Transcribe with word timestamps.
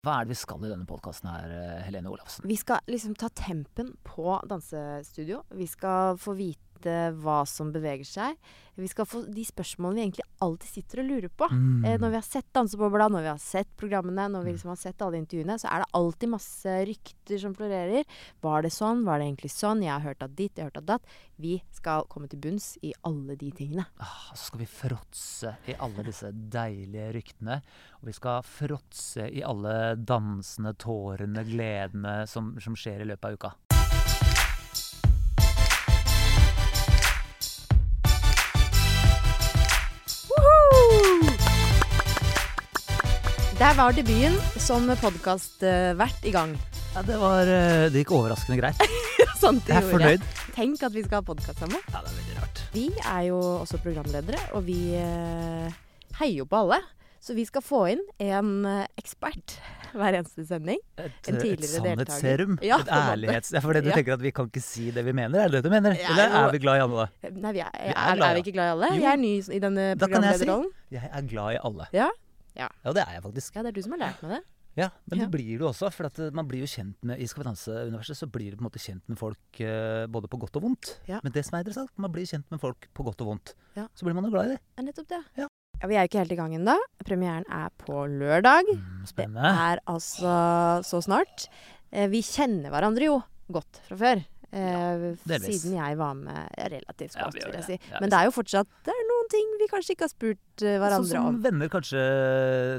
Hva 0.00 0.14
er 0.16 0.24
det 0.24 0.32
vi 0.32 0.38
skal 0.40 0.62
i 0.64 0.68
denne 0.70 0.88
podkasten 0.88 1.28
her, 1.28 1.50
eh, 1.52 1.80
Helene 1.84 2.08
Olafsen? 2.08 2.46
Vi 2.48 2.56
skal 2.56 2.80
liksom 2.88 3.12
ta 3.20 3.28
tempen 3.28 3.90
på 4.00 4.38
dansestudio. 4.48 5.42
Vi 5.52 5.66
skal 5.68 6.16
få 6.16 6.32
vite 6.38 6.69
hva 7.20 7.42
som 7.48 7.72
beveger 7.74 8.08
seg. 8.08 8.38
Vi 8.80 8.88
skal 8.88 9.06
få 9.08 9.22
de 9.28 9.42
spørsmålene 9.44 9.98
vi 9.98 10.04
egentlig 10.06 10.26
alltid 10.40 10.70
sitter 10.70 11.02
og 11.02 11.08
lurer 11.10 11.32
på. 11.32 11.48
Mm. 11.52 11.84
Eh, 11.84 11.96
når 12.00 12.12
vi 12.14 12.18
har 12.18 12.26
sett 12.26 12.48
Dansebobla, 12.56 13.08
når 13.12 13.24
vi 13.26 13.30
har 13.32 13.42
sett 13.42 13.70
programmene, 13.80 14.28
når 14.32 14.46
vi 14.46 14.54
liksom 14.54 14.72
har 14.72 14.80
sett 14.80 15.02
alle 15.04 15.20
intervjuene, 15.20 15.58
så 15.60 15.68
er 15.68 15.82
det 15.82 15.90
alltid 15.98 16.32
masse 16.32 16.76
rykter 16.88 17.42
som 17.42 17.54
florerer. 17.56 18.08
Var 18.40 18.64
det 18.64 18.72
sånn? 18.74 19.04
Var 19.04 19.20
det 19.20 19.28
egentlig 19.28 19.52
sånn? 19.52 19.84
Jeg 19.84 19.92
har 19.92 20.06
hørt 20.06 20.24
at 20.24 20.36
ditt, 20.38 20.56
jeg 20.56 20.64
har 20.64 20.70
hørt 20.70 20.82
at 20.82 20.88
datt. 20.94 21.16
Vi 21.40 21.58
skal 21.76 22.08
komme 22.12 22.30
til 22.30 22.40
bunns 22.40 22.72
i 22.86 22.94
alle 23.08 23.36
de 23.40 23.50
tingene. 23.56 23.86
Ah, 24.00 24.30
så 24.32 24.48
skal 24.48 24.64
vi 24.64 24.70
fråtse 24.70 25.56
i 25.68 25.76
alle 25.76 26.06
disse 26.06 26.32
deilige 26.32 27.10
ryktene. 27.16 27.60
Og 28.00 28.12
vi 28.12 28.16
skal 28.16 28.46
fråtse 28.46 29.28
i 29.28 29.44
alle 29.44 29.96
dansende, 29.96 30.72
tårene, 30.80 31.44
gledene 31.48 32.22
som, 32.30 32.54
som 32.60 32.78
skjer 32.78 33.04
i 33.04 33.12
løpet 33.12 33.28
av 33.28 33.40
uka. 33.40 33.69
Der 43.60 43.74
var 43.76 43.92
debuten 43.92 44.36
som 44.60 44.86
podkastvert 45.02 46.24
i 46.24 46.32
gang. 46.32 46.54
Ja, 46.94 47.02
det, 47.06 47.16
var, 47.20 47.44
eh, 47.46 47.88
det 47.92 48.02
gikk 48.02 48.14
overraskende 48.16 48.56
greit. 48.60 48.80
Sånt 49.40 49.66
det 49.68 49.74
Jeg 49.74 49.82
er 49.82 49.84
gjorde. 49.84 49.92
fornøyd. 49.92 50.24
Tenk 50.56 50.84
at 50.88 50.94
vi 50.96 51.02
skal 51.04 51.20
ha 51.20 51.26
podkast 51.28 51.60
sammen. 51.60 51.82
Ja, 51.92 52.00
det 52.00 52.10
er 52.10 52.16
veldig 52.16 52.38
rart. 52.40 52.62
Vi 52.74 52.86
er 53.04 53.26
jo 53.28 53.40
også 53.60 53.80
programledere, 53.84 54.40
og 54.56 54.64
vi 54.66 54.78
eh, 54.96 55.68
heier 56.20 56.40
jo 56.42 56.48
på 56.50 56.62
alle. 56.64 56.80
Så 57.20 57.34
vi 57.36 57.44
skal 57.44 57.60
få 57.60 57.82
inn 57.92 58.00
en 58.24 58.50
eh, 58.64 58.86
ekspert 58.98 59.58
hver 59.92 60.16
eneste 60.16 60.46
sending. 60.48 60.80
Et, 60.96 61.12
En 61.28 61.36
et 61.42 61.64
sannhetsserum. 61.68 62.56
Ja, 62.64 62.78
et 62.80 62.88
ærlighets... 62.96 63.52
Ja, 63.52 63.60
for 63.64 63.76
det 63.76 63.84
du 63.84 63.90
Ja. 63.92 63.98
tenker 64.00 64.16
at 64.16 64.24
vi 64.24 64.32
kan 64.32 64.48
ikke 64.48 64.62
si 64.64 64.88
det 64.94 65.04
vi 65.04 65.12
mener, 65.12 65.36
er 65.44 65.52
det 65.52 65.60
det 65.60 65.68
du 65.68 65.74
mener? 65.74 65.98
Ja, 66.00 66.14
er 66.16 66.24
Eller 66.30 66.46
er 66.46 66.56
vi 66.56 66.62
glad 66.64 66.80
i 66.80 66.84
alle? 66.86 67.06
Nei, 67.36 67.52
vi 67.58 67.62
er, 67.66 67.70
Vi 67.76 67.92
er 67.92 68.00
er, 68.06 68.16
glad 68.22 68.26
er 68.30 68.38
vi 68.40 68.44
ikke 68.46 68.56
glad 68.56 68.70
i 68.70 68.74
alle? 68.78 68.90
Jo. 68.96 69.02
Jeg 69.04 69.12
er 69.12 69.20
ny 69.20 69.34
i 69.36 69.62
denne 69.66 69.86
Da 70.00 70.08
kan 70.08 70.26
jeg 70.30 70.40
si- 70.40 70.50
Jeg 70.96 71.10
er 71.12 71.28
glad 71.34 71.58
i 71.58 71.62
alle. 71.70 71.90
Ja. 71.92 72.08
Ja. 72.56 72.68
Ja, 72.84 72.92
det 72.96 73.02
er 73.06 73.12
jeg 73.18 73.22
faktisk. 73.22 73.54
Ja, 73.56 73.62
det 73.62 73.68
er 73.72 73.76
du 73.78 73.82
som 73.82 73.92
har 73.96 74.02
lært 74.06 74.22
meg 74.24 74.30
det. 74.38 74.42
Ja, 74.78 74.88
Men 75.10 75.18
Ja. 75.18 75.24
det 75.26 75.32
blir 75.34 75.58
du 75.58 75.64
også. 75.66 75.90
For 75.92 76.06
at 76.06 76.18
eh, 76.18 76.30
man 76.32 76.46
blir 76.46 76.60
jo 76.62 76.66
kjent 76.70 76.94
med 77.02 77.18
I 77.20 77.26
Skal 77.26 77.42
vi 77.42 77.48
danse-universet 77.50 78.16
så 78.16 78.26
blir 78.30 78.50
du 78.52 78.56
på 78.56 78.62
en 78.62 78.68
måte 78.70 78.78
kjent 78.82 79.02
med 79.10 79.18
folk 79.18 79.60
eh, 79.60 80.06
både 80.06 80.28
på 80.30 80.38
godt 80.38 80.56
og 80.56 80.62
vondt. 80.62 81.00
Ja. 81.08 81.18
Men 81.24 81.32
det 81.32 81.44
som 81.44 81.56
er 81.58 81.64
interessant, 81.64 81.90
man 81.98 82.12
blir 82.12 82.24
kjent 82.26 82.46
med 82.50 82.60
folk 82.62 82.86
på 82.94 83.04
godt 83.04 83.20
og 83.20 83.32
vondt. 83.34 83.54
Ja. 83.76 83.88
Så 83.94 84.06
blir 84.06 84.14
man 84.14 84.24
jo 84.24 84.30
glad 84.30 84.46
i 84.46 84.54
det. 84.54 84.60
Er 84.78 84.82
nettopp 84.86 85.08
det. 85.08 85.22
Ja. 85.36 85.48
Ja, 85.80 85.86
Vi 85.88 85.94
er 85.96 86.04
jo 86.04 86.08
ikke 86.10 86.18
helt 86.22 86.32
i 86.32 86.36
gang 86.36 86.54
ennå. 86.54 86.76
Premieren 87.04 87.44
er 87.50 87.70
på 87.82 88.04
lørdag. 88.06 88.68
Mm, 88.68 89.06
Det 89.16 89.26
er 89.50 89.80
altså 89.88 90.82
så 90.84 91.00
snart. 91.02 91.48
Eh, 91.92 92.06
Vi 92.08 92.20
kjenner 92.22 92.70
hverandre 92.70 93.04
jo 93.10 93.22
godt 93.50 93.80
fra 93.88 93.96
før. 93.96 94.24
Eh, 94.52 95.14
siden 95.46 95.76
jeg 95.78 95.96
var 95.96 96.14
med 96.14 96.48
relativt 96.58 97.14
godt, 97.14 97.34
vi 97.34 97.40
vil 97.46 97.54
jeg 97.54 97.64
si. 97.64 97.78
Men 98.00 98.10
det 98.10 98.18
er 98.18 98.24
jo 98.26 98.32
fortsatt 98.34 98.66
det 98.84 98.94
ting 99.30 99.50
vi 99.60 99.66
kanskje 99.70 99.94
ikke 99.94 100.06
har 100.06 100.10
spurt 100.12 100.62
hverandre 100.64 100.98
om. 101.00 101.06
Sånn 101.08 101.36
som 101.36 101.38
venner 101.44 101.70
kanskje 101.72 102.00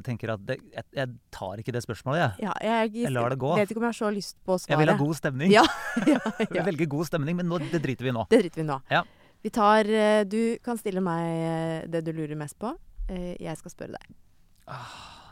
tenker 0.06 0.28
at 0.36 0.44
det, 0.48 0.58
jeg, 0.76 0.86
jeg 0.98 1.08
tar 1.34 1.56
ikke 1.64 1.74
det 1.76 1.82
spørsmålet, 1.86 2.20
jeg. 2.22 2.32
Ja, 2.48 2.54
jeg, 2.68 2.94
Jeg 3.06 3.14
lar 3.16 3.30
det 3.34 3.40
gå. 3.42 3.52
vet 3.60 3.72
ikke 3.74 3.82
om 3.82 3.88
jeg 3.88 3.94
har 3.96 4.00
så 4.02 4.12
lyst 4.16 4.36
på 4.46 4.56
å 4.56 4.58
svare. 4.62 4.72
Jeg 4.76 4.80
vil 4.84 4.92
ha 4.94 4.98
god 5.02 5.16
stemning. 5.22 5.50
Ja, 5.56 5.64
ja, 6.12 6.20
Jeg 6.44 6.52
ja. 6.60 6.64
velger 6.68 6.88
god 6.94 7.06
stemning, 7.12 7.36
men 7.40 7.46
nå, 7.52 7.56
det 7.72 7.82
driter 7.84 8.04
vi 8.08 8.12
i 8.14 8.16
nå. 8.20 8.24
Det 8.32 8.40
driter 8.44 8.60
vi 8.64 8.68
nå. 8.68 8.78
Ja. 8.92 9.02
Vi 9.42 9.50
tar 9.50 9.88
eh, 9.90 10.22
Du 10.30 10.38
kan 10.62 10.78
stille 10.78 11.02
meg 11.02 11.24
eh, 11.26 11.88
det 11.90 12.04
du 12.06 12.12
lurer 12.14 12.38
mest 12.38 12.60
på. 12.62 12.76
Eh, 13.10 13.34
Jeg 13.42 13.58
skal 13.58 13.74
spørre 13.74 13.98
deg. 13.98 14.06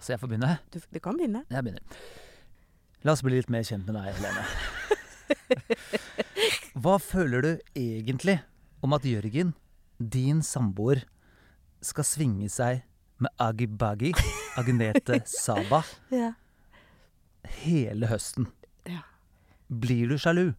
Så 0.01 0.15
jeg 0.15 0.19
får 0.23 0.31
begynne. 0.31 0.55
Du, 0.73 0.79
du 0.81 0.99
kan 1.03 1.13
begynne. 1.19 1.43
Jeg 1.51 1.61
begynner. 1.67 1.83
La 3.07 3.13
oss 3.13 3.21
bli 3.23 3.37
litt 3.37 3.51
mer 3.53 3.61
kjent 3.67 3.85
med 3.87 3.95
deg, 3.95 4.09
Helene. 4.17 4.43
Hva 6.79 6.95
føler 7.01 7.43
du 7.45 7.51
egentlig 7.77 8.37
om 8.83 8.93
at 8.95 9.05
Jørgen, 9.07 9.53
din 9.99 10.41
samboer, 10.45 11.03
skal 11.81 12.03
svinge 12.07 12.49
seg 12.51 12.81
med 13.19 13.31
Agi 13.39 13.67
Bagi, 13.67 14.13
Agnete 14.59 15.21
Saba, 15.27 15.83
Ja. 16.11 16.33
hele 17.63 18.07
høsten? 18.11 18.47
Ja. 18.87 19.01
Blir 19.69 20.09
du 20.11 20.17
sjalu? 20.19 20.49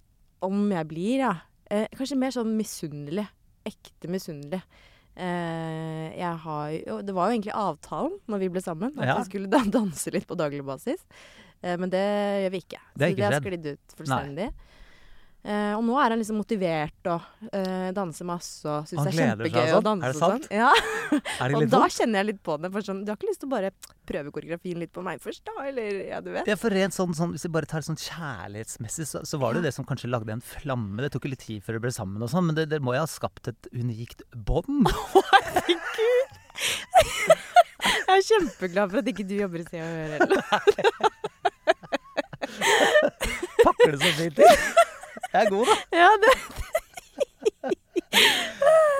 Om 0.44 0.70
jeg 0.72 0.88
blir, 0.88 1.18
ja. 1.24 1.34
Eh, 1.70 1.86
kanskje 1.96 2.16
mer 2.18 2.32
sånn 2.34 2.54
misunnelig. 2.58 3.26
Ekte 3.68 4.08
misunnelig. 4.10 4.62
Eh, 5.20 6.06
jeg 6.16 6.36
har 6.44 6.70
jo 6.72 7.00
Det 7.04 7.12
var 7.12 7.28
jo 7.28 7.34
egentlig 7.36 7.52
avtalen 7.52 8.14
når 8.30 8.38
vi 8.40 8.48
ble 8.54 8.62
sammen, 8.64 8.94
at 8.98 9.06
Ja. 9.06 9.16
vi 9.18 9.24
skulle 9.28 9.50
da 9.50 9.60
danse 9.78 10.10
litt 10.14 10.26
på 10.26 10.36
daglig 10.38 10.64
basis. 10.64 11.04
Eh, 11.62 11.76
men 11.76 11.90
det 11.92 12.00
gjør 12.46 12.50
vi 12.54 12.60
ikke. 12.64 12.80
Det 12.96 13.04
er 13.06 13.10
Så 13.10 13.16
det 13.16 13.24
har 13.28 13.40
sklidd 13.40 13.66
ut 13.74 13.96
fullstendig. 13.98 14.50
Eh, 15.40 15.72
og 15.72 15.80
nå 15.86 15.94
er 15.96 16.12
han 16.12 16.20
liksom 16.20 16.36
motivert 16.36 17.08
og 17.08 17.48
eh, 17.56 17.88
danser 17.96 18.26
masse 18.28 18.60
og 18.68 18.84
syns 18.84 19.06
det 19.06 19.12
er 19.14 19.16
kjempegøy 19.16 19.70
å 19.70 19.78
sånn? 19.78 19.86
danse 19.86 20.04
Er 20.04 20.12
det 20.12 20.18
og 20.20 20.24
sånn. 20.26 20.42
Ja. 20.60 20.72
Er 21.40 21.48
det 21.48 21.56
Og 21.56 21.64
da 21.72 21.80
kjenner 21.88 22.20
jeg 22.20 22.26
litt 22.34 22.42
på 22.44 22.56
det. 22.60 22.68
For 22.74 22.84
sånn, 22.84 23.00
du 23.06 23.08
har 23.08 23.16
ikke 23.16 23.30
lyst 23.30 23.40
til 23.40 23.48
å 23.48 23.54
bare 23.54 23.70
prøve 24.10 24.34
koreografien 24.36 24.76
litt 24.82 24.92
på 24.92 25.00
meg 25.06 25.22
først, 25.24 25.40
da? 25.48 25.54
Eller 25.70 26.02
ja, 26.10 26.18
du 26.20 26.28
vet. 26.34 26.50
Ja, 26.50 26.58
for 26.60 26.76
rent 26.76 26.92
sånn, 26.96 27.14
sånn, 27.16 27.32
Hvis 27.32 27.46
vi 27.48 27.52
bare 27.56 27.70
tar 27.70 27.80
sånn 27.86 27.96
kjærlighetsmessig, 28.00 29.08
så, 29.08 29.22
så 29.24 29.40
var 29.40 29.54
det 29.56 29.62
jo 29.62 29.64
Ja. 29.64 29.68
det 29.70 29.74
som 29.78 29.88
kanskje 29.88 30.12
lagde 30.12 30.36
en 30.36 30.44
flamme. 30.44 31.00
Det 31.06 31.12
tok 31.16 31.24
jo 31.24 31.32
litt 31.32 31.44
tid 31.46 31.64
før 31.64 31.78
dere 31.78 31.84
ble 31.88 31.94
sammen, 31.96 32.20
og 32.20 32.28
sånn, 32.34 32.46
men 32.50 32.60
det, 32.60 32.80
må 32.84 32.92
jo 32.98 33.00
ha 33.06 33.08
skapt 33.08 33.48
et 33.48 33.70
unikt 33.72 34.20
bånd. 34.36 34.92
Herregud! 35.32 36.36
Jeg 37.80 38.18
er 38.18 38.24
kjempeglad 38.26 38.90
for 38.92 39.00
at 39.00 39.08
ikke 39.08 39.24
du 39.24 39.34
jobber 39.38 39.62
i 39.62 39.66
Se 39.70 39.80
og 39.80 39.88
Hør 39.88 40.10
heller. 40.18 40.40
Pakker 43.64 43.94
det 43.94 44.00
så 44.02 44.10
fint. 44.18 44.40
Jeg 45.30 45.46
er 45.46 45.50
god, 45.50 45.70
da. 45.70 45.76
Ja, 46.02 46.10
det, 46.22 46.32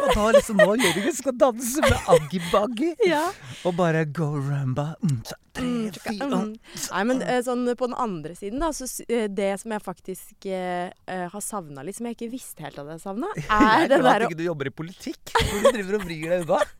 Og 0.01 0.09
da 0.15 0.25
liksom 0.37 0.61
nå 0.61 0.75
Jørgen 0.79 1.15
skal 1.17 1.35
danse 1.39 1.83
med 1.83 2.11
Aggi-Baggi. 2.15 2.95
ja. 3.09 3.25
Og 3.67 3.75
bare 3.77 4.05
go 4.07 4.33
rumba. 4.39 4.95
Mm, 5.03 5.21
tre, 5.27 5.37
Mm, 5.61 5.91
fire 5.93 6.27
mm. 6.31 6.53
Nei, 6.93 7.01
men 7.09 7.23
eh, 7.27 7.41
sånn 7.45 7.67
på 7.77 7.89
den 7.91 7.97
andre 7.99 8.37
siden, 8.39 8.63
da, 8.63 8.71
så 8.73 8.87
eh, 9.11 9.27
det 9.29 9.51
som 9.61 9.75
jeg 9.75 9.83
faktisk 9.85 10.47
eh, 10.49 10.89
eh, 11.11 11.27
har 11.33 11.43
savna 11.45 11.85
litt, 11.85 11.99
som 11.99 12.07
jeg 12.09 12.17
ikke 12.17 12.31
visste 12.33 12.65
helt 12.65 12.79
at 12.81 12.93
jeg 12.95 13.03
savna, 13.03 13.29
Jeg 13.41 13.49
er 13.51 13.85
er 13.85 13.91
det 13.91 13.99
glad 13.99 14.07
at 14.07 14.13
derre 14.15 14.31
ikke 14.31 14.41
du 14.41 14.47
jobber 14.47 14.71
i 14.71 14.75
politikk. 14.83 15.35
Hvor 15.35 15.67
du 15.67 15.69
driver 15.75 15.99
og 15.99 16.07
vrir 16.07 16.33
deg 16.33 16.47
unna. 16.47 16.61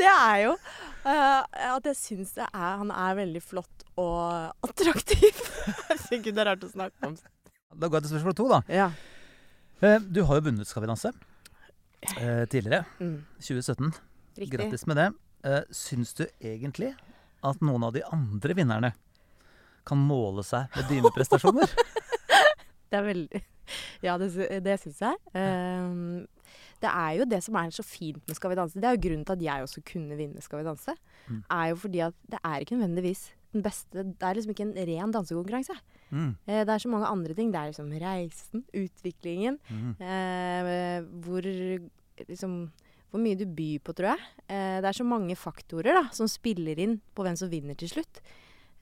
Det 0.00 0.08
er 0.10 0.38
jo 0.42 0.52
uh, 0.56 1.42
at 1.76 1.84
jeg 1.86 1.94
syns 1.94 2.32
er 2.42 2.48
Han 2.80 2.88
er 2.90 3.12
veldig 3.20 3.42
flott 3.44 3.83
og 4.00 4.54
attraktiv. 4.66 5.38
Herregud, 5.88 6.32
det 6.34 6.42
er 6.42 6.48
rart 6.52 6.64
å 6.66 6.70
snakke 6.72 7.08
om. 7.10 7.14
Da 7.74 7.88
går 7.90 7.98
jeg 8.00 8.06
til 8.06 8.12
spørsmål 8.14 8.36
to, 8.38 8.48
da. 8.50 8.60
Ja. 8.70 8.88
Eh, 9.82 9.98
Du 10.14 10.22
har 10.28 10.38
jo 10.38 10.44
vunnet 10.46 10.68
Skal 10.70 10.84
vi 10.84 10.90
danse 10.90 11.10
eh, 12.16 12.44
tidligere. 12.50 12.84
Mm, 13.00 13.16
2017. 13.40 13.92
riktig. 14.38 14.52
Grattis 14.54 14.86
med 14.90 15.00
det. 15.00 15.08
Eh, 15.44 15.62
Syns 15.74 16.14
du 16.18 16.24
egentlig 16.40 16.92
at 17.44 17.60
noen 17.64 17.84
av 17.84 17.92
de 17.96 18.02
andre 18.14 18.54
vinnerne 18.56 18.92
kan 19.84 20.00
måle 20.00 20.44
seg 20.46 20.70
med 20.76 20.88
dine 20.88 21.10
prestasjoner? 21.14 21.68
Det 22.90 23.00
er 23.00 23.04
veldig 23.08 23.42
Ja, 24.04 24.14
det, 24.20 24.28
det 24.64 24.78
syns 24.82 25.00
jeg. 25.02 25.16
Um, 25.34 26.24
det 26.84 26.90
er 26.90 27.12
jo 27.18 27.24
det 27.28 27.38
som 27.44 27.56
er 27.56 27.70
så 27.72 27.82
fint 27.86 28.20
med 28.28 28.36
Skal 28.36 28.52
vi 28.52 28.58
danse. 28.58 28.78
Det 28.80 28.86
er 28.88 28.96
jo 28.96 29.02
grunnen 29.06 29.24
til 29.26 29.34
at 29.38 29.42
jeg 29.46 29.64
også 29.64 29.82
kunne 29.88 30.18
vinne 30.18 30.42
Skal 30.44 30.60
vi 30.60 30.66
danse. 30.68 30.94
Mm. 31.28 31.40
Er 31.50 31.70
jo 31.72 31.78
fordi 31.80 32.02
at 32.04 32.14
det 32.30 32.40
er 32.44 32.60
ikke 32.64 32.76
nødvendigvis 32.78 33.22
den 33.54 33.62
beste 33.64 34.02
Det 34.04 34.22
er 34.26 34.34
liksom 34.36 34.52
ikke 34.54 34.66
en 34.66 34.74
ren 34.90 35.12
dansekonkurranse. 35.14 35.76
Mm. 36.10 36.30
Eh, 36.46 36.62
det 36.66 36.74
er 36.74 36.82
så 36.82 36.90
mange 36.92 37.08
andre 37.10 37.34
ting. 37.38 37.50
Det 37.54 37.60
er 37.60 37.70
liksom 37.72 37.92
reisen, 38.02 38.64
utviklingen, 38.74 39.58
Mm. 39.70 39.92
eh, 40.00 41.00
hvor 41.24 41.42
liksom 42.28 42.70
hvor 43.14 43.22
mye 43.22 43.38
du 43.38 43.44
byr 43.46 43.78
på, 43.78 43.94
tror 43.94 44.10
jeg. 44.16 44.22
Eh, 44.50 44.80
det 44.82 44.88
er 44.90 44.96
så 44.98 45.04
mange 45.06 45.36
faktorer 45.38 45.94
da, 45.94 46.08
som 46.10 46.26
spiller 46.26 46.76
inn 46.82 46.96
på 47.14 47.22
hvem 47.22 47.36
som 47.38 47.48
vinner 47.48 47.76
til 47.78 47.86
slutt. 47.92 48.18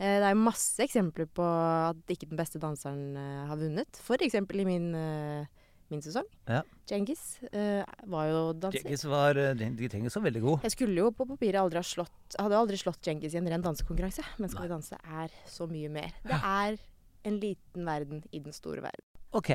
Eh, 0.00 0.18
det 0.22 0.24
er 0.30 0.34
masse 0.40 0.80
eksempler 0.80 1.28
på 1.28 1.44
at 1.44 2.00
ikke 2.08 2.30
den 2.30 2.38
beste 2.40 2.58
danseren 2.58 3.12
eh, 3.14 3.42
har 3.50 3.60
vunnet. 3.60 4.00
Eksempel 4.24 4.62
i 4.62 4.64
min, 4.64 4.94
eh, 4.96 5.44
min 5.92 6.02
sesong. 6.04 6.26
Ja. 6.48 6.62
Djengis 6.88 7.22
eh, 7.52 7.82
var 8.10 8.30
jo 8.30 8.40
danser. 8.64 8.80
Djengis 8.82 9.04
var 9.10 9.38
eh, 9.40 9.52
Djengis 9.58 10.16
var 10.18 10.24
veldig 10.26 10.42
god. 10.44 10.64
Jeg 10.66 10.74
skulle 10.74 11.04
jo 11.04 11.10
på 11.16 11.26
papiret 11.28 11.60
aldri 11.60 11.80
ha 11.80 11.86
slått 11.86 12.38
Hadde 12.40 12.56
aldri 12.56 12.78
slått 12.80 13.02
Djengis 13.04 13.36
i 13.36 13.40
en 13.42 13.50
ren 13.52 13.64
dansekonkurranse. 13.64 14.24
Men 14.40 14.52
Skal 14.52 14.66
vi 14.66 14.72
danse 14.72 14.98
er 15.20 15.36
så 15.50 15.68
mye 15.70 15.92
mer. 15.92 16.16
Det 16.24 16.38
er 16.38 16.80
en 17.28 17.38
liten 17.42 17.86
verden 17.86 18.24
i 18.32 18.40
den 18.42 18.56
store 18.56 18.82
verden. 18.82 19.04
OK, 19.36 19.52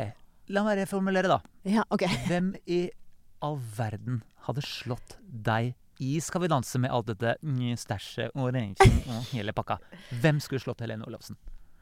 la 0.53 0.63
meg 0.65 0.79
reformulere, 0.79 1.29
da. 1.29 1.41
Ja, 1.67 1.83
OK. 1.93 2.05
Hvem 2.29 2.53
i 2.69 2.85
all 3.43 3.59
verden 3.77 4.21
hadde 4.47 4.63
slått 4.65 5.17
deg 5.27 5.75
i 6.01 6.19
Skal 6.21 6.43
vi 6.43 6.49
danse 6.51 6.77
med 6.77 6.93
alt 6.93 7.07
dette 7.09 7.35
stæsjet 7.81 8.35
og 8.37 8.53
og 8.53 9.31
hele 9.33 9.53
pakka? 9.57 9.79
Hvem 10.21 10.39
skulle 10.39 10.61
slått 10.61 10.85
Helene 10.85 11.07
Olafsen? 11.09 11.37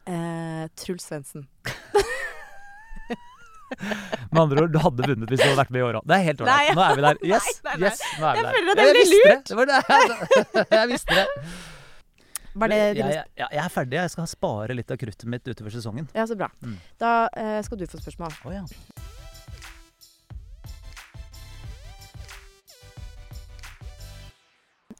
Eh, 0.07 0.69
Truls 0.77 1.03
Svendsen. 1.03 1.47
Med 4.31 4.41
andre 4.41 4.63
ord, 4.65 4.73
du 4.73 4.79
hadde 4.83 5.07
vunnet 5.11 5.31
hvis 5.31 5.41
du 5.41 5.45
hadde 5.45 5.59
vært 5.61 5.71
med 5.75 5.81
i 5.81 5.85
år 5.85 5.99
òg. 5.99 6.07
Det 6.09 6.17
er 6.17 6.25
helt 6.29 6.43
ålreit. 6.45 6.73
Nå 6.75 6.83
er 6.85 6.99
vi 6.99 7.05
der. 7.05 7.21
Yes, 7.35 7.47
nei, 7.65 7.77
nei. 7.77 7.89
yes, 7.89 8.03
nå 8.19 8.27
er 8.29 8.35
vi 8.35 8.41
Jeg 8.41 8.45
der. 8.45 8.57
føler 8.57 8.71
at 8.71 8.81
det 8.81 8.85
ble 8.89 9.05
lurt 9.11 9.29
det. 9.29 9.39
det. 9.45 9.55
Var 9.59 9.65
det. 9.71 10.67
Jeg 10.79 10.91
visste 10.93 11.17
det. 11.19 11.27
Var 12.55 12.71
det 12.71 12.75
jeg, 12.79 12.97
jeg, 13.03 13.47
jeg 13.51 13.59
er 13.65 13.71
ferdig. 13.73 13.97
Jeg 13.99 14.11
skal 14.13 14.27
spare 14.31 14.75
litt 14.77 14.91
av 14.93 14.99
kruttet 15.01 15.27
mitt 15.27 15.43
utover 15.43 15.73
sesongen. 15.75 16.07
Ja, 16.15 16.23
så 16.23 16.37
bra. 16.39 16.47
Mm. 16.63 16.77
Da 17.03 17.09
eh, 17.35 17.57
skal 17.67 17.81
du 17.81 17.83
få 17.91 17.99
spørsmål. 17.99 18.31
Oh, 18.47 18.53
ja. 18.55 18.63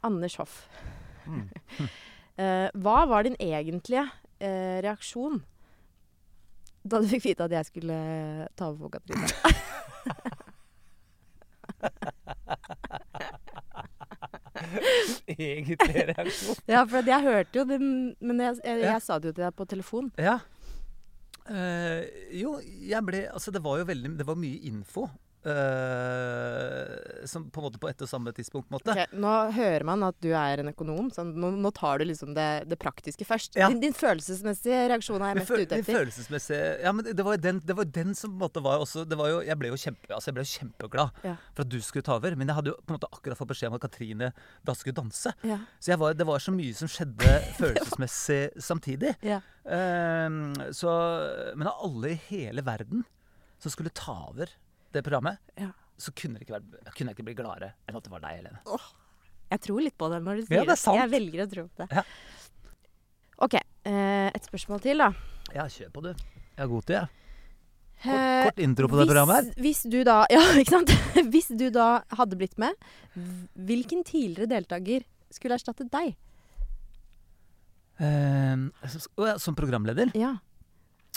Anders 0.06 0.36
Hoff. 0.42 0.66
Mm. 1.26 1.48
Eh, 2.36 2.68
hva 2.84 2.98
var 3.08 3.24
din 3.26 3.38
egentlige 3.40 4.04
eh, 4.44 4.82
reaksjon 4.84 5.40
da 6.86 7.00
du 7.02 7.08
fikk 7.10 7.26
vite 7.32 7.48
at 7.48 7.52
jeg 7.58 7.66
skulle 7.72 7.98
ta 8.56 8.64
over 8.70 8.86
for 8.86 8.90
Katrine? 8.94 9.26
Egentlig 15.28 16.06
reaksjon. 16.10 16.56
ja, 16.70 16.84
for 16.90 17.06
jeg 17.10 17.24
hørte 17.26 17.60
jo 17.60 17.66
det, 17.70 17.80
men 17.82 18.42
jeg, 18.42 18.58
jeg, 18.64 18.80
Ja. 18.86 18.98
sa 19.04 19.18
det 19.20 19.32
jo 19.32 19.36
til 19.38 19.46
deg 19.46 19.56
på 19.58 19.66
telefon. 19.70 20.12
Ja. 20.18 20.38
Uh, 21.46 22.02
jo, 22.34 22.56
jeg 22.90 23.06
ble 23.06 23.20
Altså, 23.30 23.52
det 23.54 23.60
var 23.62 23.78
jo 23.78 23.84
veldig 23.86 24.10
Det 24.18 24.26
var 24.26 24.34
mye 24.42 24.64
info. 24.66 25.04
Eh, 25.46 27.26
som 27.30 27.46
på 27.50 27.60
en 27.62 27.66
måte 27.68 27.80
på 27.82 27.90
ett 27.90 28.02
og 28.02 28.10
samme 28.10 28.34
tidspunkt. 28.36 28.68
på 28.70 28.78
måte. 28.78 28.94
Ok, 28.94 29.14
nå 29.22 29.34
hører 29.56 29.86
man 29.88 30.04
at 30.08 30.18
du 30.24 30.30
er 30.36 30.62
en 30.64 30.72
økonom, 30.72 31.10
så 31.14 31.26
nå, 31.28 31.52
nå 31.62 31.72
tar 31.76 32.02
du 32.02 32.06
liksom 32.10 32.34
det, 32.38 32.48
det 32.70 32.78
praktiske 32.82 33.26
først. 33.28 33.58
Ja. 33.60 33.70
Din, 33.72 33.82
din 33.84 33.96
følelsesmessige 33.96 34.82
reaksjon 34.92 35.22
er 35.22 35.34
jeg 35.34 35.42
mest 35.42 35.56
ute 35.56 35.80
etter. 35.80 36.00
følelsesmessige 36.00 36.62
Ja, 36.86 36.92
men 36.96 37.08
det 37.12 37.26
var 37.26 37.38
jo 37.38 37.44
den, 37.46 37.62
det 37.66 37.78
var 37.78 37.90
den 38.00 38.16
som 38.18 38.34
på 38.34 38.40
en 38.40 38.44
måte 38.46 38.64
var 38.66 38.84
også 38.84 39.06
det 39.08 39.18
var 39.20 39.30
jo, 39.32 39.40
Jeg 39.46 39.58
ble 39.62 39.72
jo 39.72 39.80
kjempe, 39.80 40.10
altså 40.14 40.32
jeg 40.32 40.38
ble 40.38 40.46
jo 40.46 40.52
kjempeglad 40.54 41.24
Ja. 41.26 41.36
for 41.54 41.66
at 41.66 41.72
du 41.72 41.80
skulle 41.82 42.06
ta 42.06 42.18
over. 42.20 42.36
Men 42.36 42.48
jeg 42.52 42.56
hadde 42.60 42.74
jo 42.74 42.78
på 42.82 42.94
en 42.94 43.00
måte 43.00 43.12
akkurat 43.12 43.40
fått 43.40 43.52
beskjed 43.54 43.72
om 43.72 43.78
at 43.80 43.86
Katrine 43.86 44.32
da 44.66 44.76
skulle 44.78 44.98
danse. 44.98 45.34
Ja. 45.46 45.60
Så 45.80 45.98
var, 46.02 46.14
det 46.18 46.28
var 46.28 46.40
så 46.44 46.54
mye 46.56 46.74
som 46.78 46.90
skjedde 46.92 47.32
følelsesmessig 47.60 48.42
samtidig. 48.62 49.16
Ehm, 49.66 50.54
så, 50.76 50.92
men 51.58 51.68
av 51.72 51.82
alle 51.88 52.14
i 52.16 52.20
hele 52.30 52.64
verden 52.66 53.04
som 53.62 53.72
skulle 53.74 53.94
ta 53.96 54.14
over 54.30 54.52
det 54.96 55.04
programmet, 55.06 55.38
Ja. 55.60 55.70
så 55.98 56.12
kunne, 56.16 56.40
det 56.40 56.48
ikke 56.48 56.58
være, 56.58 56.86
kunne 56.96 57.12
jeg 57.12 57.18
ikke 57.18 57.28
bli 57.28 57.36
gladere 57.38 57.74
enn 57.88 57.98
at 58.00 58.04
det 58.08 58.12
var 58.14 58.24
deg, 58.24 58.40
Helene. 58.42 58.80
Jeg 59.52 59.62
tror 59.62 59.84
litt 59.86 59.96
på 60.00 60.10
det 60.12 60.22
når 60.26 60.42
du 60.42 60.56
Ja, 60.56 60.64
det 60.66 60.74
er 60.74 60.82
sant. 60.82 60.98
Jeg 61.00 61.12
velger 61.14 61.44
å 61.46 61.50
tro 61.52 61.68
på 61.70 61.84
det. 61.84 61.88
Ja. 62.00 62.04
OK. 63.46 63.56
Eh, 63.86 64.28
et 64.34 64.48
spørsmål 64.50 64.82
til, 64.82 64.98
da. 65.04 65.12
Ja, 65.54 65.68
kjør 65.70 65.92
på, 65.94 66.02
du. 66.08 66.10
Jeg 66.16 66.60
har 66.64 66.72
god 66.72 66.86
til, 66.90 66.96
jeg. 66.96 67.22
Eh, 67.96 68.12
Kort, 68.12 68.50
kort 68.50 68.60
intro 68.66 68.90
på 68.92 68.98
det 69.00 69.06
programmet 69.08 69.36
her. 69.38 69.62
Hvis 69.64 69.84
du 69.88 70.02
da 70.04 70.18
Ja, 70.34 70.42
ikke 70.60 70.74
sant? 70.74 70.92
Hvis 71.34 71.48
du 71.56 71.70
da 71.72 72.02
hadde 72.18 72.36
blitt 72.40 72.58
med, 72.62 72.76
hvilken 73.56 74.04
tidligere 74.08 74.50
deltaker 74.52 75.06
skulle 75.32 75.56
erstattet 75.60 75.92
deg? 75.94 76.16
Ja, 78.00 79.38
som 79.40 79.56
programleder? 79.56 80.12
Ja. 80.20 80.36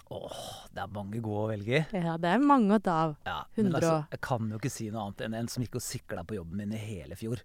Åh, 0.08 0.40
det 0.72 0.80
er 0.80 0.88
mange 0.94 1.20
gode 1.20 1.42
å 1.42 1.48
velge 1.50 1.78
i. 1.82 2.00
ja 2.06 2.14
det 2.20 2.30
er 2.32 2.40
mange 2.40 2.78
å 2.78 2.80
ta 2.80 2.94
av. 3.04 3.14
Ja, 3.28 3.42
men 3.58 3.74
altså, 3.76 3.94
jeg 4.14 4.20
kan 4.24 4.48
jo 4.48 4.56
ikke 4.60 4.72
si 4.72 4.88
noe 4.92 5.04
annet 5.04 5.24
enn 5.26 5.36
en 5.36 5.50
som 5.52 5.64
gikk 5.64 5.76
og 5.76 5.84
sikla 5.84 6.24
på 6.24 6.38
jobben 6.38 6.62
min 6.62 6.72
i 6.72 6.80
hele 6.80 7.18
fjor. 7.18 7.42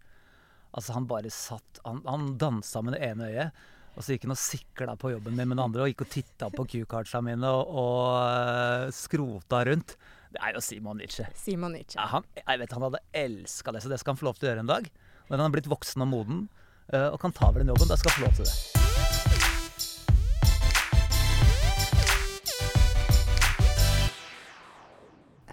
Altså, 0.74 0.95
han 0.95 1.06
bare 1.10 1.30
satt 1.30 1.81
Han, 1.86 2.00
han 2.07 2.38
dansa 2.42 2.81
med 2.81 2.95
det 2.95 3.04
ene 3.10 3.27
øyet, 3.30 3.63
og 3.94 4.01
så 4.01 4.15
gikk 4.15 4.24
han 4.25 4.33
og 4.33 4.39
sikla 4.42 4.95
på 4.98 5.12
jobben 5.12 5.36
min 5.38 5.51
med 5.51 5.60
det 5.60 5.65
andre, 5.68 5.83
og 5.83 5.92
gikk 5.92 6.06
og 6.06 6.13
titta 6.15 6.50
på 6.56 6.65
Q-cardsa 6.71 7.21
mine 7.21 7.51
og, 7.51 7.75
og 7.83 8.07
øh, 8.24 8.88
skrota 8.95 9.60
rundt. 9.69 9.98
Det 10.33 10.42
er 10.42 10.56
jo 10.56 10.63
Simon 10.65 10.98
Nietzsche. 10.98 11.27
Simon 11.38 11.75
Nietzsche. 11.77 12.00
Ja, 12.00 12.07
han, 12.15 12.25
jeg 12.39 12.63
vet, 12.63 12.74
han 12.74 12.88
hadde 12.88 13.04
elska 13.13 13.75
det, 13.75 13.83
så 13.86 13.92
det 13.92 14.00
skal 14.01 14.15
han 14.15 14.24
få 14.24 14.31
lov 14.31 14.39
til 14.39 14.48
å 14.48 14.54
gjøre 14.54 14.65
en 14.65 14.71
dag. 14.71 14.89
Når 15.27 15.36
han 15.38 15.45
har 15.45 15.54
blitt 15.60 15.69
voksen 15.75 16.07
og 16.07 16.10
moden 16.15 16.48
øh, 16.95 17.12
og 17.12 17.19
kan 17.21 17.36
ta 17.36 17.51
over 17.51 17.62
den 17.62 17.69
jobben, 17.75 17.92
da 17.92 18.00
skal 18.00 18.15
han 18.15 18.18
få 18.24 18.25
lov 18.25 18.39
til 18.42 18.50
det. 18.50 18.83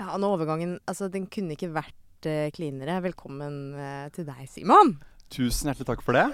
Ja, 0.00 0.14
og 0.16 0.24
overgangen 0.24 0.78
Altså, 0.88 1.10
den 1.12 1.26
kunne 1.28 1.52
ikke 1.56 1.74
vært 1.74 1.96
klinere 2.24 2.50
cleanere. 2.52 2.98
Velkommen 3.04 3.54
uh, 3.76 4.08
til 4.12 4.26
deg, 4.28 4.44
Simon. 4.48 4.94
Tusen 5.32 5.68
hjertelig 5.70 5.86
takk 5.88 6.02
for 6.04 6.16
det. 6.16 6.26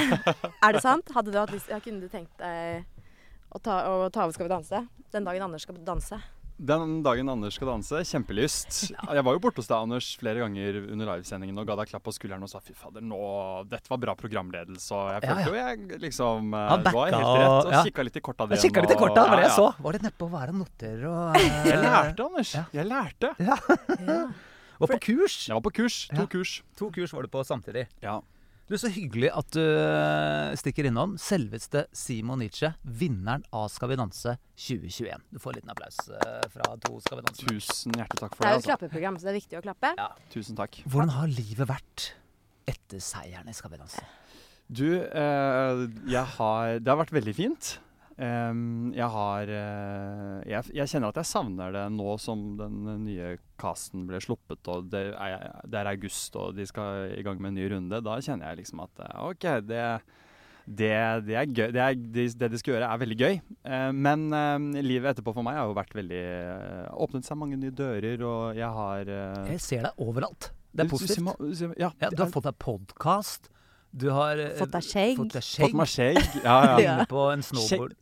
Er 0.64 0.76
det 0.76 0.82
sant? 0.84 1.10
Hadde 1.16 1.32
du 1.32 1.36
hatt 1.40 1.52
lyst 1.52 1.68
ja, 1.72 1.80
Kunne 1.84 2.04
du 2.04 2.08
tenkt 2.12 2.32
deg 2.40 2.84
å 3.52 3.60
ta, 3.60 3.82
å 3.88 4.08
ta 4.12 4.24
over 4.24 4.36
Skal 4.36 4.48
vi 4.48 4.52
danse? 4.52 4.82
Den 5.12 5.28
dagen 5.28 5.44
Anders 5.44 5.64
skal 5.64 5.76
danse. 5.84 6.20
Den 6.56 7.02
dagen 7.04 7.28
Anders 7.28 7.54
skal 7.58 7.68
danse, 7.68 7.98
kjempelyst. 8.08 8.78
Jeg 9.16 9.24
var 9.26 9.34
jo 9.36 9.40
borte 9.44 9.60
hos 9.60 9.68
deg, 9.68 9.76
Anders, 9.76 10.06
flere 10.16 10.40
ganger 10.40 10.78
under 10.94 11.10
livesendingen 11.10 11.58
og 11.60 11.66
ga 11.68 11.76
deg 11.82 11.90
klapp 11.90 12.04
på 12.06 12.14
skulderen 12.16 12.46
og 12.46 12.48
sa 12.48 12.62
fy 12.64 12.72
fader, 12.72 13.04
nå 13.04 13.18
Dette 13.68 13.92
var 13.92 14.00
bra 14.00 14.14
programledelse. 14.16 14.88
Og 14.96 15.10
jeg 15.12 15.26
følte 15.26 15.44
ja. 15.44 15.50
jo 15.52 15.58
jeg 15.60 16.00
liksom 16.06 16.48
ja, 16.56 16.62
Han 16.72 16.86
Du 16.86 16.90
har 16.94 17.12
helt 17.12 17.20
rett. 17.20 17.46
og- 17.66 17.72
ja. 17.76 17.82
kikka 17.90 18.06
litt 18.08 18.16
i 18.16 18.24
korta 18.24 18.48
Jeg 18.54 18.64
kikka 18.70 18.86
litt 18.86 18.94
i 18.96 18.98
korta, 19.00 19.20
det 19.26 19.30
var 19.34 19.42
det 19.42 19.48
jeg 19.48 19.52
ja. 19.52 19.56
så. 19.60 19.68
Var 19.84 19.98
det 19.98 20.02
nedpå 20.08 20.30
å 20.30 20.32
være 20.32 20.56
noter 20.56 21.04
og 21.12 21.36
uh... 21.36 21.48
Jeg 21.70 21.82
lærte, 21.84 22.28
Anders. 22.30 22.54
Ja. 22.56 22.64
Jeg 22.80 22.88
lærte. 22.88 23.34
Ja. 23.42 23.58
Var 24.80 24.90
på 24.92 24.98
kurs. 25.00 25.34
Jeg 25.48 25.54
var 25.56 25.62
på 25.64 25.70
kurs. 25.72 25.94
To 26.12 26.24
Ja. 26.24 26.26
kurs. 26.28 26.50
To 26.76 26.90
kurs 26.92 27.12
var 27.16 27.24
du 27.24 27.28
på 27.32 27.40
samtidig. 27.48 27.86
Ja. 28.04 28.18
Du, 28.66 28.74
Så 28.74 28.88
hyggelig 28.90 29.28
at 29.30 29.46
du 29.54 29.60
øh, 29.62 30.56
stikker 30.58 30.88
innom. 30.88 31.12
Selveste 31.22 31.84
Simon 31.94 32.40
Nietzsche, 32.42 32.72
vinneren 32.82 33.44
av 33.54 33.68
Skal 33.70 33.92
vi 33.92 33.98
danse 34.00 34.32
2021. 34.58 35.22
Du 35.30 35.38
får 35.42 35.52
en 35.54 35.60
liten 35.60 35.70
applaus 35.70 36.00
øh, 36.10 36.46
fra 36.50 36.72
to 36.82 36.98
Skal 37.04 37.20
vi 37.20 37.26
danse. 37.28 37.46
Tusen 37.46 37.94
hjertelig 37.94 38.24
takk 38.24 38.34
for 38.34 38.42
Det 38.42 38.46
Det 38.46 38.48
er 38.48 38.50
jo 38.50 38.56
et 38.56 38.56
Altså. 38.56 38.70
klappeprogram, 38.72 39.18
så 39.20 39.28
det 39.28 39.32
er 39.34 39.38
viktig 39.38 39.60
å 39.60 39.64
klappe. 39.68 39.92
Ja. 40.00 40.08
Tusen 40.34 40.58
takk. 40.58 40.80
Hvordan 40.86 41.14
har 41.14 41.30
livet 41.30 41.70
vært 41.70 42.08
etter 42.66 42.98
seieren 43.06 43.46
i 43.48 43.54
Skal 43.54 43.70
vi 43.76 43.78
danse? 43.84 44.02
Du, 44.66 44.88
eh, 44.98 45.86
jeg 46.10 46.26
har 46.34 46.80
Det 46.82 46.90
har 46.90 46.98
vært 47.04 47.14
veldig 47.14 47.34
fint. 47.38 47.76
Em, 48.16 48.94
jeg 48.96 49.12
har 49.12 49.50
uh, 49.52 50.36
jeg, 50.48 50.70
jeg 50.72 50.88
kjenner 50.88 51.12
at 51.12 51.18
jeg 51.20 51.28
savner 51.28 51.74
det 51.74 51.82
nå 51.92 52.14
som 52.16 52.54
den 52.56 53.02
nye 53.04 53.34
casten 53.60 54.06
ble 54.08 54.20
sluppet, 54.24 54.62
og 54.72 54.86
det 54.92 55.10
er, 55.12 55.50
det 55.68 55.80
er 55.82 55.90
august, 55.90 56.36
og 56.40 56.54
de 56.56 56.64
skal 56.68 57.12
i 57.12 57.24
gang 57.26 57.42
med 57.42 57.52
en 57.52 57.58
ny 57.60 57.66
runde. 57.74 58.00
Da 58.04 58.14
kjenner 58.24 58.48
jeg 58.48 58.62
liksom 58.62 58.80
at 58.86 59.02
eh, 59.04 59.18
OK, 59.26 59.48
det 59.68 59.82
det, 60.66 60.94
det 61.28 61.36
er 61.38 61.44
gøy. 61.46 61.68
Det, 61.76 61.82
er, 61.82 61.98
det, 62.16 62.48
de 62.50 62.58
skal 62.58 62.72
gjøre, 62.72 62.88
er 62.88 63.02
veldig 63.04 63.18
gøy. 63.20 63.36
Uh, 63.68 63.90
men 63.92 64.24
uh, 64.32 64.80
livet 64.80 65.12
etterpå 65.12 65.36
for 65.36 65.46
meg 65.46 65.60
har 65.60 65.68
jo 65.68 65.76
vært 65.76 65.92
veldig 65.94 66.22
Åpnet 67.04 67.28
seg 67.28 67.38
mange 67.38 67.60
nye 67.60 67.74
dører, 67.76 68.24
og 68.24 68.56
jeg 68.56 68.70
har 68.80 69.12
Jeg 69.52 69.60
ser 69.62 69.84
deg 69.90 70.00
overalt. 70.08 70.50
Det 70.72 70.86
er 70.86 70.90
positivt. 70.90 71.76
Ja, 71.76 71.92
Ja, 72.00 72.10
du 72.10 72.24
har 72.24 72.32
fått 72.32 72.48
deg 72.48 72.56
podkast. 72.64 73.52
Du 73.96 74.10
har 74.12 74.36
øh, 74.36 74.52
Fått 74.58 74.74
deg 74.74 74.84
skjegg. 74.84 75.14
Fått 75.16 75.36
deg 75.38 75.46
fått 75.46 75.76
meg 75.78 75.88
skjegg. 75.88 76.18
Ja, 76.44 76.56
ja. 76.56 76.74
Ja. 76.82 76.96
Inne 76.98 77.08
på 77.08 77.22
en 77.32 77.44
snowboard. 77.46 77.96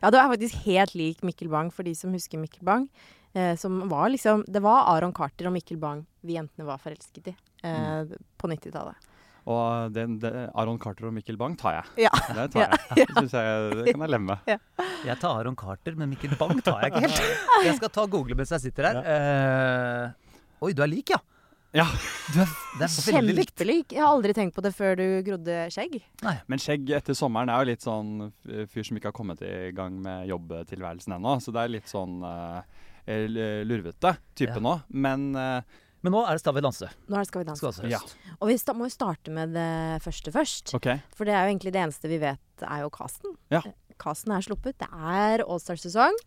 Ja, 0.00 0.12
du 0.12 0.16
er 0.16 0.30
faktisk 0.32 0.62
helt 0.64 0.96
lik 0.96 1.20
Mikkel 1.26 1.50
Bang, 1.52 1.72
for 1.74 1.86
de 1.86 1.92
som 1.98 2.14
husker 2.16 2.40
Mikkel 2.40 2.64
Bang. 2.66 2.88
Eh, 3.36 3.52
som 3.60 3.82
var 3.90 4.08
liksom 4.08 4.46
Det 4.48 4.62
var 4.64 4.86
Aron 4.94 5.12
Carter 5.12 5.50
og 5.50 5.52
Mikkel 5.52 5.76
Bang 5.76 6.06
vi 6.24 6.38
jentene 6.38 6.64
var 6.64 6.80
forelsket 6.80 7.28
i 7.28 7.34
eh, 7.68 8.16
på 8.40 8.48
90-tallet. 8.48 9.12
Og 9.46 9.92
den, 9.94 10.16
den, 10.18 10.48
Aron 10.58 10.78
Carter 10.82 11.06
og 11.06 11.12
Mikkel 11.14 11.36
Bang 11.38 11.54
tar 11.58 11.76
jeg. 11.76 12.08
Ja. 12.08 12.10
Det 12.34 12.48
tar 12.54 12.64
jeg. 12.64 12.80
Ja, 13.04 13.22
jeg, 13.22 13.76
det 13.78 13.92
kan 13.92 14.02
jeg 14.02 14.10
lemme. 14.10 14.38
Ja. 14.48 14.56
Jeg 15.06 15.20
tar 15.22 15.36
Aron 15.38 15.54
Carter, 15.58 15.94
men 16.00 16.10
Mikkel 16.10 16.34
Bang 16.40 16.58
tar 16.66 16.82
jeg 16.82 16.96
ikke 16.96 17.04
helt. 17.06 17.62
Jeg 17.68 17.76
skal 17.78 17.92
ta 17.94 18.06
og 18.08 18.16
google 18.16 18.38
mens 18.40 18.50
jeg 18.56 18.64
sitter 18.64 18.88
her. 18.90 18.98
Eh, 19.06 20.40
oi, 20.66 20.72
du 20.74 20.82
er 20.82 20.90
lik, 20.90 21.14
ja. 21.14 21.20
Ja. 21.74 21.86
Du 22.32 22.40
er, 22.40 22.50
det 22.78 22.86
er 22.86 23.16
veldig 23.16 23.34
likt. 23.36 23.50
Kjempelik. 23.54 23.92
Jeg 23.96 24.02
har 24.02 24.12
aldri 24.14 24.34
tenkt 24.36 24.54
på 24.56 24.62
det 24.64 24.72
før 24.76 24.96
du 24.98 25.04
grodde 25.26 25.56
skjegg. 25.74 25.98
Men 26.48 26.62
skjegg 26.62 26.92
etter 26.96 27.16
sommeren 27.18 27.50
er 27.52 27.62
jo 27.64 27.70
litt 27.72 27.84
sånn 27.84 28.12
fyr 28.70 28.86
som 28.86 28.96
ikke 29.00 29.10
har 29.10 29.16
kommet 29.16 29.42
i 29.44 29.72
gang 29.76 29.98
med 30.02 30.28
jobbtilværelsen 30.30 31.16
ennå. 31.18 31.36
Så 31.44 31.52
det 31.54 31.64
er 31.64 31.74
litt 31.74 31.90
sånn 31.90 32.20
uh, 32.24 32.62
lurvete 33.66 34.16
type 34.34 34.54
Ja. 34.56 34.62
nå. 34.62 34.76
Men 34.88 35.28
uh, 35.36 35.60
Men 36.06 36.12
nå 36.14 36.22
er 36.26 36.36
det 36.38 36.42
Skal 36.44 36.54
vi 36.54 36.62
danse. 36.64 36.88
Nå 37.08 37.16
er 37.18 37.24
det 37.24 37.30
Skal 37.32 37.42
vi 37.42 37.48
danse. 37.50 37.60
Skal 37.60 37.74
danse 37.74 37.90
Ja. 37.92 38.00
Og 38.40 38.48
vi 38.52 38.56
sta 38.62 38.74
må 38.76 38.86
jo 38.86 38.94
starte 38.94 39.32
med 39.34 39.52
det 39.56 40.02
første 40.04 40.32
først. 40.32 40.74
Okay. 40.78 41.02
For 41.16 41.26
det 41.28 41.34
er 41.34 41.44
jo 41.46 41.54
egentlig 41.54 41.72
det 41.74 41.82
eneste 41.82 42.08
vi 42.10 42.20
vet, 42.22 42.40
er 42.62 42.84
jo 42.84 42.90
casten. 42.94 43.36
Ja. 43.52 43.62
Casten 43.98 44.32
er 44.36 44.44
sluppet. 44.44 44.76
Det 44.78 44.88
er 44.92 45.42
Allstar-sesong. 45.46 46.18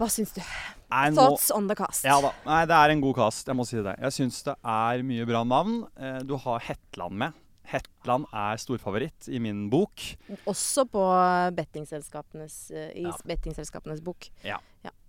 Hva 0.00 0.08
syns 0.08 0.32
du? 0.32 0.40
Nei, 0.40 1.10
nå, 1.12 1.20
Thoughts 1.20 1.50
on 1.52 1.66
the 1.68 1.76
cast. 1.76 2.06
ja 2.08 2.16
da. 2.24 2.30
Nei, 2.46 2.62
det 2.70 2.76
er 2.78 2.94
en 2.94 3.02
god 3.04 3.18
cast. 3.20 3.46
Jeg 3.50 3.58
må 3.58 3.66
si 3.68 3.76
det. 3.84 3.92
Jeg 4.00 4.16
syns 4.16 4.40
det 4.46 4.54
er 4.64 5.02
mye 5.06 5.26
bra 5.28 5.42
navn. 5.44 5.82
Eh, 6.00 6.22
du 6.24 6.34
har 6.40 6.62
Hetland 6.64 7.18
med. 7.20 7.36
Hetland 7.70 8.24
er 8.34 8.56
storfavoritt 8.58 9.28
i 9.30 9.38
min 9.38 9.68
bok. 9.70 10.00
Også 10.50 10.86
på 10.90 11.04
bettingselskapenes, 11.54 12.56
eh, 12.72 12.90
i 12.96 13.04
Ja. 13.04 13.12
bettingselskapenes 13.28 14.00
bok. 14.02 14.30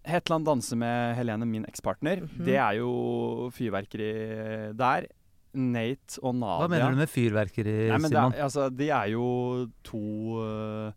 Hetland 0.03 0.45
danser 0.45 0.75
med 0.77 1.15
Helene, 1.15 1.45
min 1.45 1.65
ekspartner. 1.65 2.21
Mhm. 2.27 2.43
Det 2.45 2.55
er 2.57 2.77
jo 2.79 3.49
fyrverkeri 3.53 4.75
der. 4.75 5.07
Nate 5.53 6.17
og 6.23 6.35
Nadia 6.35 6.63
Hva 6.63 6.69
mener 6.69 6.91
du 6.91 6.95
med 6.95 7.09
fyrverkeri, 7.11 7.89
Nei, 7.89 7.97
men 7.97 8.09
Simon? 8.09 8.33
er, 8.33 8.43
altså, 8.45 8.69
de 8.73 8.87
er 8.89 9.09
jo 9.11 9.67
to 9.83 9.99
uh, 10.39 10.91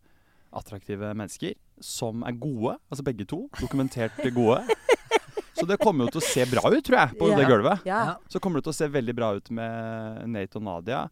attraktive 0.54 1.10
mennesker 1.12 1.54
som 1.84 2.24
er 2.26 2.36
gode. 2.40 2.78
Altså 2.90 3.04
begge 3.06 3.26
to. 3.28 3.44
Dokumentert 3.60 4.16
gode. 4.34 4.62
Så 5.54 5.68
det 5.70 5.76
kommer 5.78 6.08
jo 6.08 6.16
til 6.16 6.22
å 6.22 6.26
se 6.26 6.44
bra 6.50 6.64
ut, 6.66 6.80
tror 6.82 6.96
jeg, 6.98 7.12
på 7.20 7.28
Ja. 7.30 7.36
det 7.38 7.44
gulvet. 7.46 7.84
Ja. 7.86 7.98
Ja. 8.08 8.14
Så 8.32 8.40
kommer 8.42 8.58
det 8.58 8.66
til 8.66 8.72
å 8.72 8.78
se 8.80 8.88
veldig 8.90 9.14
bra 9.14 9.28
ut 9.36 9.50
med 9.54 10.24
Nate 10.34 10.58
og 10.58 10.64
Nadia. 10.66 11.04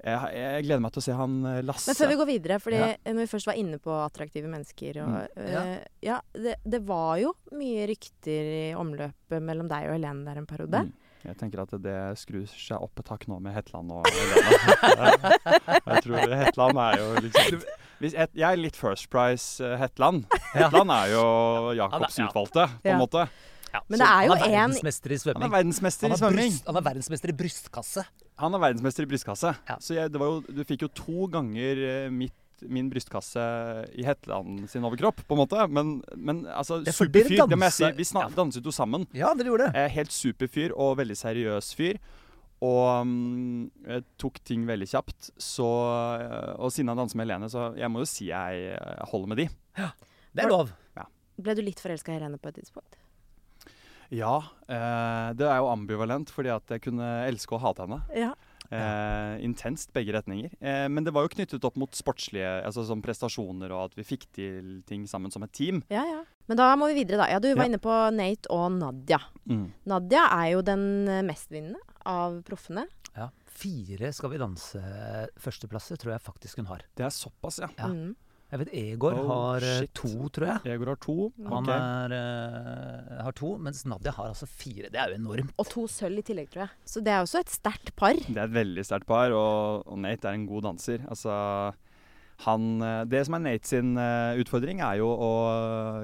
Jeg, 0.00 0.16
jeg 0.32 0.64
gleder 0.64 0.80
meg 0.82 0.92
til 0.94 1.02
å 1.02 1.04
se 1.04 1.12
han 1.14 1.34
eh, 1.46 1.58
Lasse. 1.68 1.90
Men 1.92 1.98
før 2.00 2.08
vi 2.10 2.16
går 2.18 2.28
videre, 2.30 2.56
fordi 2.64 2.78
Ja. 2.80 2.86
når 3.12 3.18
vi 3.20 3.26
først 3.30 3.46
var 3.50 3.58
inne 3.60 3.78
på 3.84 3.92
attraktive 4.00 4.48
mennesker 4.50 4.98
og, 5.04 5.10
Mm. 5.36 5.50
Ja. 5.52 5.60
øh, 5.62 5.84
ja, 6.08 6.18
det, 6.34 6.54
det 6.64 6.80
var 6.88 7.18
jo 7.20 7.34
mye 7.52 7.84
rykter 7.92 8.50
i 8.56 8.64
omløpet 8.80 9.44
mellom 9.44 9.68
deg 9.70 9.86
og 9.90 9.94
Helene 9.98 10.24
der 10.24 10.40
en 10.40 10.48
periode. 10.50 10.82
Mm. 10.88 10.92
Jeg 11.28 11.36
tenker 11.36 11.60
at 11.60 11.74
det 11.84 11.98
skrur 12.16 12.46
seg 12.48 12.80
opp 12.80 12.98
et 13.02 13.10
hakk 13.12 13.26
nå 13.28 13.36
med 13.44 13.52
Hetland 13.52 13.92
og 13.92 14.08
Helene. 14.08 15.36
jeg 15.92 16.02
tror 16.06 16.34
Hetland 16.42 16.80
er 16.88 16.96
jo 17.02 17.10
liksom 17.26 17.60
hvis 18.00 18.14
et, 18.16 18.32
Jeg 18.34 18.48
er 18.48 18.60
litt 18.60 18.76
First 18.78 19.10
Price 19.12 19.60
uh, 19.62 19.76
Hetland. 19.80 20.24
Hetland 20.56 20.90
er 20.94 21.12
jo 21.14 21.24
Jacobs 21.78 22.18
Ja. 22.18 22.28
utvalgte, 22.28 22.66
på 22.80 22.88
en 22.88 22.96
Ja. 22.96 22.98
måte. 23.00 23.28
Men 23.86 24.00
det 24.00 24.06
er 24.08 24.24
jo 24.26 24.34
han 24.34 24.42
er 24.42 24.50
verdensmester 24.50 25.12
i 25.14 25.18
Han 25.30 25.42
er 25.46 25.52
verdensmester 25.52 26.10
i 26.10 26.16
svømming. 26.18 26.54
han 26.66 26.76
er 26.80 26.82
verdensmester 26.82 27.30
i 27.30 27.36
brystkasse. 27.38 28.04
Han 28.40 28.54
er 28.56 28.58
verdensmester 28.58 29.04
i 29.04 29.06
brystkasse. 29.06 29.52
Ja. 29.68 29.76
Så 29.78 29.94
jeg, 29.94 30.10
det 30.10 30.18
var 30.18 30.26
jo, 30.32 30.40
du 30.48 30.64
fikk 30.66 30.82
jo 30.82 30.88
to 30.96 31.28
ganger 31.30 31.82
eh, 31.86 32.10
mitt, 32.10 32.34
min 32.66 32.90
brystkasse 32.90 33.40
i 33.94 34.02
Hetland 34.04 34.66
sin 34.68 34.82
overkropp, 34.84 35.22
på 35.28 35.36
en 35.36 35.42
måte. 35.44 35.68
Men, 35.70 36.02
men 36.16 36.42
altså, 36.50 36.80
superfyr. 36.84 37.46
Det 37.46 37.58
må 37.58 37.68
jeg 37.70 37.76
si. 37.78 37.92
Vi 38.00 38.08
danset 38.36 38.64
jo 38.66 38.74
sammen. 38.74 39.06
Ja, 39.16 39.30
dere 39.38 39.52
gjorde 39.52 39.70
det. 39.70 39.86
Helt 39.94 40.12
superfyr 40.12 40.74
og 40.74 40.96
veldig 40.98 41.16
seriøs 41.16 41.70
fyr. 41.78 42.00
Og 42.60 43.08
jeg 43.08 44.00
eh, 44.00 44.02
tok 44.20 44.40
ting 44.44 44.66
veldig 44.68 44.88
kjapt. 44.90 45.30
Så, 45.40 45.66
eh, 46.20 46.54
og 46.60 46.72
siden 46.74 46.92
han 46.92 47.00
danser 47.00 47.16
med 47.16 47.26
Helene, 47.28 47.48
så 47.52 47.70
jeg 47.78 47.88
må 47.92 48.02
jo 48.04 48.08
si 48.10 48.28
jeg 48.28 48.74
eh, 48.76 49.04
holder 49.12 49.32
med 49.32 49.40
de. 49.40 49.48
Det 50.34 50.44
er 50.44 50.52
lov. 50.52 50.74
Ble 51.40 51.54
du 51.56 51.62
litt 51.64 51.80
forelska 51.80 52.12
i 52.12 52.18
Helene 52.18 52.36
på 52.36 52.50
et 52.50 52.58
tidspunkt? 52.60 52.98
Ja, 54.12 54.42
eh, 54.68 55.30
det 55.38 55.46
er 55.46 55.60
jo 55.62 55.70
ambivalent, 55.70 56.28
fordi 56.34 56.50
at 56.52 56.68
jeg 56.74 56.82
kunne 56.84 57.06
elske 57.30 57.54
og 57.56 57.62
hate 57.64 57.86
henne. 57.86 58.00
Ja. 58.12 58.32
Eh, 58.70 59.40
intenst 59.46 59.90
begge 59.96 60.12
retninger. 60.14 60.52
Eh, 60.60 60.84
men 60.92 61.06
det 61.06 61.14
var 61.16 61.24
jo 61.24 61.32
knyttet 61.32 61.64
opp 61.66 61.78
mot 61.80 61.94
sportslige 61.96 62.50
altså 62.66 62.84
som 62.86 63.00
prestasjoner, 63.02 63.72
og 63.72 63.88
at 63.88 63.96
vi 63.98 64.04
fikk 64.06 64.26
til 64.36 64.82
ting 64.86 65.06
sammen 65.10 65.32
som 65.32 65.42
et 65.46 65.54
team. 65.56 65.80
Ja, 65.90 66.04
ja. 66.06 66.20
Men 66.50 66.58
da 66.60 66.68
må 66.78 66.90
vi 66.90 67.00
videre, 67.00 67.22
da. 67.22 67.30
Ja, 67.32 67.38
du 67.42 67.48
var 67.54 67.64
Ja. 67.64 67.70
inne 67.70 67.80
på 67.82 67.96
Nate 68.14 68.50
og 68.52 68.72
Nadia. 68.76 69.18
Mm. 69.48 69.72
Nadia 69.86 70.26
er 70.42 70.50
jo 70.52 70.62
den 70.66 70.84
mestvinnende 71.26 71.80
av 72.08 72.40
proffene. 72.46 72.86
Ja. 73.16 73.30
Fire 73.60 74.12
Skal 74.14 74.32
vi 74.32 74.40
danse-førsteplasser 74.40 76.00
tror 76.00 76.14
jeg 76.14 76.24
faktisk 76.24 76.60
hun 76.62 76.70
har. 76.70 76.84
Det 76.96 77.06
er 77.06 77.14
såpass, 77.14 77.60
ja. 77.62 77.70
Ja. 77.78 77.90
Mm. 77.92 78.16
Jeg 78.50 78.58
vet 78.64 78.70
Egor 78.74 79.14
Oh, 79.14 79.28
har 79.30 79.62
eh, 79.62 79.76
shit. 79.84 79.92
to, 79.94 80.10
tror 80.34 80.48
jeg. 80.48 80.72
Egor 80.72 80.90
har 80.90 80.98
to. 80.98 81.16
Han 81.46 81.68
okay. 81.68 81.76
er, 81.78 82.14
uh, 82.16 83.20
har 83.22 83.36
to, 83.38 83.52
mens 83.62 83.84
Nadia 83.86 84.10
har 84.16 84.32
altså 84.32 84.48
fire. 84.50 84.90
Det 84.90 84.98
er 84.98 85.12
jo 85.12 85.20
enormt. 85.20 85.52
Og 85.54 85.68
to 85.70 85.84
sølv 85.90 86.18
i 86.18 86.24
tillegg, 86.26 86.50
tror 86.50 86.64
jeg. 86.64 86.74
Så 86.82 87.02
det 87.06 87.14
er 87.14 87.22
også 87.22 87.44
et 87.44 87.52
sterkt 87.54 87.94
par. 88.00 88.18
Det 88.18 88.34
er 88.34 88.48
et 88.48 88.56
veldig 88.56 88.86
sterkt 88.88 89.06
par, 89.06 89.30
og, 89.36 89.86
og 89.86 90.02
Nate 90.02 90.26
er 90.26 90.40
en 90.40 90.48
god 90.50 90.66
danser. 90.66 91.06
Altså, 91.06 91.30
han, 92.46 92.66
eh, 92.82 93.04
det 93.10 93.24
som 93.26 93.36
er 93.36 93.42
Nate 93.44 93.68
sin 93.68 93.94
eh, 94.00 94.40
utfordring, 94.40 94.80
er 94.84 95.00
jo 95.02 95.08
å 95.12 95.30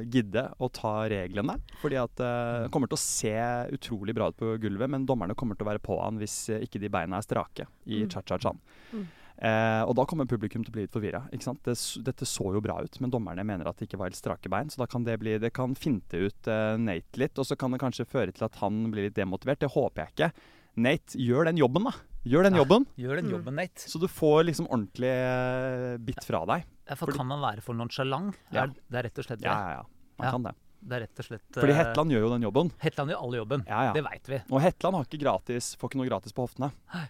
gidde 0.05 0.47
å 0.61 0.69
ta 0.73 0.95
reglene. 1.09 1.59
Fordi 1.83 1.99
at 2.01 2.21
eh, 2.21 2.63
det 2.67 2.73
kommer 2.75 2.91
til 2.91 2.99
å 2.99 3.03
se 3.05 3.35
utrolig 3.77 4.15
bra 4.17 4.31
ut 4.33 4.37
på 4.41 4.55
gulvet, 4.63 4.91
men 4.93 5.07
dommerne 5.09 5.37
kommer 5.39 5.57
til 5.57 5.67
å 5.67 5.71
være 5.73 5.85
på 5.85 6.01
han 6.03 6.19
hvis 6.21 6.39
ikke 6.61 6.83
de 6.83 6.93
beina 6.93 7.21
er 7.21 7.27
strake 7.27 7.69
i 7.87 8.03
Mm. 8.07 8.11
cha-cha-chan. 8.13 8.59
Mm. 8.93 9.07
Eh, 9.37 9.83
og 9.85 9.93
da 9.99 10.05
kommer 10.09 10.25
publikum 10.29 10.63
til 10.65 10.73
å 10.73 10.77
bli 10.77 10.85
litt 10.87 10.95
forvirra. 10.95 11.27
Det, 11.31 11.75
dette 12.05 12.25
så 12.29 12.47
jo 12.55 12.61
bra 12.65 12.79
ut, 12.81 13.01
men 13.01 13.13
dommerne 13.13 13.45
mener 13.45 13.69
at 13.69 13.77
det 13.77 13.89
ikke 13.89 13.99
var 14.01 14.09
helt 14.09 14.17
strake 14.17 14.49
bein. 14.49 14.71
Så 14.73 14.81
da 14.81 14.87
kan 14.89 15.05
det 15.05 15.19
bli 15.21 15.37
Det 15.39 15.53
kan 15.53 15.75
finte 15.77 16.17
ut 16.17 16.49
eh, 16.49 16.77
Nate 16.81 17.21
litt, 17.21 17.37
og 17.39 17.45
så 17.45 17.57
kan 17.57 17.71
det 17.73 17.81
kanskje 17.83 18.09
føre 18.09 18.33
til 18.33 18.47
at 18.49 18.57
han 18.63 18.91
blir 18.91 19.09
litt 19.09 19.17
demotivert. 19.19 19.61
Det 19.61 19.73
håper 19.73 20.05
jeg 20.07 20.15
ikke. 20.15 20.31
Nate, 20.77 21.19
gjør 21.21 21.51
den 21.51 21.61
jobben, 21.61 21.85
da. 21.85 21.93
Gjør 22.27 22.43
den 22.49 22.55
Ja. 22.57 22.65
jobben, 22.65 22.87
Gjør 22.99 23.17
den 23.21 23.27
Mm. 23.27 23.33
jobben, 23.37 23.55
Nate. 23.55 23.87
så 23.87 24.01
du 24.01 24.07
får 24.09 24.45
liksom 24.51 24.67
ordentlig 24.69 26.01
bit 26.05 26.17
bitt 26.17 26.25
fra 26.25 26.45
deg. 26.47 26.65
Ja, 26.89 26.95
for 26.95 27.07
Fordi- 27.07 27.17
kan 27.19 27.27
man 27.27 27.41
være 27.41 27.63
for 27.63 27.75
nonchalant? 27.75 28.35
Ja. 28.53 28.67
Det 28.67 28.95
er 28.99 29.03
rett 29.05 29.19
og 29.19 29.25
slett 29.25 29.39
det. 29.41 29.47
Ja, 29.47 29.59
ja, 29.59 29.71
ja. 29.79 29.83
Man 30.19 30.27
Ja. 30.27 30.31
kan 30.33 30.43
det. 30.43 30.55
Det 30.87 30.93
er 30.93 31.01
rett 31.07 31.19
og 31.19 31.25
slett 31.25 31.53
Fordi 31.53 31.71
eh, 31.73 31.85
Hetland 31.85 32.11
gjør 32.11 32.21
jo 32.21 32.29
den 32.31 32.43
jobben. 32.43 32.71
Hetland 32.79 33.11
gjør 33.11 33.23
alle 33.23 33.37
jobben. 33.45 33.65
Ja, 33.67 33.83
ja. 33.87 33.93
Det 33.93 34.05
veit 34.05 34.27
vi. 34.29 34.43
Og 34.51 34.61
Hetland 34.61 34.95
har 34.95 35.05
ikke 35.05 35.21
gratis, 35.21 35.75
får 35.77 35.91
ikke 35.91 35.97
noe 35.99 36.09
gratis 36.09 36.33
på 36.33 36.47
hoftene 36.47 36.73
Nei. 36.95 37.09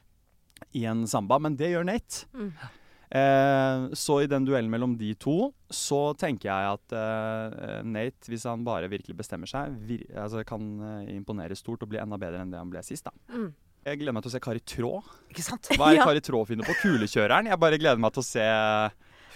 i 0.75 0.85
en 0.87 1.07
samba, 1.07 1.39
men 1.39 1.57
det 1.57 1.73
gjør 1.75 1.85
Nate. 1.85 2.25
Mm. 2.35 2.53
Eh, 3.13 3.89
så 3.95 4.23
i 4.23 4.27
den 4.27 4.45
duellen 4.45 4.69
mellom 4.71 4.97
de 4.99 5.15
to, 5.15 5.53
så 5.71 6.17
tenker 6.19 6.49
jeg 6.51 6.73
at 6.75 6.93
eh, 6.93 7.83
Nate, 7.87 8.27
hvis 8.29 8.45
han 8.45 8.65
bare 8.65 8.89
virkelig 8.91 9.17
bestemmer 9.17 9.47
seg, 9.47 9.77
vir 9.87 10.05
altså 10.17 10.45
kan 10.45 10.61
eh, 11.07 11.15
imponere 11.15 11.55
stort 11.57 11.83
og 11.83 11.89
bli 11.93 11.99
enda 12.03 12.19
bedre 12.19 12.41
enn 12.41 12.51
det 12.51 12.59
han 12.59 12.71
ble 12.71 12.83
sist. 12.83 13.05
da. 13.05 13.13
Mm. 13.33 13.53
Jeg 13.87 14.01
gleder 14.01 14.15
meg 14.17 14.25
til 14.25 14.33
å 14.33 14.35
se 14.35 14.41
Kari 14.43 14.61
Trå. 14.67 14.89
Ikke 15.31 15.45
sant? 15.47 15.69
Hva 15.79 15.93
er 15.93 15.97
Ja. 16.01 16.07
Kari 16.09 16.23
Traa 16.27 16.47
finner 16.49 16.67
på? 16.67 16.75
Kulekjøreren? 16.83 17.47
Jeg 17.53 17.59
bare 17.63 17.79
gleder 17.79 18.01
meg 18.03 18.15
til 18.17 18.25
å 18.25 18.27
se 18.27 18.47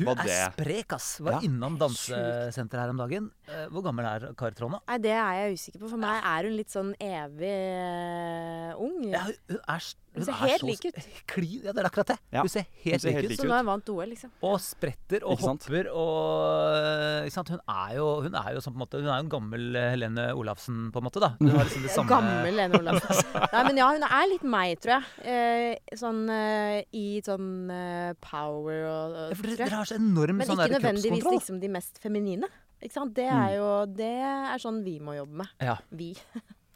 Hun 0.00 0.08
er 0.24 0.50
sprek, 0.56 0.94
ass. 0.96 1.10
Var 1.22 1.36
Ja. 1.36 1.40
innom 1.46 1.76
dansesenteret 1.78 2.82
her 2.82 2.90
om 2.94 2.98
dagen. 2.98 3.30
Eh, 3.50 3.66
Hvor 3.72 3.82
gammel 3.82 4.06
er 4.06 4.28
Kari 4.38 4.54
Trond 4.54 4.76
da? 4.76 4.80
Nei, 4.92 4.98
det 5.02 5.14
er 5.16 5.38
jeg 5.40 5.56
usikker 5.58 5.82
på. 5.82 5.88
For 5.90 6.00
meg 6.00 6.20
er 6.30 6.46
hun 6.46 6.54
litt 6.58 6.70
sånn 6.70 6.92
evig 7.02 7.56
uh, 7.80 8.82
ung. 8.84 9.00
Ja, 9.10 9.24
hun 9.26 9.58
er, 9.58 9.88
Hun 10.10 10.20
hun 10.20 10.26
ser 10.26 10.34
er 10.34 10.52
helt 10.52 10.64
lik 10.66 10.84
ut. 10.86 11.00
Klin, 11.30 11.56
ja, 11.66 11.74
det 11.74 11.82
er 11.82 11.88
akkurat 11.88 12.12
det. 12.12 12.16
Ja. 12.34 12.44
Hun 12.46 12.52
ser 12.52 12.66
helt 12.84 13.06
lik 13.06 13.18
ut. 13.24 13.34
Så 13.40 13.48
nå 13.48 13.54
har 13.54 13.64
hun 13.64 13.70
vant 13.72 13.90
OL, 13.94 14.06
liksom. 14.12 14.32
Og 14.46 14.56
spretter 14.62 15.26
og 15.26 15.34
Ikke 15.36 15.46
sant? 15.48 15.66
hopper 15.66 15.90
og 15.94 17.26
ikke 17.26 17.36
sant? 17.36 17.52
Hun 17.54 17.64
er 17.74 17.96
jo 17.98 18.06
hun 18.26 18.38
er 18.40 18.54
jo 18.54 18.62
sånn 18.64 18.74
på 18.74 18.78
en 18.80 18.84
måte 18.84 19.00
Hun 19.00 19.08
er 19.10 19.18
jo 19.20 19.24
en 19.24 19.32
gammel 19.34 19.66
eh, 19.78 19.88
Helene 19.94 20.28
Olafsen, 20.38 20.80
på 20.94 21.02
en 21.02 21.08
måte. 21.08 21.22
da 21.22 21.32
Hun 21.40 21.52
har 21.54 21.66
liksom 21.66 21.86
det 21.86 21.92
samme 21.96 22.10
Gammel 22.10 22.50
Helene 22.52 22.80
Olafsen. 22.80 23.34
Nei, 23.54 23.62
men 23.68 23.82
ja, 23.82 23.90
hun 23.94 24.06
er 24.08 24.30
litt 24.30 24.46
meg, 24.56 24.78
tror 24.82 24.96
jeg. 24.96 25.28
Eh, 25.34 25.96
sånn 25.98 26.22
i 26.30 27.06
sånn 27.26 27.48
power 28.22 28.82
og, 28.86 29.14
ja, 29.16 29.28
for 29.34 29.46
dere, 29.50 29.62
dere 29.64 29.78
har 29.82 29.88
så 29.90 29.98
enorm 29.98 30.38
Men 30.40 30.50
sånn 30.50 30.62
ikke 30.64 30.78
nødvendigvis 30.78 31.30
liksom 31.34 31.62
de 31.62 31.70
mest 31.72 31.98
feminine. 32.02 32.50
Ikke 32.82 32.92
sant? 32.96 33.14
Det 33.14 33.26
Mm. 33.30 33.40
er 33.44 33.56
jo 33.56 33.86
Det 33.86 34.12
er 34.54 34.58
sånn 34.58 34.82
vi 34.84 34.98
må 35.00 35.14
jobbe 35.16 35.34
med. 35.42 35.48
Ja. 35.60 35.76
Vi. 35.90 36.14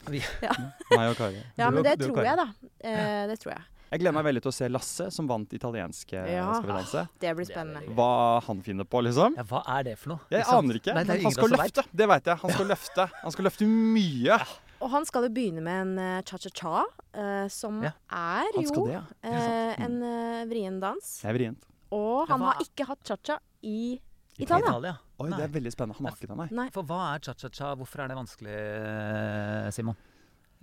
meg 0.11 1.09
og 1.11 1.17
Kari. 1.17 1.39
Ja, 1.61 1.71
men 1.71 1.83
det 1.87 1.99
tror 2.03 2.21
jeg, 2.25 2.37
da. 2.37 2.49
Eh, 2.85 3.27
det 3.31 3.39
tror 3.41 3.55
jeg. 3.55 3.63
Jeg 3.95 4.01
gleder 4.03 4.15
meg 4.17 4.25
veldig 4.27 4.41
til 4.43 4.51
å 4.51 4.55
se 4.57 4.69
Lasse, 4.69 5.05
som 5.15 5.29
vant 5.31 5.53
italienske 5.55 6.19
Ja. 6.27 6.49
Skal 6.59 6.67
vi 6.67 6.73
danse. 6.75 7.03
Det 7.23 7.31
blir 7.39 7.47
spennende. 7.47 7.85
Hva 7.95 8.41
han 8.43 8.61
finner 8.67 8.85
på, 8.91 9.01
liksom. 9.07 9.37
Ja, 9.39 9.45
hva 9.47 9.63
er 9.79 9.85
det 9.87 9.95
for 10.01 10.15
noe? 10.17 10.21
Jeg 10.35 10.43
aner 10.51 10.75
ikke, 10.81 10.95
Nei, 10.99 11.05
han 11.23 11.33
skal 11.37 11.49
løfte. 11.55 11.85
vet. 11.85 11.93
Det 11.95 12.09
veit 12.11 12.25
jeg. 12.33 12.37
Han 12.43 12.51
skal 12.57 12.67
løfte 12.73 13.07
Han 13.23 13.31
skal 13.37 13.45
løfte 13.49 13.69
mye. 13.71 14.39
Og 14.83 14.91
han 14.91 15.07
skal 15.07 15.23
jo 15.29 15.31
begynne 15.33 15.63
med 15.63 15.81
en 15.87 15.99
eh, 16.03 16.23
cha-cha-cha, 16.27 16.83
uh, 17.15 17.47
som 17.49 17.79
Ja. 17.87 17.93
er 18.11 18.51
jo 18.61 18.85
det, 18.85 18.93
ja. 18.99 19.05
uh, 19.25 19.85
en 19.87 20.03
uh, 20.03 20.45
vrien 20.51 20.81
dans. 20.83 20.99
Det 21.23 21.31
er 21.31 21.39
vrient. 21.39 21.63
Og 21.95 22.27
han 22.29 22.41
har 22.43 22.59
ikke 22.61 22.85
hatt 22.91 23.01
cha-cha 23.07 23.39
I 23.63 24.01
Italia. 24.37 24.67
Italia. 24.67 24.99
Oi, 25.23 25.29
Nei. 25.31 25.39
det 25.39 25.45
er 25.47 25.53
veldig 25.55 25.71
spennende. 25.71 25.99
Han 26.01 26.09
har 26.11 26.17
ikke 26.19 26.31
det, 26.33 26.39
nei. 26.41 26.49
Nei. 26.59 26.67
For 26.75 26.87
hva 26.89 27.03
er 27.13 27.23
cha-cha-cha? 27.23 27.71
Hvorfor 27.79 28.03
er 28.03 28.11
det 28.11 28.19
vanskelig, 28.19 28.57
eh, 28.57 29.71
Simon? 29.75 29.99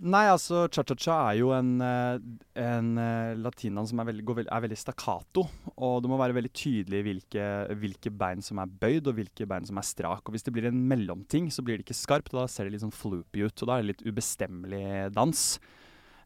Nei, 0.01 0.23
altså 0.31 0.63
cha-cha-cha 0.73 1.15
er 1.29 1.35
jo 1.37 1.51
en, 1.53 1.75
eh, 1.85 2.17
en 2.57 2.87
eh, 2.97 3.83
som 3.85 3.99
er 4.01 4.07
veldig, 4.09 4.23
går 4.25 4.37
veld, 4.39 4.49
er 4.51 4.63
veldig 4.65 4.79
stakkato. 4.81 5.43
Og 5.77 6.01
det 6.01 6.09
må 6.09 6.17
være 6.17 6.33
veldig 6.33 6.51
tydelig 6.51 7.03
hvilke, 7.05 7.45
hvilke 7.77 8.11
bein 8.11 8.41
som 8.41 8.57
er 8.59 8.65
bøyd, 8.65 9.07
og 9.07 9.19
hvilke 9.19 9.45
bein 9.47 9.67
som 9.67 9.77
er 9.77 9.85
strak. 9.85 10.25
Og 10.25 10.33
hvis 10.33 10.43
det 10.43 10.53
blir 10.53 10.67
en 10.67 10.87
mellomting, 10.89 11.51
så 11.53 11.61
blir 11.61 11.77
det 11.77 11.85
ikke 11.85 12.01
skarpt. 12.01 12.33
og 12.33 12.41
Da 12.41 12.47
ser 12.47 12.65
det 12.65 12.73
litt 12.73 12.83
sånn 12.83 12.91
floopy 12.91 13.45
ut. 13.45 13.61
Og 13.61 13.67
da 13.67 13.77
er 13.77 13.83
det 13.85 13.91
litt 13.93 14.07
ubestemmelig 14.09 15.13
dans. 15.13 15.59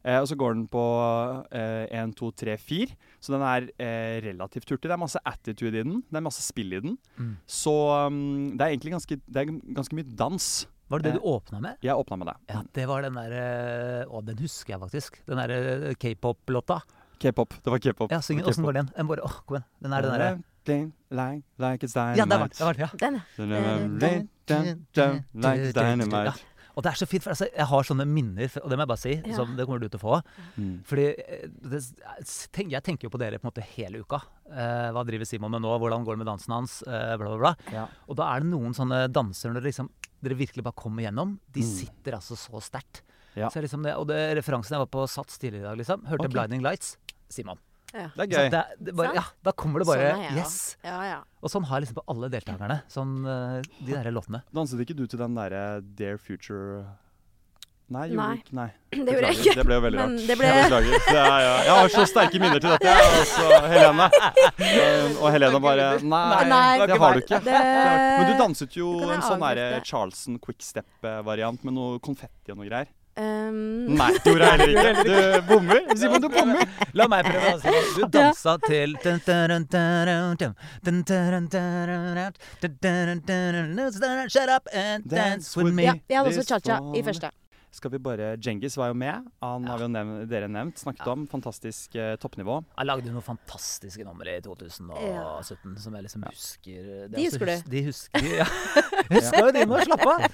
Eh, 0.02 0.18
og 0.18 0.26
så 0.26 0.38
går 0.40 0.54
den 0.54 0.66
på 0.72 0.86
én, 1.52 2.16
to, 2.16 2.32
tre, 2.32 2.56
fire. 2.56 2.96
Så 3.26 3.34
den 3.34 3.42
er 3.42 3.64
eh, 3.82 4.20
relativt 4.22 4.70
hurtig. 4.70 4.86
Det 4.86 4.94
er 4.94 5.02
masse 5.02 5.18
attitude 5.26 5.80
i 5.80 5.82
den. 5.82 5.98
Det 6.06 6.20
er 6.20 6.22
masse 6.22 6.44
spill 6.46 6.76
i 6.76 6.80
den. 6.84 6.94
Mm. 7.18 7.32
Så 7.50 7.74
um, 8.06 8.18
det 8.54 8.62
er 8.62 8.74
egentlig 8.76 8.94
ganske, 8.94 9.18
det 9.26 9.42
er 9.42 9.50
ganske 9.74 9.98
mye 9.98 10.06
dans. 10.20 10.50
Var 10.86 11.02
det 11.02 11.08
det 11.08 11.16
Eh, 11.16 11.18
du 11.18 11.26
åpna 11.26 11.60
med? 11.64 11.80
Jeg 11.82 11.98
åpna 11.98 12.20
med 12.20 12.28
det. 12.30 12.36
Ja, 12.52 12.60
det 12.78 12.84
var 12.86 13.02
den 13.02 13.16
derre 13.18 13.46
Å, 14.06 14.20
den 14.22 14.38
husker 14.38 14.76
jeg 14.76 14.82
faktisk. 14.84 15.18
Den 15.26 15.40
derre 15.42 15.94
k-pop-låta. 15.98 16.78
K-pop. 17.18 17.56
Det 17.64 17.72
var 17.72 17.82
k-pop. 17.82 18.12
Ja, 18.14 18.20
syng, 18.22 18.44
åssen 18.46 18.62
går 18.62 18.78
den? 18.78 18.92
Den 18.94 19.10
bare, 19.10 19.24
åh, 19.26 19.40
kom 19.48 19.58
igjen. 19.58 19.66
Den 19.82 19.96
er 19.96 20.06
den 20.06 20.14
derre 20.14 20.36
Like, 20.66 21.42
like 21.62 21.86
it's 21.86 21.94
Ja, 21.94 22.24
det 22.26 22.38
var 22.38 22.48
den! 22.48 22.50
dynamite. 22.50 22.58
Der 22.58 22.64
var 22.66 22.72
den 22.74 22.82
ja. 22.82 22.90
Den, 22.98 24.80
ja. 24.94 25.06
Like 25.34 25.62
it's 25.62 25.74
dynamite. 25.74 26.55
Og 26.76 26.82
det 26.84 26.90
er 26.92 26.98
så 27.00 27.06
fint, 27.08 27.22
for 27.24 27.32
altså, 27.32 27.46
jeg 27.56 27.66
har 27.70 27.86
sånne 27.88 28.04
minner, 28.04 28.50
og 28.60 28.68
det 28.68 28.76
må 28.76 28.84
jeg 28.84 28.90
bare 28.90 29.00
si, 29.00 29.14
Ja. 29.24 29.34
som 29.38 29.54
det 29.56 29.64
kommer 29.64 29.80
du 29.80 29.88
til 29.88 29.98
å 29.98 30.02
få. 30.02 30.18
Mm. 30.60 30.74
Fordi 30.84 31.06
eh, 31.16 31.46
det, 31.48 31.80
tenk, 32.52 32.70
Jeg 32.74 32.82
tenker 32.84 33.08
jo 33.08 33.10
på 33.14 33.18
dere 33.18 33.38
på 33.40 33.46
en 33.48 33.50
måte 33.50 33.64
hele 33.76 34.02
uka. 34.04 34.20
Eh, 34.50 34.90
hva 34.92 35.04
driver 35.08 35.24
Simon 35.24 35.50
med 35.56 35.62
nå? 35.64 35.72
Hvordan 35.80 36.04
går 36.04 36.18
det 36.18 36.20
med 36.24 36.28
dansen 36.28 36.52
hans? 36.52 36.82
Eh, 36.82 37.16
bla, 37.16 37.30
bla, 37.32 37.38
bla. 37.38 37.54
Ja. 37.72 37.86
Og 38.08 38.16
da 38.20 38.28
er 38.34 38.40
det 38.44 38.50
noen 38.52 38.76
sånne 38.76 39.06
dansere 39.08 39.54
når 39.54 39.62
dere, 39.62 39.70
liksom, 39.72 39.88
dere 40.22 40.36
virkelig 40.36 40.62
bare 40.68 40.76
kommer 40.76 41.02
gjennom. 41.08 41.38
De 41.50 41.60
Mm. 41.64 41.72
sitter 41.80 42.12
altså 42.20 42.36
så 42.36 42.60
sterkt. 42.60 43.00
Ja. 43.34 43.48
Så 43.48 43.60
liksom 43.64 43.82
det, 43.82 43.96
og 43.96 44.06
det 44.08 44.36
referansen 44.36 44.76
jeg 44.76 44.84
var 44.84 44.92
på 44.92 45.08
Sats 45.08 45.38
tidligere 45.38 45.64
i 45.64 45.68
dag, 45.70 45.78
liksom. 45.78 46.04
Hørte 46.06 46.28
okay. 46.28 46.32
'Blinding 46.36 46.60
Lights'. 46.62 46.96
Simon. 47.28 47.58
Ja. 47.96 48.08
Det 48.16 48.26
er 48.26 48.32
gøy. 48.36 48.50
det, 48.52 48.62
det 48.90 48.94
bare, 48.98 49.14
ja, 49.16 49.24
da 49.48 49.52
kommer 49.56 49.80
det 49.82 49.88
bare 49.88 50.10
Sånn 50.12 50.22
jeg. 50.26 50.36
Yes! 50.42 50.58
Ja, 50.84 50.98
ja. 51.08 51.18
Og 51.42 51.52
sånn 51.52 51.64
har 51.68 51.78
jeg 51.80 51.86
liksom 51.86 52.00
på 52.02 52.06
alle 52.12 52.28
deltakerne. 52.32 52.78
Sånn, 52.92 53.16
eh, 53.24 53.58
de 53.86 53.92
derre 53.96 54.12
låtene. 54.14 54.42
Danset 54.54 54.82
ikke 54.84 54.96
du 54.98 55.06
til 55.06 55.20
den 55.22 55.34
derre 55.38 55.66
Dear 55.96 56.18
Future 56.20 56.84
Nei, 57.86 58.08
gjorde 58.10 58.24
Nei. 58.26 58.38
ikke. 58.40 58.54
Nei. 58.58 58.70
Det 59.06 59.12
gjorde 59.14 59.28
jeg 59.30 59.36
ikke. 59.38 59.52
Det 59.60 59.64
ble 59.68 59.76
jo 59.76 59.82
veldig 59.84 59.98
rart. 60.00 60.14
ble- 60.26 60.46
Jeg 60.50 60.64
Beklager. 60.66 61.04
Det 61.06 61.18
er, 61.20 61.36
ja. 61.44 61.52
Jeg 61.68 61.74
har 61.78 61.92
så 61.94 62.06
sterke 62.10 62.40
minner 62.42 62.62
til 62.64 62.72
dette. 62.72 62.94
jeg, 62.96 63.20
Også 63.20 63.60
Helene. 63.70 64.08
Eh, 64.58 65.14
Og 65.22 65.28
Helene 65.36 65.60
bare 65.62 65.84
Nei, 66.02 66.40
Nei. 66.50 66.86
det 66.90 66.96
har 66.98 67.14
du 67.14 67.20
ikke. 67.22 67.38
Det, 67.46 67.60
Men 67.62 68.26
du 68.26 68.34
danset 68.42 68.74
jo 68.80 68.90
en 69.06 69.22
sånn 69.22 69.44
derre. 69.44 69.68
Charleston 69.86 70.40
quickstep-variant 70.42 71.62
med 71.62 71.76
noe 71.78 72.00
konfetti 72.02 72.50
og 72.50 72.58
noe 72.58 72.66
greier. 72.72 72.90
Um... 73.16 73.86
Nei, 73.96 74.10
du 74.24 74.34
er 74.34 74.60
heller 74.60 74.90
ikke. 74.92 75.04
Du 75.08 75.46
bommer. 75.48 75.80
Simon, 75.96 76.20
du 76.20 76.28
bommer. 76.28 76.68
La 76.92 77.06
meg 77.08 77.24
prøve. 77.24 77.54
Altså. 77.54 77.72
Du 77.96 78.04
dansa 78.12 78.56
til 78.66 78.92
Shut 84.28 84.52
up 84.52 84.68
and 84.72 85.08
dance 85.08 85.56
with 85.56 85.72
me. 85.72 85.88
Ja, 85.88 85.96
jeg 86.08 86.18
hadde 86.18 86.28
også 86.34 86.44
cha-cha 86.52 86.80
i 86.92 87.02
første. 87.06 87.32
Skal 87.74 87.90
vi 87.92 87.98
bare 88.00 88.36
Djengis 88.40 88.76
var 88.78 88.88
jo 88.88 88.94
med. 88.96 89.26
Han 89.42 89.64
har 89.68 89.82
jo 89.84 89.88
nevnt, 89.92 90.28
dere 90.30 90.46
nevnt. 90.48 90.78
Snakket 90.80 91.06
om. 91.12 91.26
Fantastisk 91.28 91.94
eh, 92.00 92.14
toppnivå. 92.22 92.60
Jeg 92.78 92.86
lagde 92.88 93.12
noen 93.12 93.24
fantastiske 93.26 94.06
numre 94.06 94.38
i 94.38 94.40
2017 94.40 95.76
som 95.82 95.96
jeg 95.98 96.06
liksom 96.06 96.24
husker. 96.28 96.86
Det 97.10 97.10
De 97.16 97.20
er 97.20 97.28
husker 97.28 97.46
du? 97.46 97.52
hus- 97.52 97.68
De 97.74 97.82
husker, 97.90 98.30
ja. 98.40 98.46
Husker 99.16 99.38
jo 99.44 99.50
dine, 99.54 99.82
slapp 99.86 100.06
av! 100.08 100.24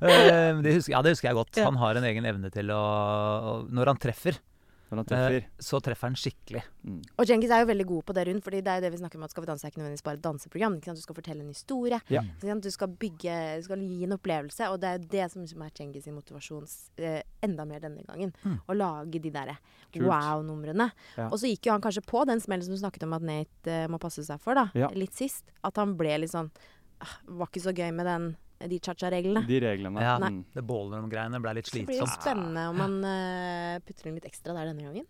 Uh, 0.00 0.60
de 0.64 0.74
husker, 0.76 0.92
ja, 0.94 1.00
det 1.02 1.14
husker 1.16 1.30
jeg 1.30 1.38
godt. 1.40 1.56
Ja. 1.58 1.64
Han 1.70 1.78
har 1.80 1.98
en 1.98 2.04
egen 2.10 2.28
evne 2.28 2.50
til 2.54 2.70
å 2.74 2.80
å- 2.80 3.68
Når 3.70 3.86
han 3.94 3.98
treffer, 4.02 4.36
han 4.36 4.38
eh, 4.40 4.49
treffer. 4.90 5.46
så 5.62 5.80
treffer 5.84 6.10
han 6.10 6.16
skikkelig. 6.18 6.62
Mm. 6.82 7.00
Og 7.16 7.26
Djengis 7.28 7.52
er 7.54 7.62
jo 7.62 7.68
veldig 7.70 7.86
god 7.86 8.06
på 8.08 8.16
det 8.16 8.24
rundt, 8.28 8.44
fordi 8.44 8.60
det 8.66 8.72
er 8.72 8.80
jo 8.80 8.84
det 8.86 8.92
vi 8.94 9.00
snakker 9.02 9.20
om 9.20 9.26
at 9.26 9.30
Skal 9.30 9.44
vi 9.44 9.50
danse 9.50 9.66
er 9.66 9.70
ikke 9.70 9.80
nødvendigvis 9.80 10.06
bare 10.06 10.18
et 10.18 10.24
danseprogram. 10.24 10.76
Ikke 10.76 10.90
sant? 10.90 10.98
Du 10.98 11.06
skal 11.06 11.18
fortelle 11.20 11.44
en 11.44 11.52
historie. 11.54 12.00
Ja. 12.10 12.22
Ikke 12.22 12.50
sant? 12.50 12.64
Du 12.64 12.70
skal 12.74 12.88
bygge, 12.88 13.36
du 13.60 13.68
skal 13.68 13.84
gi 13.86 14.00
en 14.04 14.16
opplevelse. 14.16 14.70
Og 14.70 14.80
det 14.82 14.88
er 14.88 14.98
jo 14.98 15.10
det 15.14 15.30
som 15.32 15.44
liksom 15.44 15.62
er 15.62 15.70
Djengis 15.76 16.08
sin 16.08 16.16
motivasjon 16.18 16.66
eh, 16.98 17.22
enda 17.46 17.66
mer 17.68 17.84
denne 17.84 18.02
gangen. 18.08 18.34
Mm. 18.42 18.58
Å 18.66 18.76
lage 18.76 19.22
de 19.22 19.30
derre 19.34 19.56
wow-numrene. 19.98 20.90
Ja. 21.16 21.28
Og 21.30 21.38
så 21.40 21.50
gikk 21.50 21.68
jo 21.68 21.74
han 21.74 21.84
kanskje 21.84 22.04
på 22.06 22.24
den 22.28 22.42
smellen 22.42 22.66
som 22.66 22.74
du 22.74 22.80
snakket 22.82 23.06
om 23.06 23.16
at 23.16 23.26
Nate 23.26 23.72
eh, 23.72 23.88
må 23.90 24.00
passe 24.02 24.24
seg 24.26 24.42
for, 24.42 24.58
da. 24.58 24.68
Ja. 24.78 24.90
Litt 24.96 25.16
sist. 25.18 25.50
At 25.66 25.80
han 25.80 25.96
ble 25.98 26.16
litt 26.22 26.32
sånn 26.32 26.50
ah, 27.04 27.16
Var 27.26 27.50
ikke 27.50 27.62
så 27.64 27.74
gøy 27.76 27.90
med 27.94 28.08
den, 28.08 28.30
de 28.68 28.78
cha-cha-reglene. 28.78 29.44
De 29.48 29.60
reglene. 29.64 30.02
Ja. 30.04 30.16
Nei. 30.20 30.32
Det 30.54 30.64
ballroom-greiene 30.68 31.40
ble 31.40 31.54
litt 31.60 31.70
Så 31.70 31.78
det 31.78 31.86
blir 31.88 32.02
det 32.02 32.10
spennende 32.12 32.66
om 32.72 32.76
man 32.76 32.98
uh, 33.04 33.78
putter 33.86 34.10
inn 34.10 34.18
litt 34.20 34.28
ekstra 34.28 34.56
der 34.56 34.72
denne 34.72 34.88
gangen. 34.88 35.06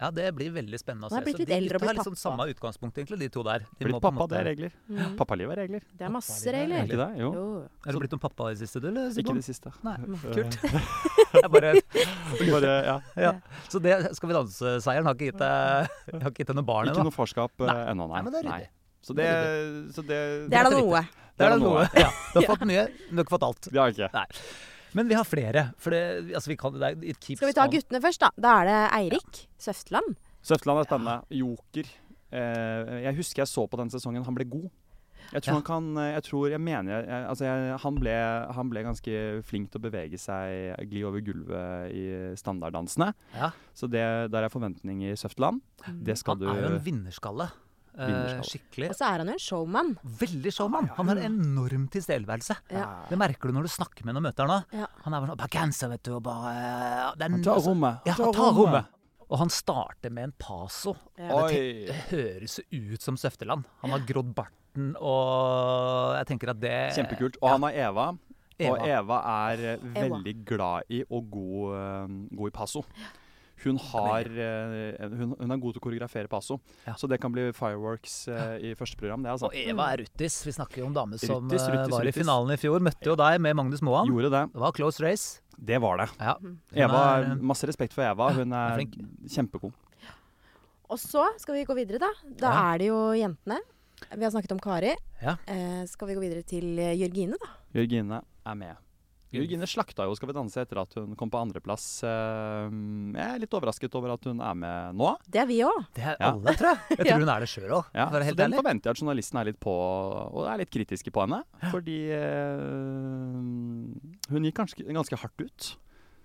Ja, 0.00 0.08
det 0.16 0.30
blir 0.32 0.48
veldig 0.54 0.78
spennende 0.80 1.10
å 1.10 1.12
se. 1.12 1.18
Så 1.20 1.36
de 1.36 1.44
gutta 1.44 1.84
har 1.84 1.92
liksom 1.98 2.14
pappa. 2.14 2.20
samme 2.22 2.44
utgangspunkt, 2.48 2.96
egentlig, 2.96 3.18
de 3.20 3.28
to 3.34 3.42
der. 3.44 3.66
De 3.76 3.84
Blitt 3.84 4.00
pappa, 4.00 4.24
det 4.32 4.38
er 4.38 4.40
måte- 4.40 4.44
regler. 4.48 4.70
Mm. 4.88 5.16
Pappalivet 5.18 5.52
er 5.52 5.60
regler. 5.60 5.82
Det 5.92 6.06
er 6.06 6.14
masse 6.14 6.48
er 6.48 6.56
regler. 6.56 6.78
Er 6.78 6.88
ikke 6.88 7.00
det? 7.02 7.20
Jo. 7.20 7.32
Jo. 7.36 7.44
Er 7.84 7.92
du 7.92 7.98
blitt 8.00 8.14
noen 8.16 8.22
pappa 8.24 8.46
i 8.48 8.54
det 8.54 8.62
siste, 8.62 8.80
du? 8.80 8.88
Eller, 8.88 9.10
Ikke 9.12 9.34
det 9.36 9.44
siste. 9.44 9.72
Nei, 9.84 9.96
Eh, 10.00 10.32
kult. 10.32 10.56
Jeg 11.40 11.50
bare, 11.52 11.74
Bare, 12.50 12.72
ja. 12.86 12.96
ja. 13.14 13.32
Så 13.68 13.78
det 13.78 14.14
Skal 14.16 14.28
vi 14.30 14.34
danse-seieren 14.34 15.04
har 15.06 15.14
ikke 15.14 15.28
gitt 15.30 15.38
deg 16.48 16.56
noe 16.56 16.64
barn 16.66 16.88
Ikke 16.88 17.04
noe 17.04 17.14
farskap 17.14 17.52
eh, 17.60 17.90
ennå, 17.92 18.08
nei. 18.08 18.16
Nei, 18.16 18.22
men 18.24 18.32
det 18.32 18.40
er 18.40 18.48
ryddig. 18.48 18.68
Så 19.04 19.14
det, 19.16 19.28
så 19.94 20.02
det, 20.02 20.48
Det 20.50 20.58
er 20.58 20.64
da 20.64 20.80
noe. 20.80 21.04
Det 21.40 21.46
er 21.48 21.54
da 21.56 21.60
noe. 21.62 21.86
Ja, 21.96 22.10
du 22.34 22.40
har 22.42 22.48
fått 22.52 22.66
mye, 22.68 22.84
men 23.08 23.16
du 23.16 23.22
har 23.22 23.26
ikke 23.26 23.34
fått 23.38 23.46
alt. 23.48 23.68
Det 23.72 23.80
har 23.80 23.94
jeg 23.94 24.10
ikke. 24.10 24.26
Men 24.98 25.06
vi 25.10 25.14
har 25.14 25.24
flere. 25.24 25.62
For 25.78 25.94
det, 25.94 26.00
altså 26.34 26.50
vi 26.50 26.56
kan, 26.58 26.74
det 26.76 26.88
er, 26.92 26.96
it 27.12 27.20
keeps 27.22 27.38
Skal 27.40 27.52
vi 27.52 27.54
ta 27.56 27.64
on. 27.68 27.70
guttene 27.72 28.00
først, 28.02 28.20
da? 28.24 28.30
Da 28.42 28.54
er 28.60 28.68
det 28.70 28.78
Eirik 28.98 29.44
Søfteland. 29.62 30.16
Søfteland 30.42 30.80
er 30.82 30.88
spennende. 30.88 31.16
Joker. 31.40 31.90
Eh, 32.30 32.94
jeg 33.06 33.16
husker 33.20 33.42
jeg 33.44 33.50
så 33.50 33.64
på 33.70 33.78
den 33.80 33.90
sesongen. 33.94 34.24
Han 34.26 34.34
ble 34.38 34.46
god. 34.50 34.68
Jeg 35.30 35.44
tror 35.44 35.52
Ja. 35.52 35.56
han 35.60 35.62
kan 35.66 35.88
eh, 36.02 36.08
Jeg 36.16 36.22
tror 36.26 36.48
jeg 36.50 36.58
mener 36.58 36.90
jeg, 37.04 37.06
Altså, 37.28 37.44
jeg, 37.44 37.78
han, 37.84 37.94
ble, 38.02 38.14
han 38.56 38.70
ble 38.72 38.82
ganske 38.82 39.12
flink 39.46 39.70
til 39.70 39.78
å 39.78 39.84
bevege 39.84 40.18
seg, 40.18 40.74
gli 40.90 41.04
over 41.06 41.22
gulvet 41.22 41.92
i 41.94 42.04
standarddansene. 42.40 43.12
Ja. 43.36 43.52
Så 43.76 43.86
det, 43.86 44.02
der 44.32 44.42
er 44.42 44.50
forventninger, 44.50 45.14
Søfteland. 45.20 45.60
Det 46.02 46.18
skal 46.18 46.34
Han 46.34 46.42
du 46.42 46.48
er 46.50 46.64
jo 46.66 46.72
en 46.74 46.82
vinnerskalle. 46.82 47.46
Eh, 47.98 48.40
skikkelig. 48.46 48.90
Og 48.92 48.96
så 48.96 49.08
er 49.08 49.18
han 49.24 49.30
jo 49.30 49.34
en 49.34 49.42
showman. 49.42 49.90
Veldig 50.20 50.52
showman. 50.54 50.88
Han 50.96 51.08
har 51.10 51.16
en 51.24 51.40
enorm 51.40 51.88
tilstedeværelse. 51.92 52.56
Ja. 52.70 52.86
Det 53.10 53.18
merker 53.18 53.50
du 53.50 53.56
når 53.58 53.66
du 53.68 53.72
snakker 53.74 54.04
med 54.06 54.14
ham 54.14 54.22
og 54.22 54.28
møter 54.30 54.46
ham. 54.48 54.64
Ja. 54.72 54.86
Han 55.04 55.14
er 55.14 55.20
bare 55.24 55.32
sånn 55.34 55.42
Baganza, 55.42 55.88
vet 55.90 56.02
du, 56.06 56.14
og 56.16 56.22
bare 56.22 56.54
det 57.16 57.26
er, 57.26 57.30
Han 57.34 57.42
tar 57.42 57.54
altså- 57.58 57.74
rommet. 57.74 58.00
Ja, 58.06 58.12
han 58.12 58.32
tar 58.32 58.52
rommet. 58.54 58.96
Og 59.30 59.38
han 59.38 59.48
starter 59.54 60.10
med 60.10 60.24
en 60.24 60.32
paso. 60.38 60.96
Ja. 61.18 61.46
Det, 61.46 61.86
det 61.86 61.98
høres 62.10 62.58
ut 62.72 63.00
som 63.02 63.16
Søfteland. 63.16 63.64
Han 63.82 63.90
har 63.94 64.00
grodd 64.08 64.34
barten, 64.34 64.96
og 64.98 66.16
jeg 66.18 66.26
tenker 66.32 66.50
at 66.50 66.60
det 66.60 66.74
Kjempekult. 66.96 67.38
Og 67.42 67.48
han 67.54 67.62
har 67.68 67.78
Eva. 67.90 68.08
Eva. 68.60 68.74
Og 68.74 68.88
Eva 68.88 69.20
er 69.50 69.62
eh, 69.76 69.84
Eva. 69.94 70.16
veldig 70.18 70.34
glad 70.44 70.90
i 70.92 71.02
og 71.08 71.30
god, 71.30 71.76
eh, 71.78 72.16
god 72.36 72.50
i 72.50 72.54
passo. 72.58 72.82
Hun, 73.64 73.76
har, 73.78 74.24
eh, 74.24 75.08
hun, 75.10 75.34
hun 75.38 75.50
er 75.52 75.58
god 75.60 75.74
til 75.76 75.80
å 75.80 75.84
koreografere 75.84 76.28
passo, 76.28 76.60
Ja. 76.86 76.94
så 76.94 77.08
det 77.08 77.20
kan 77.20 77.32
bli 77.32 77.50
fireworks 77.52 78.28
eh, 78.28 78.70
i 78.70 78.74
første 78.74 78.96
program. 78.96 79.22
det 79.22 79.30
altså. 79.34 79.50
Og 79.50 79.54
Eva 79.54 79.90
er 79.92 79.98
ruttis. 80.04 80.38
Vi 80.46 80.52
snakker 80.56 80.78
jo 80.82 80.86
om 80.86 80.94
dame 80.94 81.18
som 81.18 81.44
Ruttis, 81.48 81.62
eh, 81.68 81.74
ruttis, 81.76 81.92
var 81.92 82.08
i 82.08 82.12
finalen 82.12 82.50
i 82.54 82.56
fjor. 82.56 82.80
Møtte 82.80 83.04
jo 83.10 83.16
deg 83.16 83.40
med 83.40 83.56
Magnus 83.56 83.82
Moan. 83.82 84.08
Gjorde 84.08 84.30
det. 84.30 84.44
Det 84.54 84.60
var 84.64 84.72
close 84.72 85.00
race. 85.04 85.40
Det 85.60 85.78
var 85.80 85.98
det. 85.98 86.08
Ja. 86.18 86.34
Mhm. 86.40 86.58
Eva, 86.72 87.02
er, 87.20 87.34
Masse 87.36 87.66
respekt 87.68 87.92
for 87.92 88.02
Eva. 88.02 88.30
Hun 88.32 88.52
er 88.52 88.80
er 88.80 88.86
kjempegod. 89.28 89.72
Og 90.90 90.98
så 90.98 91.28
skal 91.38 91.54
vi 91.54 91.64
gå 91.64 91.74
videre, 91.76 91.98
da. 92.00 92.08
Da 92.40 92.50
Ja. 92.50 92.74
er 92.74 92.78
det 92.78 92.86
jo 92.88 93.12
jentene. 93.14 93.60
Vi 94.16 94.24
har 94.24 94.30
snakket 94.32 94.52
om 94.52 94.58
Kari. 94.58 94.96
Ja. 95.22 95.36
Eh, 95.46 95.84
skal 95.86 96.08
vi 96.08 96.14
gå 96.14 96.20
videre 96.20 96.42
til 96.42 96.64
Jørgine, 96.96 97.36
da? 97.38 97.46
Jørgine 97.74 98.22
er 98.46 98.54
med. 98.56 98.76
Jørgine 99.30 99.66
slakta 99.70 100.02
jo 100.08 100.14
Skal 100.18 100.26
vi 100.26 100.34
danse 100.34 100.58
etter 100.64 100.80
at 100.82 100.94
hun 100.98 101.14
kom 101.14 101.30
på 101.30 101.38
andreplass. 101.38 102.02
Eh, 102.02 102.70
jeg 103.14 103.26
er 103.36 103.38
litt 103.44 103.52
overrasket 103.54 103.94
over 103.94 104.12
at 104.16 104.24
hun 104.26 104.40
er 104.42 104.54
med 104.58 104.96
nå. 104.98 105.12
Det 105.30 105.40
er 105.44 105.46
vi 105.46 105.60
òg. 105.62 105.84
det 105.94 106.02
er 106.02 106.16
Ja. 106.18 106.32
alle, 106.32 106.54
tror 106.58 106.72
jeg. 106.72 106.78
Jeg 106.98 107.06
Ja. 107.06 107.12
tror 107.14 107.20
hun 107.24 107.28
er 107.36 107.40
det 107.40 107.48
sjøl 107.52 107.70
òg, 107.78 107.84
Ja, 107.94 108.06
den 108.10 108.22
ærlig. 108.50 108.58
forventer 108.58 108.90
jeg 108.90 108.96
at 108.96 109.00
journalisten 109.04 109.38
er 109.40 109.44
litt 109.50 109.60
på 109.60 109.70
og 110.34 110.46
er 110.50 110.58
litt 110.58 110.70
kritiske 110.74 111.12
på 111.14 111.20
henne. 111.22 111.44
Fordi 111.70 111.98
øh, 112.10 113.36
hun 114.34 114.44
gikk 114.48 114.58
ganske, 114.60 114.84
ganske 114.86 115.16
hardt 115.22 115.40
ut 115.46 115.70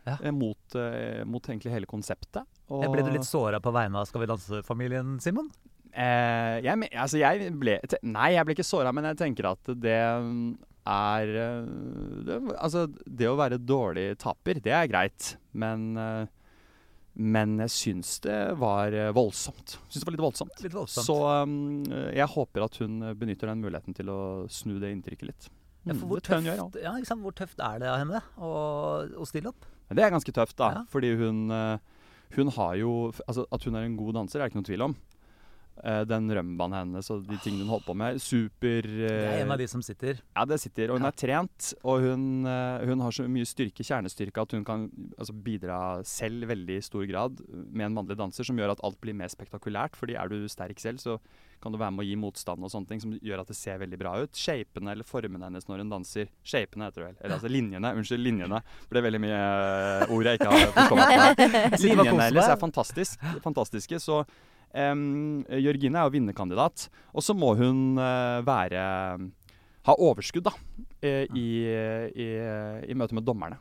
Ja. 0.06 0.18
eh, 0.22 0.32
mot, 0.32 0.76
eh, 0.76 1.24
mot 1.26 1.42
egentlig 1.48 1.72
hele 1.74 1.86
konseptet. 1.90 2.46
Og, 2.70 2.84
ble 2.92 3.04
du 3.06 3.12
litt 3.12 3.26
såra 3.26 3.60
på 3.62 3.72
vegne 3.74 3.96
av 4.02 4.06
Skal 4.10 4.22
vi 4.22 4.28
danse-familien, 4.28 5.20
Simon? 5.22 5.50
Eh, 5.94 6.62
jeg, 6.62 6.90
altså 6.98 7.18
jeg 7.22 7.54
ble 7.58 7.80
Nei, 8.04 8.32
jeg 8.34 8.46
ble 8.46 8.56
ikke 8.58 8.66
såra, 8.68 8.92
men 8.94 9.06
jeg 9.06 9.18
tenker 9.22 9.46
at 9.54 9.64
det 9.80 9.96
er 10.86 11.32
eh, 11.42 11.68
det, 12.28 12.40
Altså, 12.56 12.86
det 13.06 13.30
å 13.30 13.38
være 13.40 13.60
dårlig 13.62 14.14
taper, 14.22 14.62
det 14.64 14.74
er 14.76 14.90
greit, 14.92 15.36
men 15.58 15.94
eh, 16.00 16.34
men 17.16 17.54
jeg 17.64 17.72
syns 17.72 18.10
det 18.26 18.38
var 18.60 18.92
eh, 18.92 19.14
voldsomt. 19.16 19.78
Syns 19.88 20.02
det 20.02 20.08
var 20.10 20.16
litt 20.18 20.24
voldsomt. 20.26 20.58
Litt 20.66 20.74
voldsomt. 20.76 21.08
Så 21.08 21.16
um, 21.48 21.86
jeg 22.12 22.28
håper 22.34 22.66
at 22.66 22.76
hun 22.82 22.98
benytter 23.16 23.48
den 23.48 23.62
muligheten 23.64 23.96
til 23.96 24.12
å 24.12 24.18
snu 24.52 24.74
det 24.84 24.90
inntrykket 24.92 25.30
litt. 25.30 25.48
ja, 25.86 25.94
Mm, 25.94 26.02
for 26.02 26.10
hvor, 26.10 26.20
hun 26.28 26.50
gjør, 26.50 26.60
tøft, 26.66 26.82
ja, 26.84 26.92
liksom, 27.00 27.22
hvor 27.24 27.38
tøft 27.40 27.64
er 27.64 27.80
det 27.80 27.88
av 27.88 28.02
henne 28.02 28.20
å, 28.36 28.52
å 29.16 29.30
stille 29.30 29.54
opp? 29.54 29.64
Det 29.96 30.04
er 30.04 30.12
ganske 30.12 30.34
tøft, 30.36 30.58
da. 30.60 30.72
Ja. 30.76 30.84
Fordi 30.92 31.14
hun, 31.16 31.46
hun 32.36 32.52
har 32.58 32.76
jo 32.82 32.92
Altså, 33.30 33.46
at 33.48 33.64
hun 33.64 33.80
er 33.80 33.88
en 33.88 33.96
god 33.96 34.18
danser, 34.20 34.42
er 34.42 34.50
det 34.50 34.52
ikke 34.52 34.60
noen 34.60 34.70
tvil 34.74 34.86
om. 34.90 34.98
Eh, 35.84 36.06
den 36.08 36.30
rømbanen 36.32 36.78
hennes 36.80 37.10
og 37.12 37.26
de 37.28 37.36
tingene 37.44 37.66
hun 37.66 37.74
holder 37.74 37.86
på 37.90 37.96
med. 38.00 38.20
Super 38.24 38.86
Det 38.88 39.10
er 39.12 39.42
en 39.42 39.50
eh, 39.50 39.54
av 39.54 39.60
de 39.60 39.68
som 39.68 39.82
sitter. 39.84 40.22
Ja, 40.32 40.46
det 40.48 40.62
sitter. 40.64 40.90
Og 40.94 41.00
hun 41.02 41.04
Ja. 41.04 41.12
er 41.12 41.20
trent, 41.20 41.74
og 41.84 42.00
hun, 42.02 42.46
eh, 42.48 42.86
hun 42.88 43.02
har 43.04 43.12
så 43.12 43.28
mye 43.28 43.44
styrke, 43.46 43.84
kjernestyrke, 43.84 44.42
at 44.42 44.52
hun 44.56 44.64
kan 44.64 44.90
altså, 45.20 45.34
bidra 45.36 46.02
selv 46.06 46.48
veldig 46.48 46.78
i 46.78 46.86
stor 46.86 47.06
grad 47.06 47.42
med 47.52 47.88
en 47.88 47.94
mannlig 47.94 48.16
danser, 48.18 48.46
som 48.48 48.56
gjør 48.56 48.72
at 48.72 48.80
alt 48.84 49.02
blir 49.02 49.14
mer 49.14 49.28
spektakulært. 49.28 49.96
fordi 49.96 50.16
er 50.16 50.28
du 50.30 50.48
sterk 50.48 50.80
selv, 50.80 50.98
så 51.00 51.20
kan 51.62 51.72
du 51.72 51.78
være 51.78 51.92
med 51.92 52.06
å 52.06 52.08
gi 52.08 52.16
motstand 52.16 52.64
og 52.64 52.70
sånne 52.72 52.88
ting 52.88 53.00
som 53.02 53.12
gjør 53.20 53.42
at 53.42 53.48
det 53.48 53.56
ser 53.56 53.78
veldig 53.80 53.98
bra 54.00 54.16
ut. 54.22 54.32
Shapene 54.32 54.92
eller 54.92 55.04
formene 55.04 55.44
hennes 55.44 55.66
når 55.68 55.80
hun 55.80 55.90
danser. 55.90 56.28
Shapene 56.44 56.86
heter 56.86 57.02
det 57.02 57.08
vel. 57.08 57.16
Eller 57.22 57.36
altså 57.36 57.50
linjene. 57.50 57.96
Unnskyld, 57.96 58.24
linjene. 58.24 58.62
For 58.88 58.94
Det 58.96 59.04
er 59.04 59.08
veldig 59.12 59.22
mye 59.22 60.10
ord 60.10 60.24
jeg 60.26 60.40
ikke 60.40 60.52
har 60.52 60.74
forstått. 60.76 61.82
Linjene 61.86 62.22
hennes 62.22 62.48
er 62.48 62.58
fantastisk, 62.58 63.20
fantastiske. 63.42 64.00
Så 64.00 64.26
Jørgine 64.76 66.02
er 66.02 66.08
jo 66.08 66.16
vinnerkandidat. 66.16 66.88
Og 67.16 67.26
så 67.26 67.36
må 67.38 67.54
hun 67.60 68.00
eh, 68.02 68.42
være 68.46 68.84
ha 69.86 69.94
overskudd 70.02 70.48
da, 70.48 70.54
eh, 71.06 71.30
i, 71.38 71.48
i, 71.70 72.28
i 72.90 72.98
møte 72.98 73.16
med 73.18 73.26
dommerne. 73.28 73.60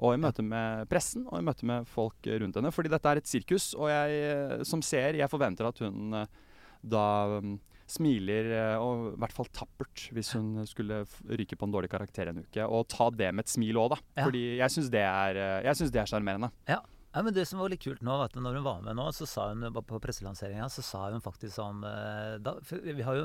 Og 0.00 0.16
i 0.16 0.20
møte 0.20 0.42
med 0.44 0.88
pressen 0.90 1.26
og 1.28 1.38
i 1.38 1.44
møte 1.44 1.66
med 1.68 1.88
folk 1.88 2.28
rundt 2.42 2.56
henne. 2.56 2.72
Fordi 2.74 2.92
dette 2.92 3.10
er 3.10 3.20
et 3.20 3.28
sirkus, 3.28 3.72
og 3.76 3.90
jeg 3.92 4.22
eh, 4.30 4.54
som 4.66 4.82
ser, 4.84 5.18
jeg 5.20 5.30
forventer 5.30 5.68
at 5.68 5.82
hun 5.84 6.22
eh, 6.22 6.38
da 6.80 7.04
um, 7.38 7.58
smiler, 7.90 8.48
eh, 8.54 8.76
og 8.80 9.10
i 9.10 9.18
hvert 9.20 9.34
fall 9.36 9.50
tappert, 9.54 10.06
hvis 10.14 10.32
hun 10.36 10.62
skulle 10.68 11.02
ryke 11.28 11.58
på 11.58 11.68
en 11.68 11.74
dårlig 11.74 11.90
karakter 11.92 12.30
en 12.30 12.40
uke. 12.44 12.64
Og 12.64 12.88
ta 12.90 13.10
det 13.12 13.28
med 13.34 13.44
et 13.44 13.52
smil 13.52 13.80
òg, 13.82 13.92
da. 13.94 14.00
Ja. 14.16 14.24
Fordi 14.28 14.44
jeg 14.62 14.76
syns 14.76 14.90
er 14.94 15.42
eh, 15.60 15.84
det 15.92 16.02
er 16.02 16.10
sjarmerende. 16.10 16.52
Ja, 16.70 16.80
men 17.14 17.34
Det 17.34 17.46
som 17.48 17.58
var 17.58 17.72
litt 17.72 17.82
kult 17.82 18.02
nå, 18.06 18.18
at 18.22 18.36
når 18.38 18.60
hun 18.60 18.66
var 18.68 18.82
med 18.86 18.94
nå, 19.00 19.08
så 19.16 19.26
sa 19.26 19.48
hun 19.50 19.66
på 19.74 19.98
presselanseringa 20.04 20.68
så 20.70 20.82
sa 20.86 21.08
hun 21.10 21.20
faktisk 21.24 21.56
sånn 21.56 21.82
eh, 21.84 22.36
da, 22.38 22.54
Vi 22.70 23.02
har 23.02 23.16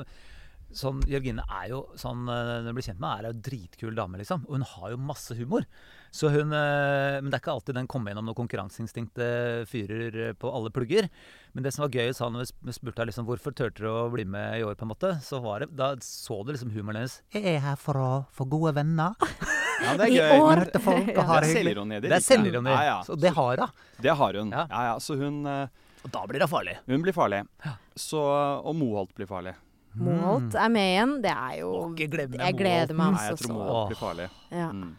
sånn, 0.74 0.98
Jørgine 1.06 1.44
er 1.46 1.68
jo 1.70 1.84
sånn 1.94 2.24
eh, 2.26 2.48
Når 2.64 2.72
du 2.72 2.76
blir 2.80 2.86
kjent 2.88 2.98
med 2.98 3.20
er 3.22 3.28
jo 3.30 3.36
dritkul 3.46 3.94
dame, 3.94 4.18
liksom. 4.18 4.42
Og 4.48 4.56
hun 4.58 4.64
har 4.66 4.90
jo 4.90 4.98
masse 4.98 5.36
humor. 5.38 5.62
Så 6.10 6.32
hun 6.34 6.50
eh, 6.50 7.20
Men 7.20 7.30
det 7.30 7.38
er 7.38 7.44
ikke 7.44 7.54
alltid 7.54 7.78
den 7.78 7.86
kommer 7.86 8.10
gjennom 8.10 8.26
noen 8.26 8.40
konkurranseinstinktet 8.40 9.68
fyrer 9.70 10.34
på 10.40 10.50
alle 10.50 10.72
plugger. 10.74 11.06
Men 11.54 11.62
det 11.62 11.70
som 11.76 11.84
var 11.86 11.94
gøy, 11.94 12.10
sa 12.18 12.26
når 12.32 12.42
vi 12.42 12.48
sp- 12.50 12.66
vi 12.66 12.74
spurte 12.74 12.98
henne 13.04 13.12
liksom, 13.12 13.28
hvorfor 13.30 13.54
turte 13.54 13.86
du 13.86 13.88
å 13.92 14.08
bli 14.12 14.26
med 14.26 14.58
i 14.58 14.64
år, 14.66 14.74
på 14.74 14.88
en 14.88 14.90
måte, 14.96 15.14
så 15.22 15.38
var 15.44 15.62
det 15.62 15.70
Da 15.78 15.92
så 16.02 16.42
du 16.42 16.50
liksom 16.56 16.74
humoren 16.74 16.98
hennes. 17.04 17.20
Jeg 17.36 17.46
er 17.54 17.62
her 17.70 17.78
for 17.78 18.02
å 18.02 18.10
få 18.34 18.48
gode 18.50 18.74
venner. 18.82 19.14
Ja, 19.82 19.96
det 19.96 20.06
er 20.06 20.12
I 20.12 20.16
gøy. 20.16 20.38
år. 20.40 20.56
Møte 20.64 20.80
folk 20.80 21.08
og 21.08 21.16
Ja. 21.16 21.22
ha 21.22 21.40
Det 21.40 21.42
er 21.42 21.48
hyggelig. 21.48 21.56
selvironi. 21.74 22.00
Det 22.00 22.12
er 22.12 22.24
selvironi. 22.24 22.70
Ja, 22.70 22.82
ja. 22.84 23.02
Så 23.02 23.16
det 23.20 23.30
har 23.34 23.56
hun. 23.56 23.68
Det 24.00 24.14
har 24.16 24.32
hun. 24.40 24.50
Ja. 24.50 24.66
Ja, 24.70 24.82
ja. 24.92 24.96
Så 24.98 25.16
hun, 25.20 25.46
eh, 25.46 25.66
Og 26.04 26.10
da 26.12 26.26
blir 26.26 26.38
det 26.40 26.48
farlig. 26.48 26.76
hun 26.86 27.02
blir 27.02 27.12
farlig. 27.12 27.46
Ja. 27.64 27.72
Så, 27.96 28.20
og 28.64 28.74
Moholt 28.76 29.14
blir 29.14 29.26
farlig. 29.26 29.54
Moholt 29.96 30.54
er 30.54 30.68
med 30.68 30.86
igjen. 30.92 31.22
Det 31.22 31.30
er 31.32 31.58
jo 31.60 31.94
Jeg 31.96 32.10
gleder 32.10 32.94
meg 32.94 33.12
Nei, 33.12 33.22
jeg 33.22 33.32
altså 33.32 33.36
tror 33.36 33.48
så. 33.48 33.52
Moholt 33.54 33.88
blir 33.90 34.00
farlig. 34.00 34.30
Ja. 34.50 34.70
Mm. 34.72 34.96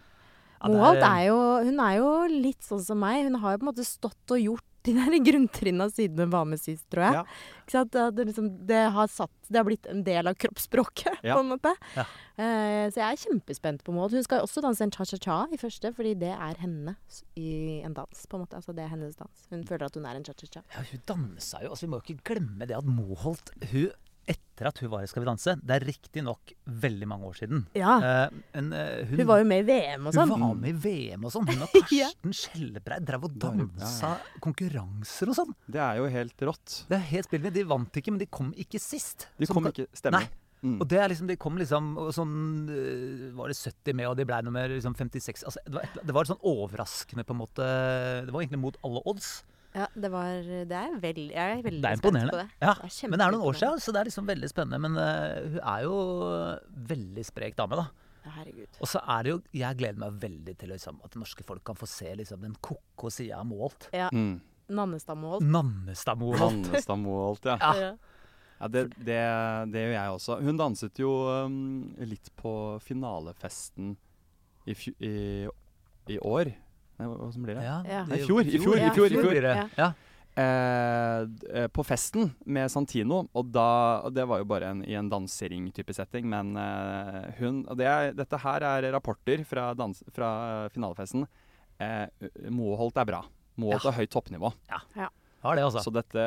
Moholt 0.74 1.04
er 1.06 1.26
jo 1.28 1.38
Hun 1.64 1.80
er 1.80 1.98
jo 1.98 2.28
litt 2.42 2.62
sånn 2.66 2.82
som 2.84 3.00
meg. 3.00 3.24
Hun 3.28 3.36
har 3.36 3.52
jo 3.54 3.58
på 3.60 3.68
en 3.68 3.74
måte 3.74 3.86
stått 3.86 4.32
og 4.32 4.40
gjort 4.42 4.67
de 4.88 4.94
der 4.98 5.18
grunntrinna 5.28 5.90
siden 5.94 6.24
hun 6.26 6.32
var 6.34 6.48
med 6.50 6.62
sist, 6.62 6.86
tror 6.94 7.04
jeg. 7.06 7.20
Ja. 7.20 7.84
Det, 7.92 8.24
liksom, 8.30 8.48
det 8.70 8.80
har 8.96 9.10
satt 9.12 9.34
Det 9.52 9.60
har 9.60 9.66
blitt 9.68 9.86
en 9.92 10.02
del 10.08 10.28
av 10.32 10.36
kroppsspråket, 10.40 11.20
Ja. 11.28 11.36
på 11.36 11.44
en 11.44 11.52
måte. 11.54 11.74
Ja. 11.98 12.06
Uh, 12.38 12.86
så 12.92 13.00
jeg 13.02 13.06
er 13.08 13.22
kjempespent 13.26 13.84
på 13.88 13.94
Maud. 13.96 14.12
Hun 14.16 14.24
skal 14.26 14.44
også 14.46 14.64
danse 14.64 14.84
en 14.86 14.92
cha-cha-cha 14.96 15.38
i 15.56 15.60
første, 15.60 15.92
fordi 15.96 16.14
det 16.20 16.32
er 16.36 16.60
henne 16.64 16.96
i 17.40 17.82
en 17.86 17.96
dans, 17.98 18.26
på 18.28 18.38
en 18.40 18.44
måte. 18.46 18.60
Altså 18.60 18.76
det 18.76 18.84
er 18.86 18.92
hennes 18.96 19.16
dans. 19.20 19.46
Hun 19.52 19.64
føler 19.68 19.88
at 19.90 19.96
hun 20.00 20.06
er 20.10 20.20
en 20.20 20.28
cha-cha-cha. 20.28 20.64
Ja, 20.76 20.84
hun 20.92 21.04
dansa 21.14 21.64
jo. 21.64 21.72
Altså, 21.76 21.86
vi 21.88 21.92
må 21.94 22.00
jo 22.02 22.08
ikke 22.14 22.34
glemme 22.34 22.68
det 22.70 22.76
at 22.78 22.86
Moholt 22.88 23.52
hun, 23.72 23.90
Etter 24.28 24.68
at 24.70 24.80
hun 24.84 24.90
var 24.92 25.06
i 25.06 25.08
Skal 25.08 25.24
vi 25.24 25.28
danse 25.30 25.54
Det 25.62 25.76
er 25.76 25.86
riktignok 25.88 26.52
veldig 26.84 27.08
mange 27.08 27.30
år 27.30 27.38
siden. 27.40 27.62
Ja. 27.78 27.98
Uh, 28.02 28.40
men 28.56 28.72
uh, 28.74 29.04
hun, 29.08 29.22
Hun 29.22 29.30
var 29.30 29.44
jo 29.44 29.48
med 29.52 29.64
i 29.64 29.68
VM 29.70 30.10
og 30.10 30.18
sånn. 30.18 30.34
Hun 30.34 30.44
var 30.44 30.58
med 30.64 30.74
i 30.74 30.80
VM 30.88 31.28
og 31.28 31.36
sånn. 31.36 31.48
Hun 31.52 31.68
og 31.68 31.78
Ja. 31.98 32.10
Karsten 32.12 32.36
Skjelbreid 32.36 33.08
drev 33.08 33.30
og 33.30 33.38
dansa 33.42 34.18
konkurranser 34.44 35.32
og 35.32 35.40
sånn. 35.40 35.56
Det 35.70 35.82
er 35.84 36.02
jo 36.02 36.10
helt 36.12 36.50
rått. 36.50 36.82
Det 36.90 37.00
er 37.00 37.08
helt 37.14 37.30
spillende. 37.30 37.56
De 37.56 37.64
vant 37.70 38.02
ikke, 38.02 38.14
men 38.14 38.22
de 38.22 38.28
kom 38.40 38.52
ikke 38.60 38.82
sist. 38.82 39.30
De 39.40 39.50
kom 39.50 39.72
ikke 39.72 39.88
Stemmer. 39.96 40.26
Nei. 40.26 40.44
Mm. 40.66 40.80
Og 40.82 40.88
det 40.90 40.98
er 40.98 41.12
liksom, 41.12 41.28
de 41.30 41.36
kom 41.38 41.58
liksom 41.60 41.92
og 42.02 42.08
sånn 42.18 42.32
øh, 42.74 43.28
Var 43.38 43.52
det 43.52 43.58
70 43.60 43.94
med, 43.94 44.08
og 44.10 44.16
de 44.18 44.26
ble 44.26 44.40
nummer 44.42 44.72
liksom 44.72 44.96
56 44.98 45.46
altså, 45.46 45.62
det, 45.68 45.76
var 45.76 45.86
et, 45.86 46.00
det 46.02 46.16
var 46.18 46.30
sånn 46.30 46.42
overraskende, 46.42 47.26
på 47.28 47.36
en 47.36 47.42
måte. 47.44 47.68
Det 48.26 48.34
var 48.34 48.42
egentlig 48.42 48.64
mot 48.64 48.80
alle 48.88 49.04
odds. 49.06 49.30
Ja, 49.76 49.86
det 49.94 50.10
var 50.10 50.42
Det 50.42 50.78
er 50.78 50.94
veldig 51.02 51.28
Jeg 51.34 51.58
er 51.58 51.62
veldig 51.62 51.82
Det 51.84 51.90
er 51.92 52.00
spent 52.00 52.32
på 52.32 52.40
det. 52.40 52.48
Ja, 52.62 52.74
Det 52.80 52.90
er 52.90 53.10
men 53.12 53.20
det 53.20 53.26
er 53.26 53.36
noen 53.36 53.46
år 53.50 53.58
siden, 53.60 53.82
så 53.84 53.94
det 53.94 54.02
er 54.02 54.10
liksom 54.10 54.28
veldig 54.30 54.50
spennende. 54.50 54.80
Men 54.82 54.98
uh, 54.98 55.48
hun 55.54 55.60
er 55.62 55.86
jo 55.86 55.96
veldig 56.94 57.26
sprek 57.28 57.58
dame, 57.60 57.80
da. 57.82 57.88
Ja, 58.28 58.34
Herregud. 58.40 58.80
Og 58.82 58.92
så 58.92 59.02
er 59.04 59.24
det 59.24 59.32
jo 59.32 59.40
Jeg 59.56 59.80
gleder 59.80 60.02
meg 60.04 60.20
veldig 60.24 60.58
til 60.60 60.74
liksom, 60.74 61.00
at 61.06 61.16
norske 61.20 61.46
folk 61.48 61.64
kan 61.68 61.80
få 61.80 61.88
se 61.90 62.14
liksom, 62.20 62.44
den 62.44 62.56
ko-ko 62.62 63.12
sida 63.14 63.42
av 63.42 63.48
Moholt. 63.50 63.90
Ja. 63.96 64.10
Mm. 64.12 64.40
Nannestad-Moholt. 64.68 65.48
Nannestad-Moholt. 65.48 66.68
Nannestad 66.68 67.48
ja. 67.48 67.74
Ja. 67.82 67.94
Ja. 68.58 68.68
det, 68.74 68.88
det, 68.98 69.22
det 69.72 69.84
gjør 69.84 69.96
jeg 69.96 70.16
også. 70.18 70.40
Hun 70.44 70.60
danset 70.60 71.00
jo 71.00 71.14
um, 71.46 71.94
litt 72.02 72.32
på 72.36 72.52
finalefesten 72.84 73.96
i, 74.68 74.76
i, 75.00 75.14
i 76.12 76.20
år. 76.20 76.52
Nei, 76.98 77.08
hva 77.08 77.16
hva 77.22 77.32
som 77.34 77.44
blir 77.46 77.56
det? 77.60 77.64
Ja, 77.64 77.80
Ja. 77.86 78.04
Nei, 78.10 78.20
i 78.20 78.26
fjor, 78.26 78.42
i 78.42 78.58
fjor, 78.60 78.78
i 78.78 78.90
fjor, 78.96 79.12
i 79.12 79.22
fjor. 79.22 79.44
Ja. 79.44 79.68
Ja. 79.78 79.94
Eh, 80.38 81.22
eh, 81.50 81.68
på 81.74 81.82
festen 81.86 82.30
med 82.46 82.70
Santino, 82.70 83.24
og 83.34 83.48
da 83.52 84.02
og 84.06 84.14
Det 84.14 84.26
var 84.30 84.38
jo 84.44 84.46
bare 84.46 84.70
en, 84.70 84.84
i 84.86 84.94
en 84.94 85.10
dansering-type 85.10 85.94
setting, 85.98 86.28
men 86.30 86.56
eh, 86.62 87.32
hun 87.40 87.64
det 87.76 87.88
er, 87.90 88.12
Dette 88.14 88.38
her 88.44 88.62
er 88.62 88.92
rapporter 88.94 89.42
fra, 89.50 89.72
dans, 89.74 90.04
fra 90.14 90.70
finalefesten. 90.74 91.26
Eh, 91.80 92.06
Moholt 92.54 92.98
er 93.02 93.06
bra. 93.10 93.24
Moholt 93.58 93.84
Ja. 93.84 93.92
har 93.92 93.98
høyt 94.04 94.14
toppnivå. 94.14 94.54
Har 95.44 95.56
det, 95.56 95.64
altså. 95.68 95.84
Så 95.86 95.92
dette 95.94 96.24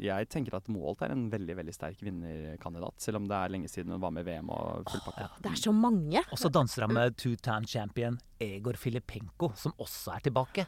Jeg 0.00 0.28
tenker 0.30 0.54
at 0.56 0.68
Moholt 0.70 1.02
er 1.02 1.10
en 1.12 1.24
veldig 1.32 1.56
veldig 1.58 1.74
sterk 1.74 1.98
vinnerkandidat, 2.04 2.94
selv 3.02 3.18
om 3.18 3.26
det 3.28 3.36
er 3.36 3.50
lenge 3.52 3.68
siden 3.72 3.90
hun 3.96 4.00
var 4.04 4.12
med 4.14 4.22
i 4.26 4.30
VM 4.30 4.52
og 4.54 4.84
full 4.90 5.02
pakke. 5.08 5.26
Ja. 5.26 5.42
Det 5.42 5.50
er 5.52 5.60
så 5.64 5.72
mange. 5.74 6.22
Og 6.30 6.38
så 6.38 6.50
danser 6.54 6.86
han 6.86 6.94
med 6.94 7.16
two-time 7.20 7.66
champion 7.66 8.18
Egor 8.40 8.78
Filipenko, 8.78 9.50
som 9.58 9.74
også 9.82 10.14
er 10.14 10.24
tilbake. 10.28 10.66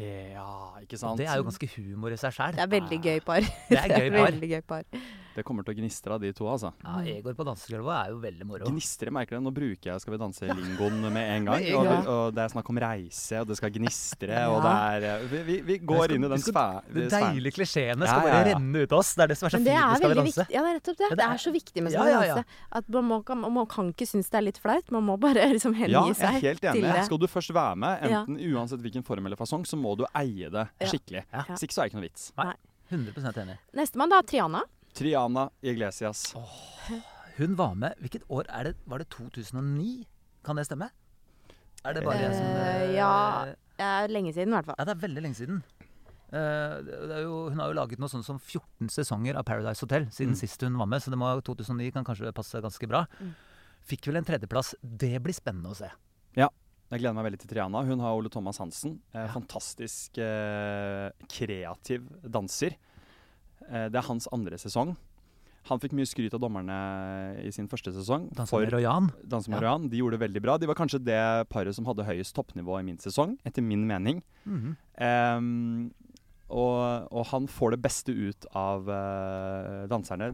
Ja, 0.00 0.78
ikke 0.80 0.94
Og 0.96 1.00
sant? 1.02 1.18
det 1.18 1.26
er 1.28 1.36
jo 1.40 1.48
ganske 1.48 1.66
humor 1.76 2.14
i 2.14 2.16
seg 2.20 2.32
sjæl. 2.32 2.54
Det 2.56 2.62
er 2.62 2.70
veldig 2.72 3.00
gøy 3.04 3.18
par. 3.26 3.40
Det 3.68 3.80
er 3.80 3.90
gøy 3.90 4.10
par. 4.14 4.28
veldig 4.30 4.50
gøy 4.54 4.62
par. 4.70 4.84
Det 5.34 5.44
kommer 5.46 5.62
til 5.64 5.74
å 5.74 5.78
gnistre 5.78 6.12
av 6.16 6.20
de 6.20 6.32
to, 6.32 6.44
altså. 6.50 6.72
Ja, 6.82 6.98
Egor 7.06 7.34
på 7.38 7.44
dansegulvet 7.46 7.94
er 7.94 8.08
jo 8.10 8.18
veldig 8.22 8.46
moro. 8.48 8.64
Gnistre, 8.66 9.10
merker 9.14 9.38
du. 9.38 9.44
Nå 9.46 9.52
bruker 9.54 9.92
jeg 9.92 10.00
Skal 10.02 10.14
vi 10.14 10.18
danse-lingoen 10.18 11.00
med 11.12 11.28
en 11.36 11.44
gang. 11.46 11.60
Med 11.60 11.68
en 11.70 11.76
Og, 11.78 11.84
gang. 11.86 12.06
og 12.08 12.34
det 12.34 12.42
er 12.44 12.48
snakk 12.54 12.70
om 12.70 12.78
reise, 12.82 13.40
og 13.40 13.46
det 13.46 13.56
skal 13.60 13.70
gnistre, 13.70 14.28
Ja. 14.34 14.48
og 14.50 14.62
det 14.62 14.72
er 14.74 15.06
eh, 15.20 15.26
Vi, 15.30 15.42
vi, 15.46 15.60
vi 15.62 15.78
går 15.78 16.04
skal- 16.04 16.14
inn 16.16 16.24
i 16.24 16.28
den 16.28 16.38
sfæren. 16.42 16.82
De 16.92 17.06
deilige 17.08 17.54
klisjeene 17.54 18.04
Ja, 18.04 18.10
skal 18.10 18.26
ja, 18.26 18.34
bare 18.34 18.54
renne 18.54 18.82
ut 18.82 18.92
av 18.92 18.98
oss. 18.98 19.14
Det 19.14 19.22
er 19.22 19.26
det 19.28 19.38
som 19.38 19.46
er 19.46 19.50
så 19.50 19.56
fint 19.58 19.64
det 19.70 19.74
med 19.74 19.82
er 19.82 19.96
Skal 19.96 20.08
vi 20.10 20.14
danse. 20.20 20.26
viktig. 20.40 20.54
Ja, 20.54 20.60
det 20.62 20.70
er 20.70 20.78
nettopp 20.80 20.96
det. 20.96 21.04
Ja, 21.04 21.08
det 21.10 21.18
Det 21.20 21.26
er- 21.30 21.44
så 21.46 21.52
viktig 21.52 21.82
med 21.82 21.92
Ja, 21.92 21.98
Skal 22.00 22.04
vi 22.06 22.10
ja, 22.10 22.20
ja. 22.20 22.34
danse. 22.34 22.44
At 22.72 22.88
man, 22.88 23.04
må, 23.04 23.50
man 23.52 23.66
kan 23.66 23.92
ikke 23.94 24.06
synes 24.06 24.30
det 24.30 24.38
er 24.38 24.42
litt 24.42 24.58
flaut. 24.58 24.90
Man 24.90 25.04
må 25.06 25.16
bare 25.20 25.46
liksom 25.54 25.74
hengi 25.74 25.90
Ja, 25.92 26.04
jeg 26.06 26.16
er 26.20 26.40
helt 26.40 26.62
enig. 26.62 27.04
Skal 27.04 27.18
du 27.18 27.26
først 27.26 27.52
være 27.54 27.76
med, 27.76 28.02
enten 28.02 28.36
uansett 28.52 28.80
hvilken 28.80 29.04
form 29.04 29.26
eller 29.26 29.36
fasong, 29.36 29.62
så 29.64 29.76
må 29.78 29.96
du 29.96 30.04
eie 30.14 30.50
det 30.50 30.68
skikkelig. 30.82 31.24
Ja. 31.32 31.42
Hvis 31.48 31.62
ikke 31.62 31.74
så 31.74 31.82
er 31.82 31.88
det 31.88 31.92
ikke 31.92 32.00
noe 32.00 32.08
vits. 32.10 32.32
Nei. 32.36 32.54
100 32.90 33.38
enig. 33.38 33.58
Nestemann, 33.74 34.10
da. 34.10 34.20
Triana. 34.22 34.62
Triana 34.96 35.48
Iglesias. 35.62 36.34
Hun 37.36 37.54
var 37.56 37.74
med 37.78 37.94
Hvilket 38.02 38.24
år 38.28 38.48
er 38.52 38.70
det? 38.70 38.76
Var 38.90 38.98
det 39.02 39.08
2009? 39.14 40.06
Kan 40.44 40.56
det 40.56 40.66
stemme? 40.68 40.90
Er 41.84 41.94
det 41.96 42.02
bare 42.04 42.20
jeg 42.20 42.34
som 42.36 42.48
eh, 42.60 42.94
ja. 42.98 43.10
Det 43.80 43.86
er 43.86 44.10
lenge 44.12 44.32
siden, 44.36 44.52
i 44.52 44.56
hvert 44.58 44.66
fall. 44.68 44.76
Ja, 44.78 44.84
det 44.84 44.92
er 44.96 45.00
veldig 45.06 45.22
lenge 45.24 45.38
siden. 45.38 45.62
Uh, 46.30 46.76
det 46.84 47.14
er 47.16 47.22
jo, 47.24 47.36
hun 47.50 47.58
har 47.58 47.70
jo 47.72 47.76
laget 47.78 47.98
noe 48.02 48.10
sånn 48.12 48.22
som 48.22 48.36
14 48.38 48.90
sesonger 48.92 49.38
av 49.40 49.46
Paradise 49.48 49.80
Hotel 49.82 50.04
siden 50.14 50.34
Mm. 50.36 50.38
sist 50.38 50.60
hun 50.62 50.76
var 50.78 50.86
med, 50.86 51.00
så 51.02 51.10
det 51.10 51.18
må, 51.18 51.30
2009 51.42 51.90
kan 51.96 52.04
kanskje 52.04 52.30
passe 52.36 52.60
ganske 52.62 52.86
bra. 52.86 53.06
Mm. 53.18 53.32
Fikk 53.88 54.06
vel 54.10 54.20
en 54.20 54.28
tredjeplass. 54.28 54.74
Det 54.84 55.16
blir 55.24 55.34
spennende 55.34 55.72
å 55.72 55.78
se. 55.80 55.88
Ja. 56.36 56.46
Jeg 56.90 57.00
gleder 57.00 57.14
meg 57.16 57.24
veldig 57.30 57.40
til 57.40 57.50
Triana. 57.54 57.82
Hun 57.86 58.00
har 58.02 58.14
Ole 58.18 58.28
Thomas 58.28 58.58
Hansen. 58.58 59.00
Eh, 59.14 59.24
Ja. 59.24 59.28
Fantastisk 59.32 60.18
eh, 60.18 61.10
kreativ 61.30 62.04
danser. 62.28 62.76
Eh, 63.68 63.88
det 63.92 63.98
er 64.00 64.06
hans 64.08 64.28
andre 64.32 64.56
sesong. 64.60 64.96
Han 65.68 65.78
fikk 65.78 65.92
mye 65.92 66.08
skryt 66.08 66.32
av 66.32 66.40
dommerne 66.40 66.76
i 67.44 67.50
sin 67.52 67.68
første 67.68 67.92
sesong. 67.92 68.30
Danser 68.34 68.62
med 68.64 68.72
Royan. 68.72 69.10
Danse 69.28 69.50
med 69.52 69.60
Ja. 69.60 69.66
Royan. 69.68 69.88
De 69.92 69.98
gjorde 70.00 70.16
det 70.18 70.22
veldig 70.24 70.42
bra. 70.42 70.56
De 70.58 70.66
var 70.66 70.74
kanskje 70.78 71.02
det 71.04 71.48
paret 71.52 71.74
som 71.76 71.84
hadde 71.84 72.06
høyest 72.08 72.34
toppnivå 72.34 72.78
i 72.80 72.82
min 72.86 72.96
sesong, 72.98 73.36
etter 73.44 73.62
min 73.62 73.86
mening. 73.86 74.22
Mhm. 74.46 74.76
Ehm, 74.98 75.92
og, 76.50 77.06
og 77.12 77.26
han 77.30 77.46
får 77.46 77.76
det 77.76 77.82
beste 77.82 78.10
ut 78.10 78.46
av 78.56 78.88
eh, 78.88 79.86
danserne, 79.86 80.32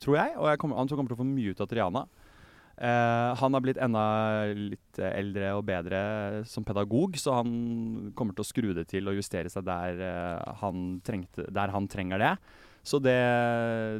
tror 0.00 0.16
jeg. 0.16 0.36
Og 0.38 0.46
jeg 0.48 0.58
kommer, 0.62 0.76
han 0.78 0.88
kommer 0.88 1.10
til 1.10 1.18
å 1.18 1.22
få 1.24 1.28
mye 1.28 1.50
ut 1.52 1.60
av 1.60 1.68
Triana. 1.68 2.06
Eh, 2.76 3.30
han 3.38 3.54
har 3.54 3.64
blitt 3.64 3.80
enda 3.82 4.04
litt 4.56 5.00
eldre 5.02 5.52
og 5.58 5.64
bedre 5.68 6.02
som 6.48 6.64
pedagog, 6.64 7.18
så 7.20 7.38
han 7.42 8.12
kommer 8.18 8.36
til 8.36 8.44
å 8.44 8.48
skru 8.48 8.70
det 8.76 8.86
til 8.92 9.10
og 9.10 9.18
justere 9.20 9.52
seg 9.52 9.66
der, 9.68 10.00
eh, 10.08 10.54
han, 10.62 10.86
trengte, 11.04 11.46
der 11.52 11.74
han 11.74 11.88
trenger 11.90 12.22
det. 12.22 12.32
Så 12.82 12.98
det, 12.98 13.18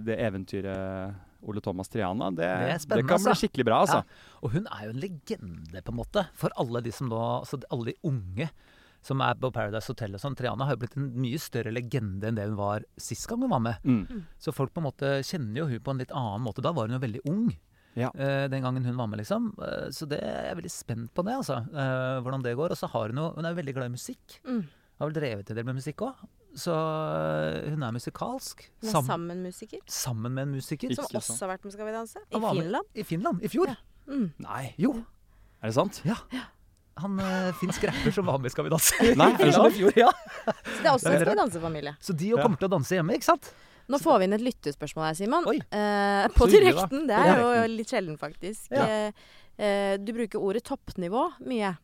det 0.07 0.19
eventyret 0.19 1.29
Ole 1.47 1.61
Thomas 1.63 1.91
Triana, 1.91 2.31
det, 2.31 2.47
det, 2.47 2.77
spennende, 2.83 3.09
kan 3.09 3.21
bli 3.21 3.31
altså. 3.31 3.41
skikkelig 3.45 3.67
bra, 3.67 3.81
altså. 3.85 4.29
Og 4.43 4.55
hun 4.55 4.67
er 4.67 4.87
jo 4.87 4.95
en 4.95 5.03
legende, 5.03 5.83
på 5.83 5.95
en 5.95 5.99
måte, 5.99 6.27
for 6.39 6.55
alle 6.59 6.83
de 6.85 6.93
som 6.95 7.11
nå 7.11 7.19
Altså 7.19 7.59
alle 7.71 7.93
de 7.93 7.99
unge 8.07 8.49
som 9.03 9.23
er 9.25 9.35
på 9.39 9.51
Paradise 9.51 9.91
Hotel 9.91 10.15
og 10.15 10.23
sånn. 10.23 10.37
Triana 10.39 10.69
har 10.69 10.77
jo 10.77 10.85
blitt 10.85 10.95
en 10.99 11.09
mye 11.19 11.39
større 11.43 11.73
legende 11.75 12.29
enn 12.29 12.39
det 12.39 12.47
hun 12.47 12.59
var 12.61 12.87
sist 12.95 13.27
gang 13.27 13.43
hun 13.43 13.51
var 13.51 13.63
med. 13.65 13.83
Mm. 13.83 14.23
Så 14.39 14.55
folk 14.55 14.71
på 14.75 14.79
en 14.79 14.87
måte 14.87 15.11
kjenner 15.27 15.65
jo 15.65 15.69
hun 15.73 15.83
på 15.83 15.95
en 15.95 16.03
litt 16.05 16.15
annen 16.15 16.45
måte. 16.45 16.63
Da 16.63 16.71
var 16.75 16.87
hun 16.87 16.95
jo 16.95 17.03
veldig 17.03 17.25
ung. 17.33 17.49
Ja. 17.99 18.09
Uh, 18.17 18.47
den 18.49 18.63
gangen 18.65 18.85
hun 18.89 18.97
var 18.97 19.07
med, 19.11 19.21
liksom. 19.21 19.51
Uh, 19.61 19.89
så 19.93 20.07
det 20.09 20.21
jeg 20.23 20.51
er 20.53 20.57
veldig 20.57 20.71
spent 20.73 21.11
på 21.15 21.25
det, 21.27 21.35
altså. 21.43 21.59
Uh, 21.73 22.21
hvordan 22.25 22.45
det 22.45 22.55
går. 22.57 22.73
Og 22.73 22.79
så 22.81 22.89
har 22.93 23.13
hun 23.13 23.21
jo 23.21 23.27
Hun 23.37 23.45
er 23.49 23.55
veldig 23.59 23.75
glad 23.77 23.91
i 23.91 23.97
musikk. 23.97 24.39
Mm. 24.49 24.63
Har 25.01 25.11
vel 25.11 25.17
drevet 25.19 25.51
en 25.51 25.57
del 25.59 25.67
med 25.69 25.77
musikk 25.81 26.05
òg. 26.07 26.23
Så 26.55 26.73
hun 27.73 27.83
er 27.83 27.95
musikalsk. 27.97 28.67
Hun 28.83 28.89
er 28.89 28.93
Sam 28.93 29.07
sammen-musiker. 29.09 29.81
sammen 29.89 30.35
med 30.37 30.43
en 30.49 30.57
musiker. 30.59 30.93
Som 30.95 31.07
også 31.17 31.39
har 31.47 31.55
vært 31.55 31.65
med 31.65 31.73
Skal 31.73 31.87
vi 31.89 31.93
danse. 31.95 32.21
I 32.29 32.39
med 32.39 32.59
Finland. 32.59 32.91
I 32.95 33.03
Finland. 33.09 33.43
I 33.43 33.49
fjor. 33.49 33.73
Ja. 33.73 33.77
Mm. 34.13 34.27
Nei, 34.45 34.75
Jo. 34.83 34.91
er 35.63 35.71
det 35.71 35.75
sant? 35.77 36.01
Ja 36.05 36.17
Han 36.99 37.15
uh, 37.23 37.53
finsk 37.61 37.85
rapper 37.87 38.11
som 38.13 38.27
var 38.27 38.41
med 38.43 38.51
i 38.51 38.53
Skal 38.53 38.67
vi 38.67 38.73
danse. 38.75 38.97
Nei, 39.17 39.29
er 39.33 39.45
det 39.47 39.55
sant? 39.55 39.73
I 39.77 39.79
fjor, 39.79 39.93
ja. 39.97 40.11
Så 40.43 40.83
det 40.83 40.89
er 40.89 40.93
også 40.93 41.09
en 41.09 41.21
Skal 41.21 41.31
vi 41.31 41.39
danse-familie. 41.39 41.95
Så 42.03 42.13
de 42.19 42.33
jo 42.33 42.37
Ja. 42.37 42.43
kommer 42.43 42.59
til 42.61 42.69
å 42.69 42.73
danse 42.75 42.99
hjemme, 42.99 43.15
ikke 43.17 43.31
sant? 43.31 43.53
Nå 43.91 43.99
får 43.99 44.19
vi 44.21 44.25
inn 44.29 44.37
et 44.37 44.45
lyttespørsmål 44.45 45.07
her, 45.09 45.15
Simon. 45.19 45.47
Eh, 45.51 46.27
på 46.37 46.47
direkten. 46.51 47.07
Det 47.11 47.17
er 47.19 47.41
jo 47.43 47.49
litt 47.75 47.91
sjelden, 47.91 48.19
faktisk. 48.21 48.71
Ja. 48.71 48.85
Eh, 48.87 49.13
eh, 49.59 49.95
du 49.99 50.13
bruker 50.17 50.39
ordet 50.43 50.63
toppnivå 50.69 51.29
mye. 51.49 51.75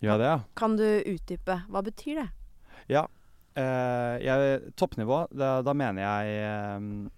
Ja, 0.00 0.16
det, 0.16 0.28
er. 0.30 0.44
Kan 0.56 0.76
du 0.78 0.84
utdype? 0.86 1.58
Hva 1.68 1.82
betyr 1.84 2.22
det? 2.22 2.28
Ja. 2.88 3.06
eh, 3.58 4.16
jeg, 4.24 4.72
toppnivå, 4.78 5.26
da, 5.36 5.58
da 5.66 5.74
mener 5.76 6.06
jeg 6.06 7.10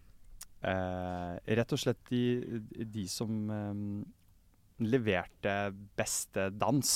eh, 0.66 1.54
rett 1.58 1.72
og 1.76 1.80
slett 1.80 2.00
de, 2.10 2.22
de 2.92 3.06
som 3.10 3.50
eh, 3.52 3.84
leverte 4.82 5.56
beste 5.98 6.48
dans. 6.58 6.92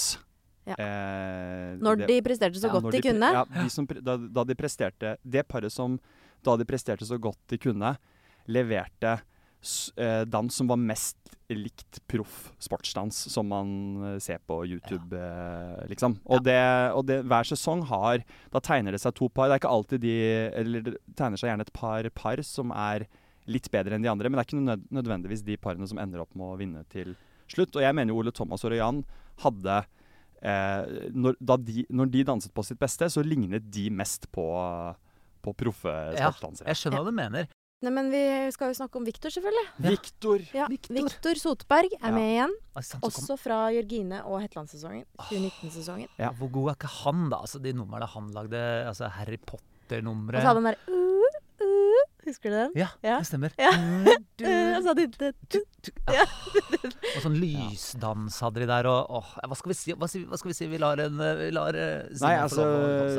Ja. 0.67 0.75
Eh, 0.83 1.77
Når 1.79 1.97
det- 2.03 2.09
de 2.11 2.21
presterte 2.27 2.59
så 2.59 2.67
ja, 2.67 2.73
godt 2.75 2.91
de, 2.91 2.99
de 2.99 3.09
kunne. 3.09 3.33
Ja, 3.33 3.45
de 3.45 3.69
som, 3.71 3.87
da, 3.87 4.17
da 4.17 4.43
de 4.45 4.55
presterte 4.59 5.17
Det 5.23 5.47
paret 5.47 5.71
som 5.71 6.01
da 6.47 6.57
de 6.59 6.69
presterte 6.69 7.09
så 7.09 7.19
godt 7.21 7.41
de 7.53 7.59
kunne, 7.61 7.97
leverte 8.47 9.17
eh, 9.97 10.23
dans 10.31 10.55
som 10.55 10.71
var 10.71 10.81
mest 10.81 11.19
likt 11.53 12.01
proff 12.11 12.51
sportsdans 12.63 13.19
som 13.31 13.49
man 13.51 13.69
eh, 14.03 14.17
ser 14.23 14.41
på 14.47 14.61
YouTube, 14.67 15.15
ja. 15.15 15.85
liksom. 15.91 16.19
Og, 16.25 16.43
det, 16.47 16.59
og 16.97 17.07
det, 17.07 17.21
hver 17.27 17.47
sesong 17.47 17.85
har 17.91 18.25
Da 18.53 18.63
tegner 18.63 18.95
det 18.95 19.03
seg 19.03 19.15
to 19.15 19.29
par. 19.31 19.49
Det 19.49 19.57
er 19.57 19.63
ikke 19.63 19.77
alltid 19.77 20.03
de 20.03 20.17
Eller 20.63 20.87
det 20.89 20.97
tegner 21.19 21.41
seg 21.41 21.53
gjerne 21.53 21.67
et 21.67 21.77
par 21.77 22.11
par 22.17 22.43
som 22.47 22.75
er 22.75 23.07
litt 23.47 23.69
bedre 23.71 23.95
enn 23.95 24.03
de 24.03 24.11
andre, 24.11 24.27
men 24.27 24.41
det 24.41 24.43
er 24.43 24.49
ikke 24.49 24.97
nødvendigvis 24.97 25.45
de 25.47 25.55
parene 25.63 25.87
som 25.87 26.01
ender 26.03 26.19
opp 26.25 26.33
med 26.35 26.49
å 26.51 26.57
vinne 26.59 26.81
til 26.91 27.13
slutt. 27.47 27.77
Og 27.79 27.85
jeg 27.85 27.95
mener 27.95 28.11
jo 28.11 28.19
Ole 28.19 28.33
Thomas 28.35 28.65
og 28.67 28.73
Røyan 28.73 29.05
hadde 29.45 29.77
eh, 30.43 31.11
når, 31.15 31.39
de, 31.63 31.85
når 31.95 32.11
de 32.11 32.25
danset 32.27 32.55
på 32.57 32.65
sitt 32.67 32.81
beste, 32.83 33.07
så 33.07 33.23
lignet 33.23 33.69
de 33.71 33.87
mest 33.95 34.27
på, 34.35 34.47
på 35.47 35.55
proffe 35.65 35.95
Ja. 36.19 36.33
Jeg 36.67 36.77
skjønner 36.83 37.01
hva 37.01 37.07
du 37.11 37.17
mener. 37.17 37.49
Nei, 37.85 37.91
men 37.93 38.07
vi 38.11 38.21
skal 38.55 38.71
jo 38.73 38.77
snakke 38.79 38.97
om 38.97 39.05
Victor, 39.05 39.29
selvfølgelig. 39.31 39.65
Ja. 39.85 39.91
Victor! 39.93 40.45
Ja, 40.57 40.67
Victor. 40.73 40.97
Victor 40.97 41.35
Sotberg 41.43 41.93
er 42.01 42.09
Ja. 42.09 42.11
med 42.17 42.29
igjen. 42.33 42.55
Altså, 42.75 42.91
sant, 42.97 43.05
så 43.05 43.11
kom- 43.13 43.25
Også 43.27 43.37
fra 43.39 43.59
Jørgine 43.71 44.23
og 44.25 44.41
Hetlandssesongen. 44.41 45.05
2019-sesongen. 45.29 46.09
Ja. 46.19 46.31
Hvor 46.33 46.51
god 46.51 46.71
er 46.71 46.75
ikke 46.79 46.89
han, 47.05 47.29
da? 47.31 47.37
Altså, 47.45 47.61
de 47.63 47.73
numrene 47.77 48.09
han 48.09 48.31
lagde, 48.33 48.63
altså 48.89 49.11
Harry 49.13 49.37
Og 49.37 49.45
Potter-numre 49.47 50.41
så 50.41 50.49
hadde 50.49 50.63
han 50.65 50.73
der 50.73 50.79
uh, 50.89 51.37
uh, 51.61 52.03
Husker 52.27 52.51
du 52.51 52.57
den? 52.57 52.73
Ja, 52.81 52.89
Ja. 53.05 53.19
det 53.21 53.27
stemmer. 53.29 53.53
Ja. 53.61 53.71
Du, 54.41 54.45
Uh, 54.45 54.77
og 54.77 54.83
så 54.83 54.89
hadde 54.95 55.07
de 55.07 55.33
og 57.17 57.23
sånn 57.23 57.37
lysdans 57.41 58.41
hadde 58.45 58.61
de 58.65 58.67
der, 58.69 58.87
og 58.91 59.09
åh, 59.21 59.31
hva 59.47 59.57
skal 59.57 59.71
vi 59.73 59.77
si? 59.79 59.93
Hva, 59.97 60.09
si- 60.11 60.25
hva 60.27 60.37
skal 60.41 60.51
vi 60.51 60.57
si? 60.59 60.67
Vi 60.73 60.79
lar 60.83 61.01
en 61.05 61.21
eh, 61.21 61.35
Vi 61.45 61.51
lar 61.55 61.77
eh, 61.77 62.09
Nei, 62.21 62.35
altså. 62.41 62.67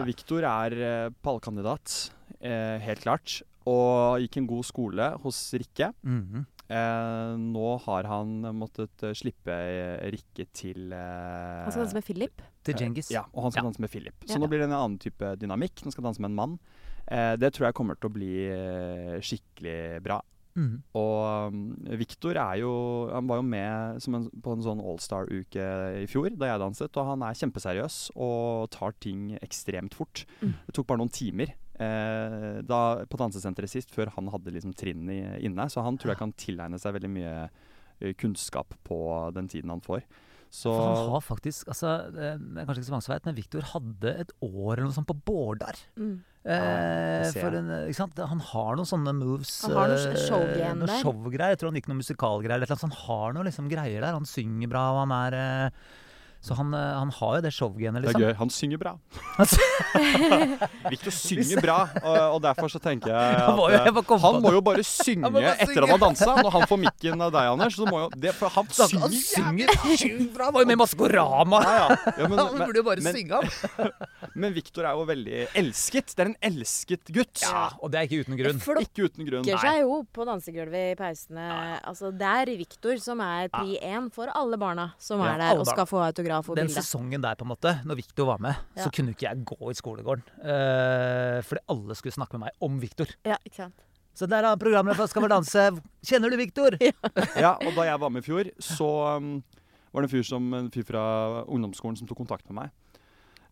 Victor 0.07 0.43
er 0.49 0.75
eh, 0.77 1.09
pallkandidat, 1.25 1.95
eh, 2.41 2.77
helt 2.83 3.01
klart. 3.05 3.41
Og 3.67 4.21
gikk 4.23 4.37
en 4.37 4.47
god 4.47 4.63
skole 4.65 5.09
hos 5.23 5.39
Rikke. 5.53 5.93
Mhm. 6.03 6.45
Eh, 6.67 7.33
nå 7.39 7.67
har 7.85 8.03
han 8.11 8.41
måttet 8.59 9.03
eh, 9.07 9.13
slippe 9.15 9.47
eh, 9.55 10.01
Rikke 10.11 10.45
til 10.51 10.91
eh, 10.91 11.63
Han 11.63 11.71
skal 11.71 11.85
danse 11.85 11.95
med 11.95 12.03
Philip. 12.03 12.41
Til 12.67 12.75
Djengis. 12.75 13.09
Ja, 13.11 13.23
og 13.33 13.43
han 13.45 13.51
skal 13.53 13.63
Ja. 13.63 13.67
danse 13.69 13.79
med 13.79 13.89
Philip. 13.89 14.15
Så 14.27 14.35
Ja. 14.35 14.39
nå 14.43 14.49
blir 14.51 14.59
det 14.59 14.67
en 14.67 14.75
annen 14.75 14.99
type 14.99 15.35
dynamikk. 15.39 15.85
Nå 15.85 15.91
skal 15.93 16.03
han 16.03 16.09
danse 16.11 16.19
med 16.19 16.31
en 16.31 16.35
mann. 16.35 16.59
Eh, 17.07 17.35
det 17.37 17.53
tror 17.53 17.67
jeg 17.67 17.73
kommer 17.73 17.95
til 17.95 18.09
å 18.09 18.13
bli 18.13 18.33
eh, 18.51 19.21
skikkelig 19.23 20.03
bra. 20.03 20.19
Mm. 20.57 20.81
Og 20.97 21.53
um, 21.53 21.77
Victor 21.99 22.33
er 22.35 22.55
jo 22.63 23.11
Han 23.13 23.27
var 23.27 23.37
jo 23.37 23.43
med 23.43 24.01
som 24.01 24.15
en, 24.15 24.23
på 24.41 24.55
en 24.55 24.63
sånn 24.65 24.79
Allstar-uke 24.81 26.01
i 26.01 26.07
fjor, 26.09 26.31
da 26.35 26.47
jeg 26.49 26.59
danset. 26.59 26.97
Og 26.97 27.05
han 27.05 27.21
er 27.21 27.37
kjempeseriøs 27.37 28.11
og 28.17 28.69
tar 28.73 28.91
ting 28.99 29.37
ekstremt 29.39 29.93
fort. 29.93 30.25
Mm. 30.41 30.55
Det 30.65 30.73
tok 30.73 30.87
bare 30.87 30.97
noen 30.97 31.13
timer 31.13 31.53
eh, 31.83 32.59
da, 32.67 32.81
på 33.07 33.19
dansesenteret 33.21 33.71
sist, 33.71 33.91
før 33.93 34.11
han 34.15 34.31
hadde 34.33 34.53
liksom 34.55 34.75
trinn 34.77 35.09
i, 35.13 35.21
inne. 35.47 35.67
Så 35.71 35.83
han 35.85 35.99
tror 35.99 36.13
jeg 36.13 36.21
kan 36.21 36.35
tilegne 36.39 36.79
seg 36.81 36.95
veldig 36.97 37.11
mye 37.13 37.35
eh, 37.47 38.15
kunnskap 38.19 38.77
på 38.87 38.97
den 39.35 39.49
tiden 39.51 39.73
han 39.73 39.83
får. 39.85 40.05
Så 40.53 40.71
For 40.71 40.93
han 40.95 41.09
har 41.11 41.23
faktisk 41.25 41.67
altså, 41.67 41.89
Det 42.07 42.27
er 42.31 42.63
kanskje 42.63 42.79
ikke 42.79 42.87
så 42.87 42.93
mange 42.93 43.03
som 43.03 43.13
vet, 43.13 43.25
men 43.27 43.35
Victor 43.35 43.65
hadde 43.73 44.13
et 44.23 44.29
år 44.47 44.77
eller 44.77 44.85
noe 44.87 44.95
sånt 44.95 45.09
på 45.09 45.17
Bårdar. 45.27 45.79
Mm. 45.99 46.21
Eh, 46.47 47.27
for 47.35 47.57
en, 47.59 47.71
ikke 47.89 47.97
sant? 47.97 48.19
Han 48.31 48.43
har 48.53 48.77
noen 48.79 48.87
sånne 48.87 49.13
moves. 49.17 49.51
Han 49.67 49.75
har 49.75 49.91
noen 49.91 50.13
eh, 50.13 50.21
showgreier 50.23 50.77
noe 50.79 50.99
showgreier. 51.01 51.53
Jeg 51.53 51.59
tror 51.61 51.73
han 51.73 51.79
gikk 51.81 51.89
noen 51.91 51.99
musikalgreier. 51.99 52.75
han 52.87 52.97
har 53.03 53.35
noen 53.35 53.49
liksom 53.49 53.67
greier 53.71 53.99
der. 53.99 54.15
Han 54.15 54.29
synger 54.29 54.71
bra, 54.71 54.85
og 54.93 55.01
han 55.03 55.15
er 55.17 55.37
eh, 55.41 55.87
Så 56.41 56.55
han, 56.57 56.73
eh, 56.73 56.79
han 56.99 57.09
har 57.11 57.37
jo 57.37 57.41
det 57.43 57.51
showgenet, 57.53 58.03
det 58.03 58.11
er 58.11 58.13
liksom. 58.13 58.23
gøy. 58.23 58.33
Han 58.39 58.51
synger 58.53 58.81
bra. 58.81 58.93
Victor 60.91 61.13
synger 61.13 61.61
bra, 61.63 61.77
og, 62.01 62.17
og 62.37 62.39
derfor 62.45 62.71
så 62.71 62.79
tenker 62.81 63.11
jeg 63.11 63.39
Han 63.41 63.57
må 63.57 63.67
jo- 63.71 63.79
at 63.81 63.93
må 63.93 64.03
komme 64.07 64.23
han 64.23 64.39
må 64.43 64.51
jo 64.55 64.61
bare 64.63 64.83
synge 64.85 65.25
Han 65.27 65.35
bare 65.35 65.55
etter 65.57 65.81
han 65.81 65.93
har 65.93 66.01
dansa. 66.05 66.29
Når 66.37 66.51
han 66.53 66.67
får 66.69 66.81
mikken 66.83 67.25
av 67.25 67.33
deg, 67.33 67.49
Anders, 67.55 67.77
så 67.79 67.87
må 67.89 68.03
jo 68.05 68.09
det, 68.15 68.33
For 68.37 68.53
han 68.53 68.69
synger 68.73 69.07
Han 69.07 69.17
synger 69.17 69.73
sjukt 69.97 70.31
bra! 70.35 70.49
Han 70.49 70.57
var 70.57 70.65
jo 70.65 70.69
med 70.69 70.77
i 70.77 70.81
Maskorama! 70.83 71.61
Ja, 71.65 71.73
ja. 71.81 72.13
ja 72.21 72.29
men, 72.29 72.43
Han 72.45 72.63
burde 72.63 72.81
jo 72.81 72.85
bare 72.87 73.05
men, 73.05 73.17
synge 73.17 73.41
ham. 73.41 73.91
men 74.45 74.55
Victor 74.55 74.87
er 74.87 74.97
jo 74.97 75.07
veldig 75.09 75.41
elsket. 75.57 76.13
Det 76.13 76.23
er 76.23 76.31
en 76.31 76.37
elsket 76.51 77.13
gutt. 77.13 77.43
Ja, 77.43 77.65
og 77.81 77.91
det 77.93 77.99
er 77.99 78.09
ikke 78.09 78.27
uten 78.27 78.39
grunn. 78.39 78.61
Ikke 78.85 79.07
uten 79.09 79.27
grunn. 79.27 79.43
Flokker 79.47 79.63
seg 79.65 79.81
jo 79.83 79.99
på 80.15 80.27
dansegulvet 80.29 80.93
i 80.93 80.97
pausene. 80.99 81.49
Altså, 81.81 82.13
det 82.15 82.33
er 82.43 82.53
Victor 82.61 83.01
som 83.01 83.21
er 83.25 83.51
pri 83.53 83.79
én 83.83 84.11
for 84.13 84.31
alle 84.37 84.59
barna 84.61 84.91
som 85.01 85.21
Ja, 85.23 85.33
er 85.33 85.43
der 85.43 85.61
og 85.61 85.67
skal 85.67 85.87
få 85.89 86.01
autograf 86.05 86.26
og 86.35 86.55
Den 86.55 86.67
bilde. 86.67 86.81
sesongen 86.81 87.21
der, 87.23 87.35
på 87.39 87.45
en 87.45 87.51
måte, 87.53 87.73
når 87.87 87.99
Victor 88.01 88.25
var 88.25 88.39
med, 88.43 88.55
Ja. 88.75 88.83
så 88.83 88.91
kunne 88.93 89.13
ikke 89.15 89.27
jeg 89.29 89.45
gå 89.45 89.71
i 89.71 89.77
skolegården. 89.77 90.23
Uh, 90.43 91.41
fordi 91.47 91.61
alle 91.69 91.95
skulle 91.95 92.13
snakke 92.13 92.37
med 92.37 92.47
meg 92.47 92.51
om 92.61 92.79
Victor. 92.79 93.07
Ja, 93.25 93.37
ikke 93.45 93.55
sant. 93.63 93.83
Så 94.17 94.25
der 94.25 94.43
er 94.43 94.57
programmet 94.57 94.95
for 94.97 95.05
Skal 95.05 95.21
vi 95.21 95.29
danse. 95.29 95.67
Kjenner 96.03 96.29
du 96.33 96.37
Victor? 96.37 96.73
Ja, 97.37 97.53
og 97.53 97.75
da 97.75 97.85
jeg 97.85 97.99
var 98.01 98.09
med 98.09 98.23
i 98.23 98.25
fjor, 98.25 98.49
så 98.59 99.17
um, 99.17 99.43
var 99.93 100.01
det 100.01 100.09
en 100.09 100.15
fyr, 100.15 100.25
som, 100.25 100.53
en 100.53 100.71
fyr 100.73 100.85
fra 100.87 101.43
ungdomsskolen 101.45 101.97
som 101.99 102.07
tok 102.09 102.17
kontakt 102.17 102.49
med 102.49 102.63
meg. 102.63 102.71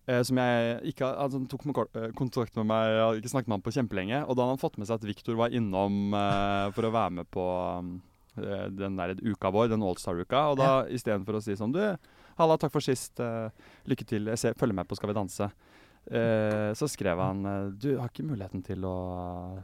Eh, 0.05 0.21
som 0.25 0.37
jeg 0.37 0.81
ikke 0.91 1.07
altså, 1.17 1.39
tok 1.49 1.63
eh, 1.97 2.11
kontakt 2.17 2.57
med 2.59 2.67
meg, 2.69 2.89
jeg 2.93 3.05
hadde 3.05 3.21
ikke 3.21 3.31
snakket 3.31 3.49
med 3.49 3.57
ham 3.57 3.63
på 3.65 3.73
kjempelenge. 3.77 4.19
Og 4.25 4.35
da 4.37 4.45
hadde 4.45 4.55
han 4.57 4.61
fått 4.61 4.77
med 4.81 4.89
seg 4.89 4.99
at 4.99 5.07
Victor 5.07 5.37
var 5.39 5.53
innom 5.53 6.13
eh, 6.17 6.67
for 6.75 6.85
å 6.89 6.93
være 6.93 7.15
med 7.21 7.29
på 7.33 7.45
um, 7.79 7.95
eh, 8.37 8.67
den 8.73 8.99
der 8.99 9.15
uka 9.21 9.49
vår, 9.53 9.71
den 9.73 9.85
Allstar-uka. 9.85 10.43
Og 10.53 10.59
da 10.61 10.69
istedenfor 10.93 11.39
å 11.39 11.43
si 11.45 11.57
sånn 11.57 11.73
Du, 11.73 11.81
halla, 12.37 12.57
takk 12.57 12.71
for 12.75 12.81
sist. 12.85 13.19
eh, 13.19 13.49
lykke 13.87 14.05
til. 14.07 14.25
Jeg 14.33 14.37
ser, 14.41 14.53
følger 14.59 14.75
med 14.81 14.87
på 14.87 14.95
Skal 14.99 15.09
vi 15.11 15.17
danse. 15.21 15.51
Uh, 16.05 16.69
så 16.77 16.85
skrev 16.85 17.17
han 17.17 17.39
eh, 17.49 17.71
Du 17.81 17.95
har 17.97 18.11
ikke 18.11 18.21
muligheten 18.27 18.61
til 18.61 18.83
å 18.85 18.91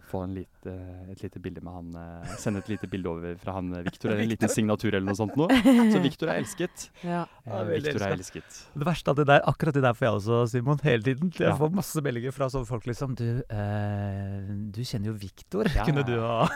få 0.09 0.23
en 0.25 0.31
lite, 0.33 0.71
et 1.13 1.19
lite 1.21 1.37
bilde 1.37 1.61
med 1.61 1.69
han 1.69 2.31
Sende 2.41 2.63
et 2.63 2.71
lite 2.71 2.87
bilde 2.89 3.11
over 3.11 3.35
fra 3.37 3.53
han 3.59 3.69
Victor, 3.85 4.09
eller 4.09 4.23
en 4.23 4.31
liten 4.31 4.49
signatur 4.49 4.89
eller 4.89 5.05
noe 5.05 5.19
sånt 5.19 5.35
noe. 5.37 5.53
Så 5.93 6.01
Victor 6.01 6.31
er 6.33 6.39
elsket. 6.41 6.87
Ja. 7.05 7.27
Uh, 7.45 7.61
Victor 7.69 8.01
er 8.07 8.15
elsket. 8.15 8.57
Det 8.73 8.87
verste 8.89 9.13
av 9.13 9.19
det 9.21 9.27
der, 9.29 9.45
akkurat 9.51 9.77
det 9.77 9.83
der 9.85 9.93
får 9.93 10.07
jeg 10.07 10.17
også, 10.17 10.39
Simon, 10.55 10.81
hele 10.81 11.05
tiden. 11.11 11.29
Jeg 11.37 11.45
Ja. 11.51 11.53
får 11.61 11.75
masse 11.77 12.01
meldinger 12.01 12.33
fra 12.33 12.49
sånne 12.49 12.65
folk 12.71 12.89
liksom 12.89 13.13
Du, 13.21 13.27
uh, 13.45 14.49
du 14.73 14.81
kjenner 14.81 15.11
jo 15.11 15.15
Victor. 15.21 15.69
Ja. 15.77 15.85
Kunne 15.85 16.01
du 16.09 16.15
ha 16.25 16.49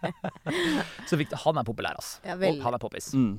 Så 1.06 1.14
Victor, 1.20 1.38
han 1.46 1.62
er 1.62 1.66
populær, 1.70 1.94
altså. 2.02 2.18
Ja, 2.26 2.34
han 2.66 2.74
er 2.74 2.82
poppis. 2.82 3.12
Mm. 3.14 3.36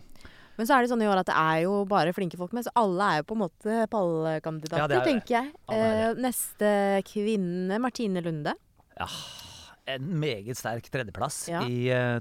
Men 0.58 0.68
så 0.68 0.76
er 0.78 0.82
det 0.84 0.92
sånn 0.92 1.02
i 1.04 1.08
år 1.10 1.22
at 1.24 1.30
det 1.32 1.36
er 1.38 1.62
jo 1.64 1.86
bare 1.90 2.14
flinke 2.14 2.38
folk 2.38 2.52
med, 2.54 2.66
så 2.68 2.74
alle 2.76 3.08
er 3.14 3.22
jo 3.22 3.28
på 3.32 3.38
en 3.38 3.44
måte 3.46 3.78
pallkandidater, 3.92 4.82
Ja, 4.84 4.88
det 4.92 5.00
det. 5.00 5.06
tenker 5.08 5.38
jeg. 5.38 5.54
Eh, 5.72 6.14
neste 6.22 6.72
kvinne, 7.08 7.80
Martine 7.82 8.22
Lunde. 8.22 8.54
Ja, 9.00 9.08
en 9.88 10.10
meget 10.22 10.56
sterk 10.60 10.90
tredjeplass 10.94 11.48
Ja. 11.50 11.64
i 11.66 11.88
eh, 11.90 12.20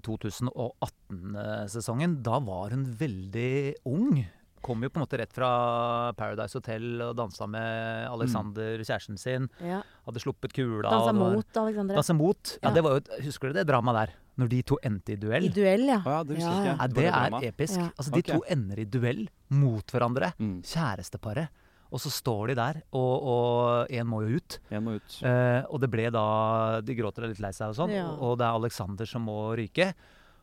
2018-sesongen. 1.11 2.23
Da 2.25 2.38
var 2.40 2.71
hun 2.75 2.85
veldig 2.99 3.75
ung. 3.88 4.25
Kom 4.61 4.83
jo 4.85 4.90
på 4.93 5.01
en 5.01 5.05
måte 5.07 5.16
rett 5.19 5.33
fra 5.33 6.12
Paradise 6.19 6.53
Hotel 6.59 7.01
og 7.01 7.14
dansa 7.16 7.47
med 7.49 8.09
Alexander, 8.12 8.77
kjæresten 8.85 9.16
sin. 9.19 9.47
Ja. 9.64 9.81
Hadde 10.05 10.21
sluppet 10.21 10.53
kula. 10.53 10.85
Dansa 10.90 11.14
mot 11.16 11.57
Alexander. 11.62 11.97
Dansa 11.97 12.12
mot. 12.16 12.59
Ja, 12.62 12.71
det 12.77 12.83
var 12.85 12.99
jo, 12.99 13.23
Husker 13.25 13.49
du 13.49 13.55
det 13.57 13.66
dramaet 13.71 13.97
der? 14.03 14.12
Når 14.40 14.48
de 14.53 14.61
to 14.72 14.79
endte 14.87 15.12
i 15.14 15.16
duell? 15.20 15.44
I 15.44 15.53
duell, 15.55 15.85
ja. 15.90 16.00
Ja, 16.07 16.18
det 16.24 16.38
Ja, 16.40 16.50
ja. 16.50 16.61
ikke. 16.61 16.76
Nei, 16.81 16.87
Det 16.88 16.94
det 16.96 17.07
er 17.07 17.16
drama. 17.31 17.40
episk. 17.44 17.76
Ja. 17.79 17.88
Altså, 17.96 18.11
de 18.14 18.22
okay. 18.24 18.35
to 18.38 18.44
ender 18.57 18.79
i 18.81 18.85
duell 18.88 19.26
mot 19.50 19.92
hverandre. 19.92 20.33
Mm. 20.40 20.62
Kjæresteparet. 20.64 21.48
Og 21.90 21.98
så 21.98 22.11
står 22.14 22.53
de 22.53 22.55
der, 22.55 22.76
og, 22.94 23.22
og 23.26 23.87
en 23.90 24.07
må 24.07 24.20
jo 24.22 24.37
ut. 24.38 24.59
En 24.70 24.85
må 24.87 24.92
ut. 25.00 25.16
Eh, 25.26 25.64
og 25.68 25.81
det 25.83 25.88
ble 25.90 26.05
da 26.14 26.81
De 26.87 26.94
gråter 26.94 27.26
litt 27.26 27.40
lei 27.42 27.50
seg 27.50 27.72
og 27.72 27.74
sånn, 27.81 27.90
Ja. 27.90 28.05
og, 28.12 28.22
og 28.22 28.38
det 28.38 28.46
er 28.46 28.55
Alexander 28.61 29.05
som 29.11 29.26
må 29.26 29.57
ryke. 29.59 29.88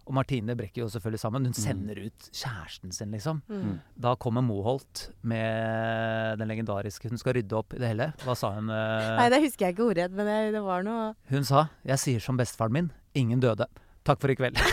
Og 0.07 0.13
Martine 0.15 0.55
brekker 0.55 0.83
jo 0.83 0.87
selvfølgelig 0.91 1.19
sammen. 1.19 1.45
Hun 1.47 1.53
sender 1.55 1.97
ut 2.05 2.27
kjæresten 2.31 2.93
sin, 2.95 3.11
liksom. 3.11 3.41
Mm. 3.51 3.79
Da 3.99 4.13
kommer 4.15 4.43
Moholt 4.43 5.09
med 5.23 6.39
den 6.39 6.47
legendariske 6.47 7.09
Hun 7.11 7.17
skal 7.19 7.35
rydde 7.39 7.57
opp 7.57 7.73
i 7.75 7.81
det 7.81 7.89
hele. 7.91 8.09
Hva 8.23 8.35
sa 8.39 8.53
hun? 8.55 8.69
eh? 8.71 9.09
Nei, 9.17 9.27
det 9.33 9.41
husker 9.43 9.67
jeg 9.67 9.75
ikke 9.75 9.87
ordrett, 9.89 10.11
men 10.15 10.25
det, 10.29 10.37
det 10.55 10.61
var 10.63 10.83
noe 10.87 11.13
Hun 11.31 11.43
sa 11.43 11.69
'Jeg 11.85 11.99
sier 11.99 12.19
som 12.23 12.37
bestefaren 12.37 12.71
min, 12.71 12.91
ingen 13.15 13.41
døde'. 13.41 13.67
Takk 14.07 14.21
for 14.23 14.31
i 14.31 14.37
kveld. 14.39 14.55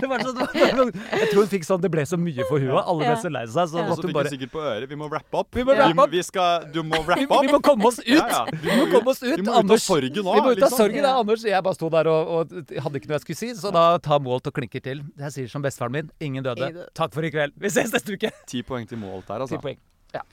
det 0.00 0.08
var 0.08 0.22
sånn, 0.24 0.38
det 0.38 0.76
var, 0.78 0.90
jeg 1.20 1.28
tror 1.30 1.40
hun 1.42 1.50
fikk 1.50 1.66
sånn 1.66 1.82
Det 1.82 1.90
ble 1.92 2.04
så 2.08 2.18
mye 2.20 2.46
for 2.48 2.62
henne. 2.62 2.80
Alle 2.80 3.08
ble 3.08 3.16
så 3.20 3.30
lei 3.32 3.44
seg. 3.46 3.68
Så. 3.72 3.84
Måtte 3.88 4.06
hun 4.08 4.14
bare 4.16 4.30
du 4.30 4.34
sikkert 4.36 4.52
på 4.54 4.62
øret. 4.62 4.88
Vi 4.90 4.98
må 4.98 5.08
rappe 5.12 5.42
opp. 5.42 5.50
Vi 5.56 5.64
må 5.66 5.76
rappe 5.76 6.06
opp. 6.06 6.12
Vi 6.14 6.22
skal, 6.26 6.66
du 6.72 6.80
må 6.82 7.00
vi, 7.02 7.06
rappe 7.12 7.26
opp. 7.28 7.44
vi 7.46 7.52
må 7.52 7.60
komme 7.64 7.90
oss 7.90 8.00
ut! 8.00 8.08
Ja, 8.08 8.26
ja. 8.32 8.42
Vi 8.50 8.78
må 8.78 8.86
komme 8.92 9.14
oss 9.14 9.22
ut. 9.24 9.36
Vi 9.36 9.44
må 9.46 9.56
ut 9.60 9.74
av 9.76 9.82
sorgen 9.84 10.16
nå. 10.16 10.34
vi 10.36 10.44
må 10.46 10.54
ut 10.54 10.56
av 10.56 10.64
liksom. 10.64 10.78
sorgen, 10.78 11.02
da, 11.04 11.10
Ja. 11.10 11.16
Anders. 11.20 11.44
Jeg 11.50 11.66
bare 11.66 11.76
sto 11.76 11.90
der 11.92 12.08
og, 12.10 12.32
og 12.36 12.54
hadde 12.84 13.00
ikke 13.00 13.10
noe 13.10 13.18
jeg 13.18 13.24
skulle 13.26 13.40
si, 13.42 13.50
så 13.58 13.72
da 13.74 13.84
tar 14.02 14.22
Målt 14.24 14.48
og 14.50 14.54
klinker 14.56 14.82
til. 14.84 15.02
Jeg 15.20 15.36
sier 15.36 15.52
som 15.52 15.64
bestefaren 15.64 15.94
min, 15.94 16.10
ingen 16.22 16.44
døde. 16.46 16.88
Takk 16.96 17.14
for 17.16 17.26
i 17.26 17.32
kveld. 17.32 17.56
Vi 17.60 17.72
ses 17.72 17.92
neste 17.94 18.16
uke. 18.16 18.32
Ti 18.50 18.64
poeng 18.66 18.88
til 18.88 19.00
Målt 19.00 19.28
der, 19.28 19.40
Ti 19.40 19.48
altså. 19.48 19.60
poeng. 19.64 19.80
Ja. 20.16 20.24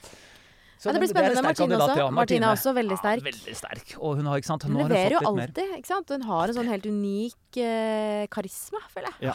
Så 0.78 0.86
Ja, 0.88 0.92
det 0.94 1.00
blir 1.02 1.10
spennende. 1.10 1.42
Martine 1.42 1.74
også. 1.76 1.96
ja. 1.98 2.10
Martine 2.14 2.46
er 2.46 2.54
også 2.54 2.72
veldig 2.76 2.94
Ja, 2.94 3.00
sterk. 3.02 3.22
veldig 3.26 3.54
sterk. 3.58 3.94
Og 3.98 4.16
hun 4.16 4.26
har, 4.30 4.38
ikke 4.38 4.46
sant, 4.46 4.62
Hun 4.62 4.76
leverer 4.78 5.10
jo 5.16 5.18
alltid, 5.26 5.72
ikke 5.78 5.86
sant. 5.90 6.08
Hun 6.14 6.22
har 6.22 6.48
en 6.48 6.54
sånn 6.54 6.68
helt 6.70 6.86
unik 6.86 7.56
eh, 7.58 8.26
karisma, 8.30 8.78
føler 8.94 9.10
jeg. 9.10 9.26
Ja. 9.26 9.32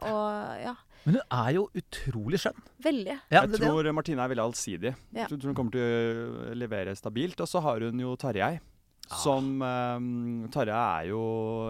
Og 0.00 0.62
ja, 0.64 0.74
Men 1.04 1.14
hun 1.20 1.22
er 1.30 1.50
jo 1.54 1.68
utrolig 1.76 2.40
skjønn. 2.40 2.62
veldig. 2.82 3.18
Ja, 3.30 3.42
jeg 3.44 3.60
tror 3.60 3.92
Martine 3.92 4.24
er 4.24 4.28
veldig 4.32 4.46
allsidig. 4.48 4.94
Ja. 5.12 5.26
Jeg 5.28 5.38
tror 5.38 5.52
hun 5.52 5.54
kommer 5.54 5.72
til 5.72 5.82
å 5.82 6.54
levere 6.56 6.96
stabilt. 6.96 7.38
Og 7.40 7.46
så 7.48 7.60
har 7.62 7.80
hun 7.80 8.00
jo 8.00 8.16
Tarjei. 8.16 8.58
Som 9.06 9.60
um, 9.62 10.48
Tarjei 10.50 11.04
er 11.04 11.10
jo 11.12 11.20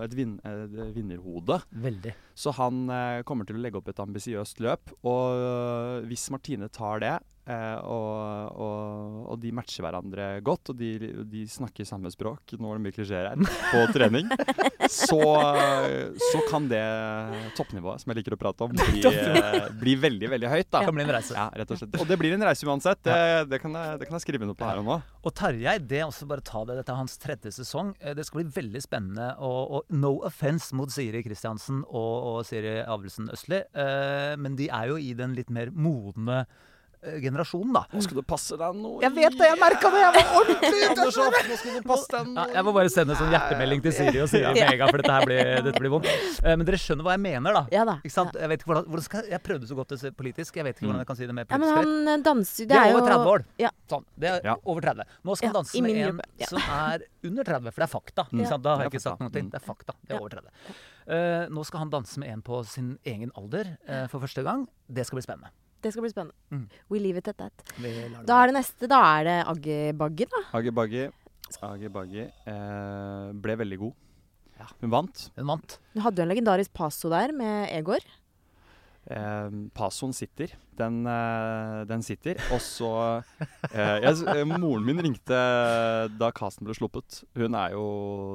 et, 0.01 0.15
vin 0.15 0.39
et 0.43 0.71
vinnerhode. 0.95 1.59
Veldig. 1.75 2.15
Så 2.37 2.53
han 2.59 2.85
eh, 2.93 3.23
kommer 3.25 3.49
til 3.49 3.57
å 3.57 3.63
legge 3.65 3.81
opp 3.81 3.89
et 3.89 4.03
ambisiøst 4.03 4.61
løp. 4.61 4.93
Og 5.09 5.41
øh, 5.41 6.05
hvis 6.11 6.29
Martine 6.35 6.69
tar 6.69 7.01
det, 7.01 7.15
eh, 7.49 7.79
og, 7.81 8.53
og, 8.61 9.23
og 9.33 9.39
de 9.41 9.55
matcher 9.57 9.87
hverandre 9.87 10.27
godt, 10.45 10.75
og 10.75 10.77
de, 10.81 10.91
de 11.33 11.47
snakker 11.49 11.89
samme 11.89 12.11
språk 12.13 12.57
Nå 12.61 12.69
er 12.75 12.77
det 12.81 12.85
mye 12.89 12.97
klisjeer 12.99 13.31
her 13.31 13.41
på 13.73 13.87
trening. 13.97 14.29
Så, 14.93 15.19
så 15.19 16.41
kan 16.51 16.69
det 16.71 16.83
toppnivået, 17.57 18.03
som 18.05 18.13
jeg 18.13 18.21
liker 18.21 18.37
å 18.37 18.39
prate 18.41 18.67
om, 18.69 18.75
bli, 18.77 19.01
eh, 19.09 19.67
bli 19.81 19.97
veldig, 20.05 20.29
veldig 20.37 20.51
høyt. 20.53 20.69
da. 20.71 20.83
Det 20.85 20.91
kan 20.91 20.99
bli 20.99 21.07
en 21.07 21.15
reise. 21.17 21.35
Ja, 21.37 21.49
rett 21.59 21.73
og 21.75 21.81
slett. 21.81 21.97
Og 22.03 22.07
det 22.11 22.19
blir 22.21 22.37
en 22.37 22.45
reise 22.47 22.69
uansett. 22.69 23.01
Det, 23.07 23.17
det, 23.51 23.61
kan, 23.65 23.75
jeg, 23.81 23.99
det 24.03 24.09
kan 24.11 24.19
jeg 24.21 24.27
skrive 24.27 24.49
noe 24.49 24.59
på 24.59 24.69
her 24.69 24.83
og 24.83 24.87
nå. 24.93 24.99
Og 25.27 25.35
Tarjei, 25.37 25.79
det 25.83 26.03
er 26.03 26.07
også 26.07 26.29
bare 26.31 26.45
ta 26.47 26.63
det, 26.69 26.79
dette 26.83 26.93
er 26.95 27.01
hans 27.01 27.17
tredje 27.23 27.55
sesong. 27.57 27.95
Eh, 28.01 28.15
Det 28.19 28.27
skal 28.29 28.43
bli 28.45 28.53
veldig 28.61 28.85
spennende. 28.85 29.33
Og, 29.43 29.75
og 29.81 29.97
no 29.97 30.17
offense 30.29 30.77
mot 30.77 30.93
Siri 30.93 31.25
Kristiansen 31.27 31.83
og, 31.89 32.15
og 32.27 32.45
Siri 32.49 32.79
Avelsen 32.85 33.31
Østli, 33.35 33.63
eh, 33.63 34.33
men 34.43 34.57
de 34.59 34.71
er 34.73 34.93
jo 34.93 34.99
i 35.01 35.13
den 35.19 35.37
litt 35.39 35.51
mer 35.55 35.71
modne 35.75 36.41
eh, 37.03 37.19
generasjonen, 37.23 37.75
da. 37.77 37.83
Nå 37.93 38.01
skal 38.03 38.19
du 38.19 38.23
passe 38.27 38.57
deg 38.59 38.79
noe 38.81 39.03
Jeg 39.05 39.13
vet 39.15 39.35
det, 39.39 39.47
jeg 39.53 39.59
merka 39.61 39.91
det! 39.95 40.01
Jeg 40.03 40.15
var 40.17 40.31
ordentlig 40.41 40.71
ute 40.73 40.87
etter 40.87 40.97
det! 40.97 41.05
nå 41.07 41.59
skal 41.61 41.77
det 41.77 41.83
passe 41.87 42.09
deg 42.17 42.31
Ja, 42.41 42.47
jeg 42.57 42.67
må 42.67 42.73
bare 42.75 42.91
sende 42.93 43.15
en 43.15 43.21
sånn 43.21 43.35
hjertemelding 43.37 43.85
til 43.85 43.95
Siri 43.95 44.23
og 44.25 44.31
Siri 44.33 44.55
mega, 44.57 44.89
for 44.91 45.03
dette 45.03 45.15
her 45.19 45.29
blir, 45.29 45.53
dette 45.69 45.83
blir 45.85 45.93
vondt. 45.93 46.09
Eh, 46.43 46.57
Men 46.57 46.67
dere 46.67 46.81
skjønner 46.83 47.07
hva 47.07 47.15
jeg 47.15 47.23
mener, 47.29 47.59
da. 47.61 47.63
Ja 47.77 47.85
da. 47.87 47.99
Ikke 48.03 48.17
sant? 48.17 48.35
Jeg, 48.41 48.51
vet 48.53 48.65
ikke 48.65 48.73
hvordan, 48.73 48.89
hvordan 48.91 49.07
skal, 49.07 49.31
jeg 49.37 49.45
prøvde 49.47 49.71
så 49.71 49.79
godt 49.79 49.95
å 49.95 50.01
se 50.03 50.13
politisk. 50.25 50.59
Jeg 50.59 50.67
vet 50.67 50.81
ikke 50.81 50.89
hvordan 50.89 51.05
jeg 51.05 51.11
kan 51.13 51.21
si 51.21 51.31
det 51.31 51.37
mer 51.39 51.47
Ja, 51.47 51.61
men 51.63 51.75
politisk 51.77 52.11
han 52.17 52.27
danser 52.27 52.71
Det 52.73 52.81
er 52.81 52.89
er 52.89 52.97
jo 52.97 52.99
over 52.99 53.13
30 53.13 53.33
år. 53.37 53.47
Ja. 53.63 53.73
Sånn, 53.93 54.09
det 54.25 54.33
er 54.33 54.51
Ja. 54.51 54.57
over 54.65 54.89
30. 54.91 55.15
Nå 55.23 55.39
skal 55.39 55.53
han 55.53 55.59
danse 55.61 55.79
i 55.79 55.85
med 55.87 56.03
en 56.09 56.21
ja. 56.43 56.51
som 56.51 56.75
er 56.81 57.07
under 57.31 57.51
30, 57.53 57.71
for 57.71 57.85
det 57.85 57.87
er 57.87 57.95
fakta. 57.95 58.27
Ikke 58.33 58.51
sant? 58.51 58.67
Da 58.67 58.77
har 58.77 58.87
jeg 58.89 58.95
ikke 58.97 59.05
sagt 59.07 59.23
noe. 59.23 59.31
Mm. 59.31 59.51
Det 59.55 59.61
er 59.61 59.67
fakta. 59.69 59.99
Det 60.03 60.17
er 60.17 60.23
over 60.25 60.39
30. 60.41 60.77
Eh, 61.07 61.45
nå 61.53 61.63
skal 61.67 61.85
han 61.85 61.93
danse 61.93 62.19
med 62.23 62.33
en 62.33 62.43
på 62.43 62.63
sin 62.67 62.97
egen 63.07 63.31
alder 63.39 63.77
uh, 63.87 64.07
for 64.11 64.23
første 64.25 64.43
gang. 64.47 64.65
Det 64.91 65.07
skal 65.07 65.21
bli 65.21 65.27
spennende. 65.27 65.53
Det 65.85 65.93
skal 65.95 66.03
bli 66.03 66.11
spennende. 66.11 66.35
Mm. 66.51 66.65
We 66.91 66.99
leave 67.03 67.23
it 67.23 67.31
at 67.31 67.39
that. 67.39 67.63
Da 68.27 68.41
er 68.41 68.51
det 68.51 68.57
neste. 68.57 68.89
Da 68.91 68.99
er 69.13 69.29
det 69.29 69.37
Aggebaggen, 69.53 70.33
da. 70.33 70.43
Agge 70.59 70.75
Baggi, 70.75 71.07
Agge 71.63 71.93
Baggi 71.95 72.27
uh, 72.27 73.31
ble 73.39 73.59
veldig 73.63 73.81
god. 73.85 73.97
Ja. 74.57 74.71
Hun 74.81 74.93
vant. 74.93 75.27
Hun 75.37 75.51
vant. 75.53 75.81
Hun 75.95 76.07
hadde 76.07 76.23
jo 76.23 76.27
en 76.27 76.33
legendarisk 76.33 76.73
paso 76.75 77.13
der 77.13 77.35
med 77.37 77.69
Egor. 77.77 78.03
Eh, 79.07 79.51
Pasoen 79.77 80.15
sitter. 80.17 80.51
Den, 80.77 81.05
eh, 81.07 81.85
den 81.87 82.03
sitter. 82.03 82.41
Og 82.53 82.61
så 82.61 82.91
eh, 83.71 84.03
jeg, 84.03 84.47
Moren 84.51 84.87
min 84.87 85.03
ringte 85.07 85.39
da 86.19 86.33
casten 86.35 86.67
ble 86.67 86.75
sluppet. 86.77 87.23
Hun 87.39 87.55
er 87.55 87.77
jo 87.77 87.87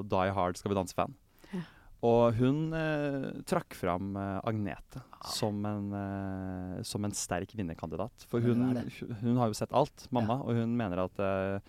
Die 0.08 0.32
Hard 0.32 0.60
Skal 0.60 0.72
vi 0.72 0.80
danse-fan. 0.80 1.18
Ja. 2.02 2.08
Og 2.10 2.34
hun 2.40 2.72
eh, 2.74 3.28
trakk 3.46 3.76
fram 3.78 4.16
eh, 4.18 4.40
Agnete 4.50 5.04
som 5.30 5.60
en, 5.70 5.92
eh, 5.94 6.80
som 6.88 7.06
en 7.06 7.14
sterk 7.14 7.52
vinnerkandidat. 7.54 8.26
For 8.28 8.42
Hun 8.42 8.64
hun, 9.22 9.38
har 9.38 9.52
jo 9.52 9.54
sett 9.54 9.72
alt, 9.78 10.08
mamma, 10.10 10.40
og 10.42 10.56
hun 10.58 10.74
mener 10.78 11.04
at 11.06 11.20
eh, 11.22 11.60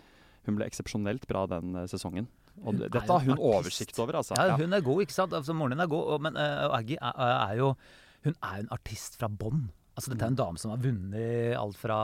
hun 0.49 0.57
ble 0.57 0.64
eksepsjonelt 0.71 1.27
bra 1.29 1.45
den 1.53 1.77
eh, 1.83 1.85
sesongen. 1.92 2.31
Og 2.64 2.73
Hun 2.75 2.81
dette 2.87 3.05
har 3.09 3.21
hun 3.25 3.35
artist. 3.37 3.45
oversikt 3.45 4.01
over, 4.01 4.18
altså. 4.23 4.35
Ja, 4.40 4.47
Ja. 4.55 4.57
hun 4.57 4.73
er 4.73 4.81
god, 4.85 5.03
ikke 5.05 5.12
sant? 5.16 5.33
Altså, 5.37 5.53
moren 5.57 5.73
din 5.77 5.81
er 5.85 5.92
god, 5.92 6.09
og, 6.16 6.21
men 6.25 6.37
uh, 6.37 6.73
Aggie 6.77 6.97
er, 7.01 7.23
er 7.51 7.55
jo 7.61 7.71
Hun 8.25 8.35
er 8.42 8.57
jo 8.59 8.64
en 8.66 8.73
artist 8.73 9.16
fra 9.21 9.29
bånn. 9.29 9.64
Altså, 9.97 10.12
dette 10.14 10.25
er 10.25 10.31
en 10.33 10.37
dame 10.38 10.57
som 10.61 10.71
har 10.73 10.79
vunnet 10.81 11.57
alt 11.59 11.77
fra 11.77 11.97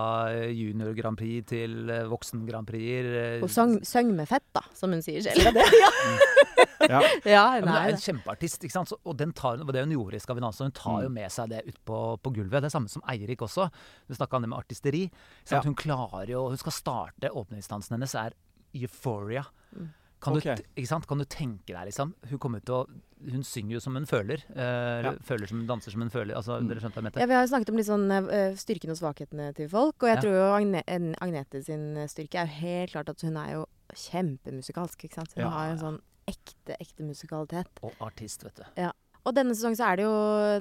junior 0.53 0.93
Grand 0.99 1.17
Prix 1.17 1.47
til 1.49 1.88
voksen 2.11 2.43
Grand 2.49 2.67
Prix. 2.69 3.07
Og 3.41 3.49
sang, 3.49 3.79
søng 3.87 4.11
med 4.17 4.29
fett, 4.29 4.45
da, 4.53 4.61
som 4.77 4.93
hun 4.93 5.01
sier 5.01 5.25
selv. 5.25 5.57
Ja. 5.57 5.64
Ja, 6.59 6.67
Ja, 6.81 7.01
hun 7.59 7.64
men 7.64 7.73
det 7.75 7.81
er 7.83 7.93
en 7.95 8.03
kjempeartist, 8.05 8.62
ikke 8.64 8.73
sant? 8.77 8.88
Så, 8.93 8.99
og 9.05 9.17
den 9.19 9.33
tar, 9.33 9.59
og 9.61 9.73
det 9.75 9.83
hun 9.85 9.91
gjorde 9.97 10.21
i 10.21 10.41
danse, 10.41 10.62
hun 10.62 10.73
tar 10.73 11.03
jo 11.03 11.09
Mm. 11.09 11.14
med 11.14 11.31
seg 11.33 11.49
det 11.51 11.62
ut 11.67 11.79
på, 11.85 11.99
på 12.23 12.33
gulvet. 12.35 12.61
Det 12.62 12.69
er 12.71 12.77
samme 12.79 12.88
som 12.88 13.03
Eirik 13.09 13.41
også. 13.43 13.71
Du 14.09 14.14
snakka 14.14 14.37
om 14.37 14.43
det 14.43 14.49
med 14.51 14.59
artisteri. 14.59 15.11
Ja. 15.51 15.61
Hun 15.62 15.75
klarer 15.75 16.29
jo 16.29 16.49
Hun 16.49 16.57
skal 16.57 16.73
starte 16.73 17.31
Åpningsdansen 17.31 17.97
hennes 17.97 18.14
er 18.14 18.33
Euphoria. 18.75 19.45
Mm. 19.75 19.88
Kan, 20.21 20.35
okay. 20.37 20.57
du, 20.75 21.01
kan 21.07 21.19
du 21.19 21.25
tenke 21.31 21.71
deg, 21.71 21.85
liksom 21.93 22.12
Hun 22.27 22.38
kommer 22.43 22.59
til 22.67 22.75
å 22.75 22.87
Hun 23.31 23.45
synger 23.47 23.77
jo 23.77 23.81
som 23.81 23.95
hun 23.95 24.05
føler. 24.07 24.43
Eh, 24.51 25.03
Ja. 25.07 25.12
Føler 25.23 25.47
som 25.47 25.61
danser 25.67 25.91
som 25.95 26.01
hun 26.03 26.11
føler. 26.11 26.35
Altså, 26.35 26.59
Mm. 26.61 26.69
Dere 26.69 26.81
skjønte 26.83 26.95
hva 26.95 27.03
jeg 27.03 27.05
mente? 27.05 27.21
Ja, 27.21 27.27
vi 27.27 27.35
har 27.35 27.43
jo 27.47 27.51
snakket 27.53 27.71
om 27.71 27.79
sånn 27.87 28.11
eh, 28.33 28.55
styrken 28.59 28.91
og 28.91 28.99
svakhetene 28.99 29.55
til 29.55 29.69
folk. 29.69 29.95
Og 30.03 30.09
jeg 30.09 30.17
Ja. 30.17 30.21
tror 30.23 30.35
jo 30.35 30.55
Agne 30.55 30.83
Agnete 31.21 31.62
sin 31.64 31.95
styrke 32.09 32.35
er 32.43 32.47
jo 32.47 32.53
helt 32.61 32.91
klart 32.93 33.09
at 33.09 33.21
hun 33.23 33.37
er 33.37 33.53
jo 33.53 33.67
kjempemusikalsk. 33.95 35.03
Hun 35.37 35.45
Ja, 35.45 35.49
har 35.51 35.71
en 35.71 35.79
sånn 35.79 36.01
ekte, 36.29 36.77
ekte 36.79 37.07
musikalitet. 37.07 37.71
Og 37.85 37.95
artist, 38.05 38.45
vet 38.47 38.61
du. 38.61 38.67
Ja. 38.85 38.93
Og 39.27 39.35
denne 39.37 39.53
sesongen 39.53 39.77
så 39.77 39.88
er 39.91 39.99
det 39.99 40.05
jo 40.07 40.12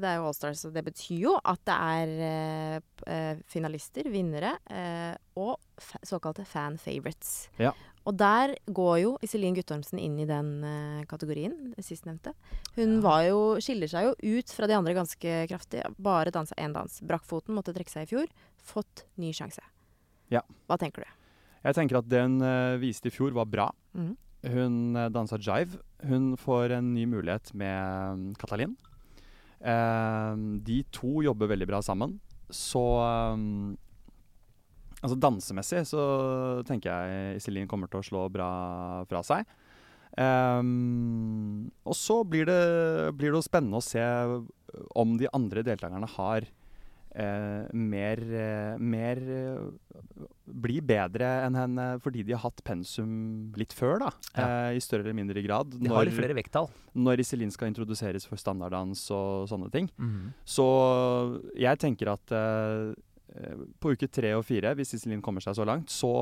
Det 0.02 0.08
er 0.10 0.18
jo 0.18 0.26
Allstars, 0.28 0.64
og 0.68 0.74
det 0.76 0.82
betyr 0.88 1.20
jo 1.22 1.36
at 1.40 1.62
det 1.70 1.76
er 1.76 2.16
eh, 2.28 2.80
eh, 3.14 3.44
finalister, 3.48 4.10
vinnere, 4.12 4.58
eh, 4.74 5.14
og 5.40 5.60
fa 5.80 6.02
såkalte 6.04 6.44
fan 6.48 6.76
favorites. 6.82 7.48
Ja. 7.62 7.72
Og 8.08 8.16
der 8.16 8.54
går 8.72 8.96
jo 9.02 9.14
Iselin 9.24 9.56
Guttormsen 9.56 10.00
inn 10.00 10.18
i 10.24 10.28
den 10.28 10.52
eh, 10.64 11.06
kategorien, 11.12 11.74
sistnevnte. 11.84 12.34
Hun 12.78 13.00
var 13.04 13.26
jo, 13.28 13.40
skiller 13.64 13.92
seg 13.92 14.08
jo 14.10 14.38
ut 14.40 14.54
fra 14.56 14.68
de 14.70 14.78
andre 14.78 14.96
ganske 14.96 15.40
kraftig. 15.52 15.84
Bare 16.00 16.32
dansa 16.32 16.56
én 16.60 16.76
dans. 16.76 17.02
Brakk 17.08 17.28
foten, 17.28 17.56
måtte 17.58 17.76
trekke 17.76 17.92
seg 17.92 18.08
i 18.08 18.12
fjor. 18.14 18.32
Fått 18.64 19.06
ny 19.20 19.34
sjanse. 19.36 19.64
Ja. 20.32 20.42
Hva 20.68 20.80
tenker 20.80 21.04
du? 21.04 21.12
Jeg 21.68 21.76
tenker 21.76 22.00
at 22.00 22.08
det 22.08 22.24
hun 22.24 22.40
eh, 22.44 22.78
viste 22.80 23.12
i 23.12 23.16
fjor, 23.16 23.36
var 23.36 23.48
bra. 23.52 23.68
Mhm. 23.96 24.16
Hun 24.54 24.96
uh, 24.98 25.08
dansa 25.14 25.40
jive. 25.42 25.80
Hun 26.08 26.36
får 26.40 26.78
en 26.78 26.94
ny 26.94 27.08
mulighet 27.10 27.54
med 27.58 28.14
um, 28.14 28.28
Katalin. 28.38 28.76
Eh, 29.58 30.34
de 30.62 30.84
to 30.94 31.24
jobber 31.26 31.50
veldig 31.50 31.68
bra 31.70 31.82
sammen. 31.82 32.20
Så 32.54 32.84
um, 33.34 33.78
Altså 34.98 35.14
dansemessig 35.22 35.84
så 35.86 36.04
tenker 36.66 36.90
jeg 36.90 37.38
Iselin 37.38 37.68
kommer 37.70 37.90
til 37.92 38.02
å 38.02 38.06
slå 38.06 38.24
bra 38.34 38.48
fra 39.06 39.22
seg. 39.26 39.46
Um, 40.18 41.68
og 41.86 41.94
så 41.94 42.24
blir 42.26 42.48
det, 42.50 42.64
blir 43.14 43.36
det 43.36 43.44
spennende 43.46 43.78
å 43.78 43.86
se 43.86 44.02
om 44.98 45.14
de 45.22 45.30
andre 45.38 45.62
deltakerne 45.68 46.10
har 46.16 46.48
eh, 46.48 46.57
mer, 47.74 48.20
eh, 48.22 48.78
mer 48.78 49.18
eh, 49.18 50.04
Blir 50.48 50.82
bedre 50.86 51.28
enn 51.46 51.56
henne 51.58 51.86
fordi 52.04 52.22
de 52.24 52.36
har 52.36 52.44
hatt 52.46 52.62
pensum 52.64 53.52
litt 53.60 53.74
før, 53.76 54.00
da. 54.06 54.12
Ja. 54.38 54.46
Eh, 54.70 54.78
I 54.78 54.84
større 54.84 55.04
eller 55.04 55.18
mindre 55.18 55.42
grad. 55.44 55.74
De 55.76 55.90
har 55.92 56.06
litt 56.08 56.16
flere 56.16 56.38
vekttall. 56.38 56.70
når 56.96 57.20
Iselin 57.22 57.52
skal 57.52 57.68
introduseres 57.70 58.26
for 58.26 58.38
standarddans 58.42 59.04
og 59.12 59.50
sånne 59.52 59.72
ting. 59.74 59.90
Mhm. 59.98 60.32
Så 60.46 60.68
jeg 61.58 61.78
tenker 61.84 62.14
at 62.14 62.32
eh, 62.32 62.94
eh, 63.36 63.56
på 63.80 63.92
uke 63.94 64.08
tre 64.10 64.34
og 64.38 64.46
fire, 64.48 64.74
hvis 64.76 64.96
Iselin 64.96 65.22
kommer 65.22 65.42
seg 65.42 65.56
så 65.60 65.66
langt, 65.68 65.90
så, 65.94 66.14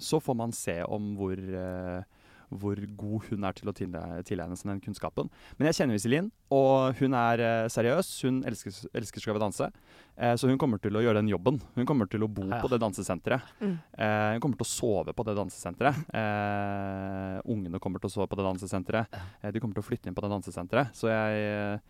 så 0.00 0.20
får 0.20 0.36
man 0.36 0.52
se 0.52 0.82
om 0.84 1.14
hvor, 1.16 1.38
eh, 1.38 2.02
hvor 2.48 2.80
god 3.00 3.28
hun 3.28 3.44
er 3.44 3.56
til 3.56 3.70
å 3.70 3.74
tilegne 3.76 4.56
seg 4.56 4.70
den 4.70 4.82
kunnskapen. 4.84 5.30
Men 5.58 5.68
jeg 5.68 5.80
kjenner 5.80 5.98
Iselin, 5.98 6.30
og 6.54 6.98
hun 7.00 7.16
er 7.18 7.42
eh, 7.44 7.68
seriøs. 7.72 8.12
Hun 8.24 8.40
elsker, 8.48 8.74
elsker 8.96 9.24
Skal 9.24 9.36
vi 9.36 9.42
danse. 9.42 9.68
Eh, 10.16 10.34
så 10.40 10.48
hun 10.48 10.60
kommer 10.60 10.80
til 10.82 10.96
å 10.96 11.02
gjøre 11.04 11.20
den 11.20 11.30
jobben. 11.32 11.60
Hun 11.76 11.88
kommer 11.88 12.08
til 12.10 12.24
å 12.24 12.30
bo 12.30 12.46
Ja, 12.46 12.56
ja. 12.56 12.62
på 12.64 12.70
det 12.72 12.80
dansesenteret. 12.82 13.52
Mm. 13.60 13.74
Eh, 13.98 14.30
hun 14.36 14.44
kommer 14.44 14.60
til 14.60 14.68
å 14.68 14.70
sove 14.70 15.16
på 15.16 15.26
det 15.28 15.36
dansesenteret. 15.38 16.06
Eh, 16.20 17.34
ungene 17.52 17.82
kommer 17.82 18.02
til 18.02 18.10
å 18.10 18.14
sove 18.16 18.30
på 18.30 18.38
det 18.40 18.48
dansesenteret. 18.48 19.18
Eh, 19.42 19.52
de 19.52 19.60
kommer 19.60 19.78
til 19.78 19.84
å 19.84 19.88
flytte 19.90 20.10
inn 20.10 20.16
på 20.16 20.24
det 20.24 20.32
dansesenteret. 20.32 20.96
Så 20.96 21.12
jeg, 21.12 21.82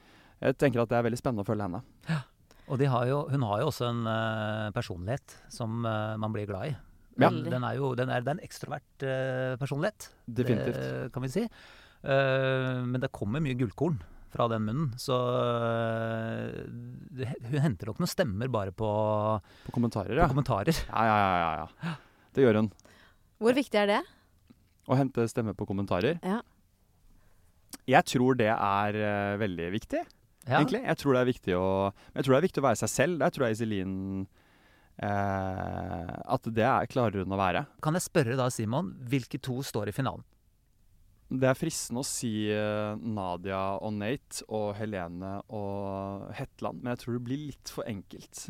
jeg 0.43 0.59
tenker 0.59 0.83
at 0.83 0.91
det 0.91 0.99
er 0.99 1.07
veldig 1.07 1.21
spennende 1.23 1.47
å 1.47 1.49
følge 1.49 1.69
henne. 1.69 1.85
Og 2.69 2.77
de 2.81 2.89
har 2.91 3.07
jo, 3.09 3.23
hun 3.33 3.47
har 3.49 3.63
jo 3.63 3.71
også 3.71 3.87
en 3.89 4.03
uh, 4.05 4.69
personlighet 4.77 5.39
som 5.53 5.81
uh, 5.89 6.19
man 6.21 6.35
blir 6.35 6.49
glad 6.51 6.69
i. 6.69 6.77
Ja. 7.19 7.31
Den, 7.35 7.49
den 7.51 7.65
er 7.67 7.75
jo 7.79 7.95
den 7.99 8.11
er, 8.15 8.23
det 8.23 8.31
er 8.31 8.37
en 8.37 8.47
ekstrovert 8.47 9.03
uh, 9.03 9.57
personlighet, 9.59 10.07
Definitivt. 10.31 10.79
det 10.79 11.09
kan 11.15 11.25
vi 11.25 11.31
si. 11.33 11.43
Uh, 12.07 12.85
men 12.87 13.03
det 13.03 13.11
kommer 13.11 13.43
mye 13.43 13.59
gullkorn 13.59 13.97
fra 14.31 14.45
den 14.53 14.67
munnen, 14.69 14.91
så 15.01 15.17
uh, 15.19 16.61
det, 17.19 17.31
hun 17.49 17.65
henter 17.65 17.91
nok 17.91 18.03
noen 18.03 18.13
stemmer 18.13 18.53
bare 18.53 18.75
på, 18.77 18.91
På 19.65 19.75
kommentarer, 19.75 20.15
på 20.15 20.23
ja. 20.23 20.29
kommentarer. 20.31 20.79
Ja, 20.93 21.09
ja, 21.09 21.17
ja, 21.19 21.41
ja, 21.43 21.67
ja. 21.89 21.97
Det 22.37 22.45
gjør 22.47 22.61
hun. 22.63 22.71
Hvor 23.43 23.57
viktig 23.59 23.81
er 23.83 23.91
det? 23.91 23.99
Å 24.89 24.99
hente 25.01 25.27
stemmer 25.33 25.57
på 25.59 25.67
kommentarer. 25.69 26.21
Ja. 26.23 26.39
Jeg 27.89 28.05
tror 28.15 28.37
det 28.39 28.53
er 28.53 29.03
veldig 29.41 29.73
viktig, 29.75 30.05
Ja. 30.47 30.61
egentlig. 30.61 30.85
Jeg 30.87 31.01
tror 31.01 31.17
det 31.17 31.21
er 31.21 31.33
viktig 31.33 31.55
å 31.59 31.69
Jeg 32.15 32.25
tror 32.25 32.35
det 32.35 32.39
er 32.39 32.47
viktig 32.47 32.63
å 32.63 32.69
være 32.69 32.81
seg 32.85 32.93
selv. 32.95 33.19
Der 33.21 33.33
tror 33.35 33.49
jeg 33.49 33.59
Iselin 33.59 33.97
at 34.99 36.49
det 36.51 36.65
er, 36.67 36.89
klarer 36.91 37.23
hun 37.23 37.35
å 37.35 37.39
være. 37.39 37.63
Kan 37.85 37.95
jeg 37.95 38.07
spørre 38.09 38.39
da, 38.39 38.49
Simon, 38.51 38.91
hvilke 39.11 39.39
to 39.43 39.61
står 39.67 39.93
i 39.93 39.95
finalen? 39.95 40.25
Det 41.29 41.45
er 41.45 41.59
fristende 41.59 42.01
å 42.01 42.09
si 42.09 42.49
eh, 42.49 42.95
Nadia 43.05 43.61
og 43.85 43.93
Nate 43.99 44.47
og 44.49 44.71
Helene 44.79 45.35
og 45.53 46.31
Hetland, 46.39 46.81
men 46.81 46.95
jeg 46.95 47.03
tror 47.03 47.19
det 47.19 47.25
blir 47.27 47.43
litt 47.51 47.73
for 47.73 47.89
enkelt. 47.91 48.47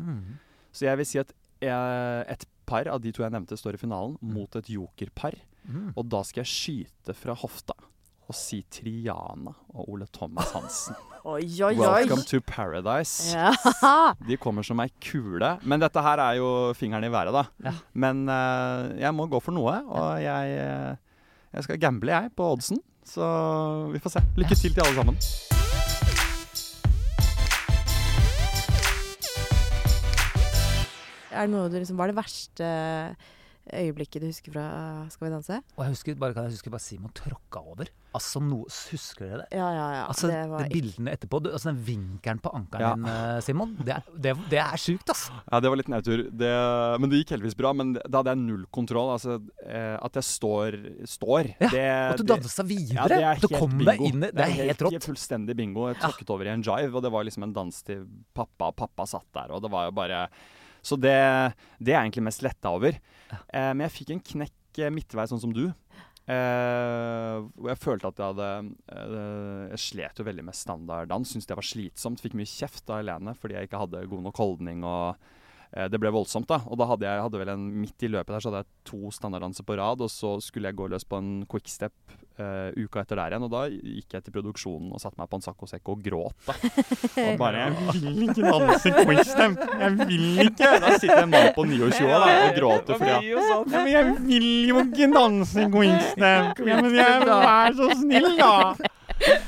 Så 0.71 0.87
jeg 0.87 1.01
vil 1.01 1.09
si 1.09 1.19
at 1.19 1.33
eh, 1.65 2.21
et 2.31 2.47
par 2.69 2.87
av 2.87 3.01
de 3.03 3.11
to 3.11 3.25
jeg 3.25 3.35
nevnte, 3.35 3.57
står 3.59 3.75
i 3.75 3.81
finalen 3.81 4.15
mot 4.23 4.55
et 4.55 4.71
jokerpar. 4.71 5.35
Mm. 5.67 5.91
Og 5.91 6.07
da 6.07 6.23
skal 6.23 6.45
jeg 6.45 6.53
skyte 6.53 7.17
fra 7.17 7.35
hofta 7.37 7.75
og 8.29 8.37
si 8.37 8.59
Triana 8.69 9.55
og 9.73 9.87
Ole 9.89 10.05
Thomas 10.13 10.51
Hansen. 10.53 10.97
Oi, 11.29 11.43
oi, 11.61 11.73
oi. 11.75 11.81
Welcome 11.81 12.23
to 12.23 12.39
paradise. 12.45 13.35
Ja. 13.35 13.51
De 14.29 14.37
kommer 14.39 14.63
som 14.63 14.79
ei 14.79 14.87
kule. 15.03 15.49
Men 15.67 15.81
dette 15.81 16.01
her 16.01 16.21
er 16.23 16.37
jo 16.39 16.47
fingeren 16.77 17.03
i 17.03 17.11
været, 17.11 17.35
da. 17.35 17.43
Ja. 17.65 17.73
Men 17.93 18.23
uh, 18.31 18.87
jeg 18.97 19.11
må 19.17 19.27
gå 19.27 19.41
for 19.43 19.53
noe, 19.53 19.73
og 19.83 20.23
jeg, 20.23 20.55
eh, 20.55 20.95
jeg 21.57 21.67
skal 21.67 21.81
gamble, 21.81 22.15
jeg, 22.15 22.31
på 22.37 22.47
oddsen. 22.53 22.79
Så 23.03 23.25
vi 23.91 23.99
får 23.99 24.15
se. 24.15 24.23
Lykke 24.39 24.55
til 24.55 24.73
til 24.73 24.85
alle 24.85 24.95
sammen. 24.95 25.19
Er 31.29 31.45
det 31.45 31.51
noe 31.51 31.67
du 31.69 31.77
liksom, 31.81 31.99
Hva 31.99 32.07
er 32.07 32.13
det 32.13 32.21
verste 32.23 32.71
øyeblikket 33.73 34.21
du 34.21 34.27
husker 34.27 34.51
fra 34.55 34.65
Skal 35.13 35.27
vi 35.27 35.33
danse? 35.33 35.57
Og 35.77 35.83
jeg 35.85 35.93
husker 35.95 36.15
bare, 36.19 36.33
kan 36.33 36.43
jeg 36.47 36.57
huske 36.57 36.71
bare 36.73 36.83
Simon 36.83 37.11
tråkka 37.15 37.61
over. 37.61 37.89
Altså, 38.17 38.39
no, 38.41 38.63
Husker 38.89 39.27
dere 39.27 39.37
det? 39.43 39.47
Ja, 39.59 39.67
ja, 39.69 39.83
ja. 39.93 40.03
Altså, 40.09 40.25
det 40.31 40.37
var 40.49 40.63
de 40.65 40.73
bildene 40.73 41.11
etterpå, 41.13 41.39
du, 41.45 41.51
altså 41.53 41.69
den 41.69 41.81
vinkelen 41.85 42.39
på 42.41 42.49
ankelen 42.57 42.81
Ja. 42.81 42.93
din, 42.95 43.05
eh, 43.05 43.41
Simon, 43.45 43.75
det 43.85 43.93
er, 43.93 44.07
det, 44.17 44.33
det 44.49 44.57
er 44.63 44.81
sjukt, 44.81 45.11
altså. 45.13 45.35
Ja, 45.51 45.59
det 45.61 45.69
var 45.69 45.77
litt 45.77 45.91
nedtur. 45.93 46.23
Det, 46.33 46.49
men 47.03 47.11
det 47.11 47.19
gikk 47.21 47.35
heldigvis 47.35 47.57
bra. 47.59 47.73
Men 47.77 47.93
da 47.99 48.23
hadde 48.23 48.33
jeg 48.33 48.41
null 48.47 48.63
kontroll. 48.73 49.11
Altså, 49.13 49.37
eh, 49.65 49.93
at 50.01 50.17
jeg 50.17 50.25
står, 50.25 50.79
står 51.05 51.51
Ja, 51.59 51.69
det, 51.69 51.85
At 51.85 52.17
du 52.17 52.23
det- 52.23 52.39
dansa 52.41 52.65
videre. 52.65 52.97
Ja, 52.97 53.07
det 53.07 53.21
er 53.21 53.35
helt 53.35 53.59
bingo. 53.77 53.85
deg 53.91 54.01
inn 54.09 54.19
Det 54.25 54.33
er 54.47 54.55
helt 54.57 54.81
rått. 54.87 55.05
fullstendig 55.05 55.55
bingo. 55.55 55.85
Jeg 55.93 56.01
tråkket 56.01 56.29
over 56.33 56.45
i 56.49 56.53
en 56.57 56.63
jive, 56.65 56.95
og 56.95 57.03
det 57.05 57.11
var 57.13 57.23
liksom 57.29 57.43
en 57.45 57.53
dans 57.53 57.83
til 57.83 58.07
pappa, 58.33 58.71
og 58.73 58.75
pappa 58.75 59.05
satt 59.05 59.29
der, 59.37 59.51
og 59.53 59.61
det 59.61 59.69
var 59.69 59.85
jo 59.85 59.91
bare 59.91 60.27
Så 60.81 60.95
det, 60.95 61.53
det 61.77 61.91
er 61.93 61.99
jeg 62.01 62.09
egentlig 62.09 62.23
mest 62.23 62.41
letta 62.41 62.69
over. 62.71 62.95
Eh, 63.29 63.71
men 63.73 63.85
jeg 63.87 63.95
fikk 63.99 64.15
en 64.15 64.25
knekk 64.33 64.55
midtvei 64.79 64.93
midtveis, 64.93 65.31
sånn 65.31 65.41
som 65.41 65.53
du. 65.55 65.65
Eh, 66.29 67.37
jeg 67.65 67.81
følte 67.81 68.11
at 68.11 68.19
jeg 68.21 68.35
hadde 68.35 68.49
eh, 68.93 69.71
Jeg 69.71 69.81
slet 69.81 70.19
jo 70.19 70.25
veldig 70.27 70.45
med 70.45 70.57
standarddans. 70.57 71.33
Syntes 71.33 71.49
det 71.49 71.57
var 71.57 71.65
slitsomt. 71.65 72.21
Fikk 72.21 72.37
mye 72.37 72.49
kjeft 72.49 72.89
av 72.89 73.01
Helene 73.01 73.33
fordi 73.37 73.57
jeg 73.57 73.69
ikke 73.69 73.81
hadde 73.81 74.05
god 74.11 74.25
nok 74.27 74.41
holdning. 74.41 74.85
og 74.85 75.15
eh, 75.15 75.37
det 75.69 75.99
ble 76.01 76.09
voldsomt, 76.13 76.47
da. 76.49 76.61
Og 76.65 76.79
da 76.79 76.87
hadde 76.89 77.05
jeg 77.05 77.21
hadde 77.21 77.39
vel 77.41 77.51
en 77.53 77.67
midt 77.83 78.07
i 78.07 78.09
løpet 78.09 78.33
der 78.33 78.41
så 78.41 78.49
hadde 78.49 78.63
jeg 78.63 78.71
to 78.89 79.11
standarddanser 79.13 79.67
på 79.67 79.77
rad, 79.77 80.01
og 80.01 80.09
så 80.09 80.37
skulle 80.41 80.71
jeg 80.71 80.79
gå 80.79 80.87
løs 80.89 81.05
på 81.05 81.19
en 81.21 81.29
quickstep 81.49 81.93
eh, 82.41 82.71
uka 82.73 83.03
etter 83.03 83.19
der 83.19 83.35
igjen. 83.35 83.45
Og 83.45 83.51
da 83.53 83.61
gikk 83.69 84.15
jeg 84.17 84.25
til 84.25 84.35
produksjonen 84.35 84.93
og 84.95 85.03
satte 85.03 85.19
meg 85.21 85.29
på 85.29 85.39
en 85.39 85.45
saccosekk 85.45 85.91
og 85.93 86.01
gråt, 86.05 86.47
da. 86.47 86.55
Og 87.29 87.39
bare 87.39 87.65
Jeg 87.67 88.01
vil 88.01 88.23
ikke 88.29 88.45
danse 88.47 88.93
quickstep! 88.97 89.57
Jeg 89.83 89.97
vil 89.99 90.27
ikke! 90.45 90.69
Da 90.81 90.93
sitter 90.97 91.23
en 91.23 91.33
mann 91.33 91.49
på 91.55 91.65
29 91.67 92.07
da, 92.09 92.19
og 92.19 92.57
gråter 92.57 92.99
fordi 92.99 93.13
han 93.13 93.27
ja, 93.29 93.59
men 93.69 93.89
jeg 93.91 94.13
vil 94.25 94.49
jo 94.69 94.85
ikke 94.85 95.09
danse 95.13 95.67
quickstep! 95.75 96.63
Ja, 96.65 96.79
men 96.81 96.95
jeg, 96.97 97.27
vær 97.29 97.77
så 97.77 97.91
snill, 97.99 98.31
da! 98.39 98.95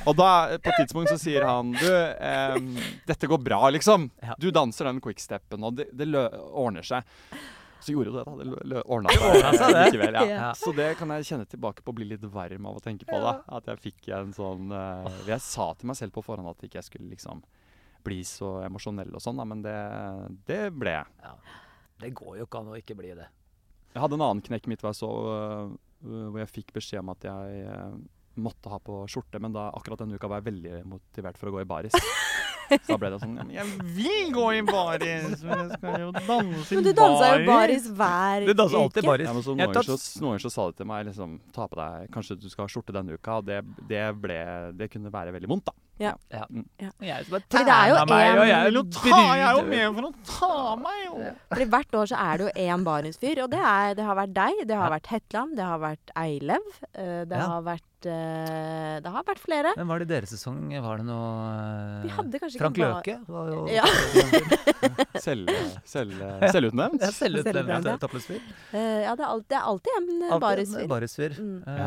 Og 0.10 0.16
da, 0.18 0.58
på 0.58 0.72
et 0.72 0.80
tidspunkt 0.82 1.12
så 1.14 1.18
sier 1.22 1.46
han 1.48 1.72
Du, 1.76 1.88
em, 1.88 2.70
dette 3.08 3.30
går 3.30 3.42
bra, 3.44 3.62
liksom. 3.74 4.10
Du 4.42 4.50
danser 4.52 4.90
den 4.90 5.02
quickstepen, 5.04 5.64
og 5.64 5.78
det, 5.80 5.90
det 5.96 6.08
lø 6.10 6.26
ordner 6.50 6.86
seg. 6.86 7.08
Så 7.82 7.96
gjorde 7.96 8.12
jo 8.12 8.18
det, 8.20 8.26
da. 8.28 8.58
Det 8.76 8.82
ordna 8.86 9.14
seg, 9.16 9.74
likevel. 9.78 10.18
Ja. 10.20 10.26
Ja. 10.30 10.50
Så 10.58 10.74
det 10.78 10.92
kan 11.00 11.10
jeg 11.16 11.26
kjenne 11.32 11.48
tilbake 11.50 11.82
på 11.86 11.94
å 11.94 11.98
bli 11.98 12.06
litt 12.12 12.26
varm 12.30 12.68
av 12.70 12.78
å 12.78 12.84
tenke 12.84 13.08
på. 13.10 13.18
da 13.18 13.40
At 13.58 13.70
jeg 13.72 13.82
fikk 13.88 14.12
en 14.18 14.34
sånn 14.38 14.70
eh, 14.76 15.10
Jeg 15.32 15.42
sa 15.42 15.72
til 15.78 15.90
meg 15.90 15.98
selv 15.98 16.14
på 16.14 16.24
forhånd 16.26 16.52
at 16.52 16.68
ikke 16.68 16.78
jeg 16.82 16.90
skulle 16.92 17.10
liksom 17.10 17.42
bli 18.06 18.24
så 18.26 18.60
emosjonell 18.66 19.14
og 19.14 19.22
sånn, 19.22 19.38
da, 19.38 19.46
men 19.46 19.60
det, 19.66 19.78
det 20.50 20.62
ble 20.74 20.94
jeg. 20.96 21.10
Ja. 21.22 21.36
Det 22.02 22.10
går 22.18 22.40
jo 22.40 22.48
ikke 22.48 22.62
an 22.62 22.72
å 22.74 22.78
ikke 22.80 22.98
bli 22.98 23.12
det. 23.18 23.28
Jeg 23.94 24.02
hadde 24.02 24.18
en 24.18 24.24
annen 24.26 24.42
knekk 24.46 24.70
midtveis 24.72 25.02
òg, 25.06 25.20
øh, 25.28 25.74
hvor 26.32 26.40
jeg 26.42 26.50
fikk 26.50 26.74
beskjed 26.78 27.04
om 27.04 27.12
at 27.14 27.28
jeg 27.28 27.66
øh, 27.70 27.98
måtte 28.44 28.72
ha 28.72 28.80
på 28.84 29.04
skjorte, 29.12 29.40
men 29.44 29.54
da 29.56 29.70
akkurat 29.76 30.04
denne 30.04 30.18
uka 30.20 30.30
var 30.32 30.42
jeg 30.42 30.52
veldig 30.52 30.82
motivert 30.90 31.40
for 31.40 31.52
å 31.52 31.56
gå 31.58 31.64
i 31.64 31.70
baris. 31.70 31.96
Så 32.72 32.94
da 32.94 32.96
ble 33.02 33.10
det 33.12 33.18
sånn 33.20 33.34
ja, 33.36 33.44
men 33.44 33.82
Jeg 33.84 33.96
vil 33.98 34.30
gå 34.32 34.46
i 34.56 34.62
baris, 34.64 35.42
men 35.44 35.66
jeg 35.66 35.80
skal 35.80 36.06
jo 36.06 36.12
danse 36.16 36.22
i 36.24 36.30
baris. 36.30 36.70
Men 36.72 36.86
du 36.86 36.92
dansa 36.96 37.32
jo 37.34 37.48
baris 37.50 37.88
hver 38.00 38.46
uke. 38.46 38.48
Du 38.48 38.54
danser 38.62 38.80
alltid 38.80 39.08
baris. 39.10 39.28
Ja, 39.28 39.34
men 39.36 39.44
så 39.44 39.56
noen 39.56 39.74
ganger 39.74 39.90
så, 39.90 40.36
så 40.46 40.52
sa 40.54 40.68
de 40.70 40.78
til 40.80 40.88
meg 40.88 41.10
liksom, 41.10 41.34
ta 41.56 41.68
på 41.68 41.80
deg, 41.82 42.08
kanskje 42.16 42.38
du 42.40 42.48
skal 42.52 42.68
ha 42.68 42.72
skjorte 42.72 42.96
denne 42.96 43.18
uka. 43.20 43.42
og 43.42 43.50
Det, 43.50 43.60
det, 43.92 44.06
ble, 44.24 44.40
det 44.80 44.88
kunne 44.94 45.12
være 45.12 45.36
veldig 45.36 45.52
vondt, 45.52 45.68
da. 45.68 45.76
Ja. 46.02 46.14
ja. 46.34 46.46
Jeg 46.82 47.14
er 47.14 47.28
jo 47.30 48.00
meg, 48.10 48.26
en- 48.26 48.40
og 48.42 48.48
jeg 48.50 48.64
vil 48.66 48.80
jo 48.80 48.84
ta, 48.96 49.20
jeg 49.38 49.46
er 49.46 49.54
jo 49.60 49.64
med 49.70 49.86
for 50.00 50.10
å 50.10 50.12
ta 50.32 50.76
meg, 50.82 50.98
jo! 51.06 51.14
For 51.52 51.66
hvert 51.76 51.98
år 52.02 52.10
så 52.12 52.18
er 52.26 52.42
det 52.42 52.48
jo 52.50 52.66
én 52.66 52.84
Barentsfyr, 52.88 53.44
og 53.46 53.52
det, 53.54 53.62
er, 53.62 53.94
det 54.00 54.08
har 54.10 54.18
vært 54.18 54.34
deg, 54.34 54.66
det 54.68 54.76
har 54.82 54.90
Ja. 54.90 54.96
vært 54.98 55.08
Hetland, 55.14 55.56
det 55.60 55.64
har 55.70 55.80
vært 55.86 56.14
Eilev, 56.18 56.68
eh, 56.96 57.24
det 57.30 57.38
Ja. 57.38 57.48
har 57.54 57.62
vært 57.70 57.88
eh, 58.10 58.98
Det 59.02 59.12
har 59.14 59.24
vært 59.28 59.38
flere. 59.44 59.76
Men 59.78 59.86
var 59.88 60.00
det 60.02 60.08
deres 60.10 60.32
sesong? 60.34 60.58
Var 60.82 60.98
det 60.98 61.06
noe 61.06 62.02
Vi 62.02 62.10
eh, 62.10 62.16
hadde 62.18 62.40
kanskje 62.42 62.58
Frank 62.58 62.80
ikke 62.80 62.88
Løke 62.90 63.16
var 63.30 63.52
jo 63.54 63.68
Ja. 63.70 63.86
Selv, 65.22 65.50
selv, 65.86 66.16
selvutnevnt. 66.50 67.02
Ja, 67.04 67.12
Selvutnevnt 67.14 67.86
Selvutnevnt, 67.86 67.86
ja. 67.86 67.98
Eh, 68.74 69.04
ja, 69.06 69.14
det 69.16 69.22
er, 69.22 69.30
alltid, 69.30 69.50
det 69.52 69.58
er 69.60 69.68
alltid 69.70 69.92
en. 70.00 70.88
Barisfyr. 70.90 71.36
Mm. 71.38 71.60
Eh, 71.68 71.82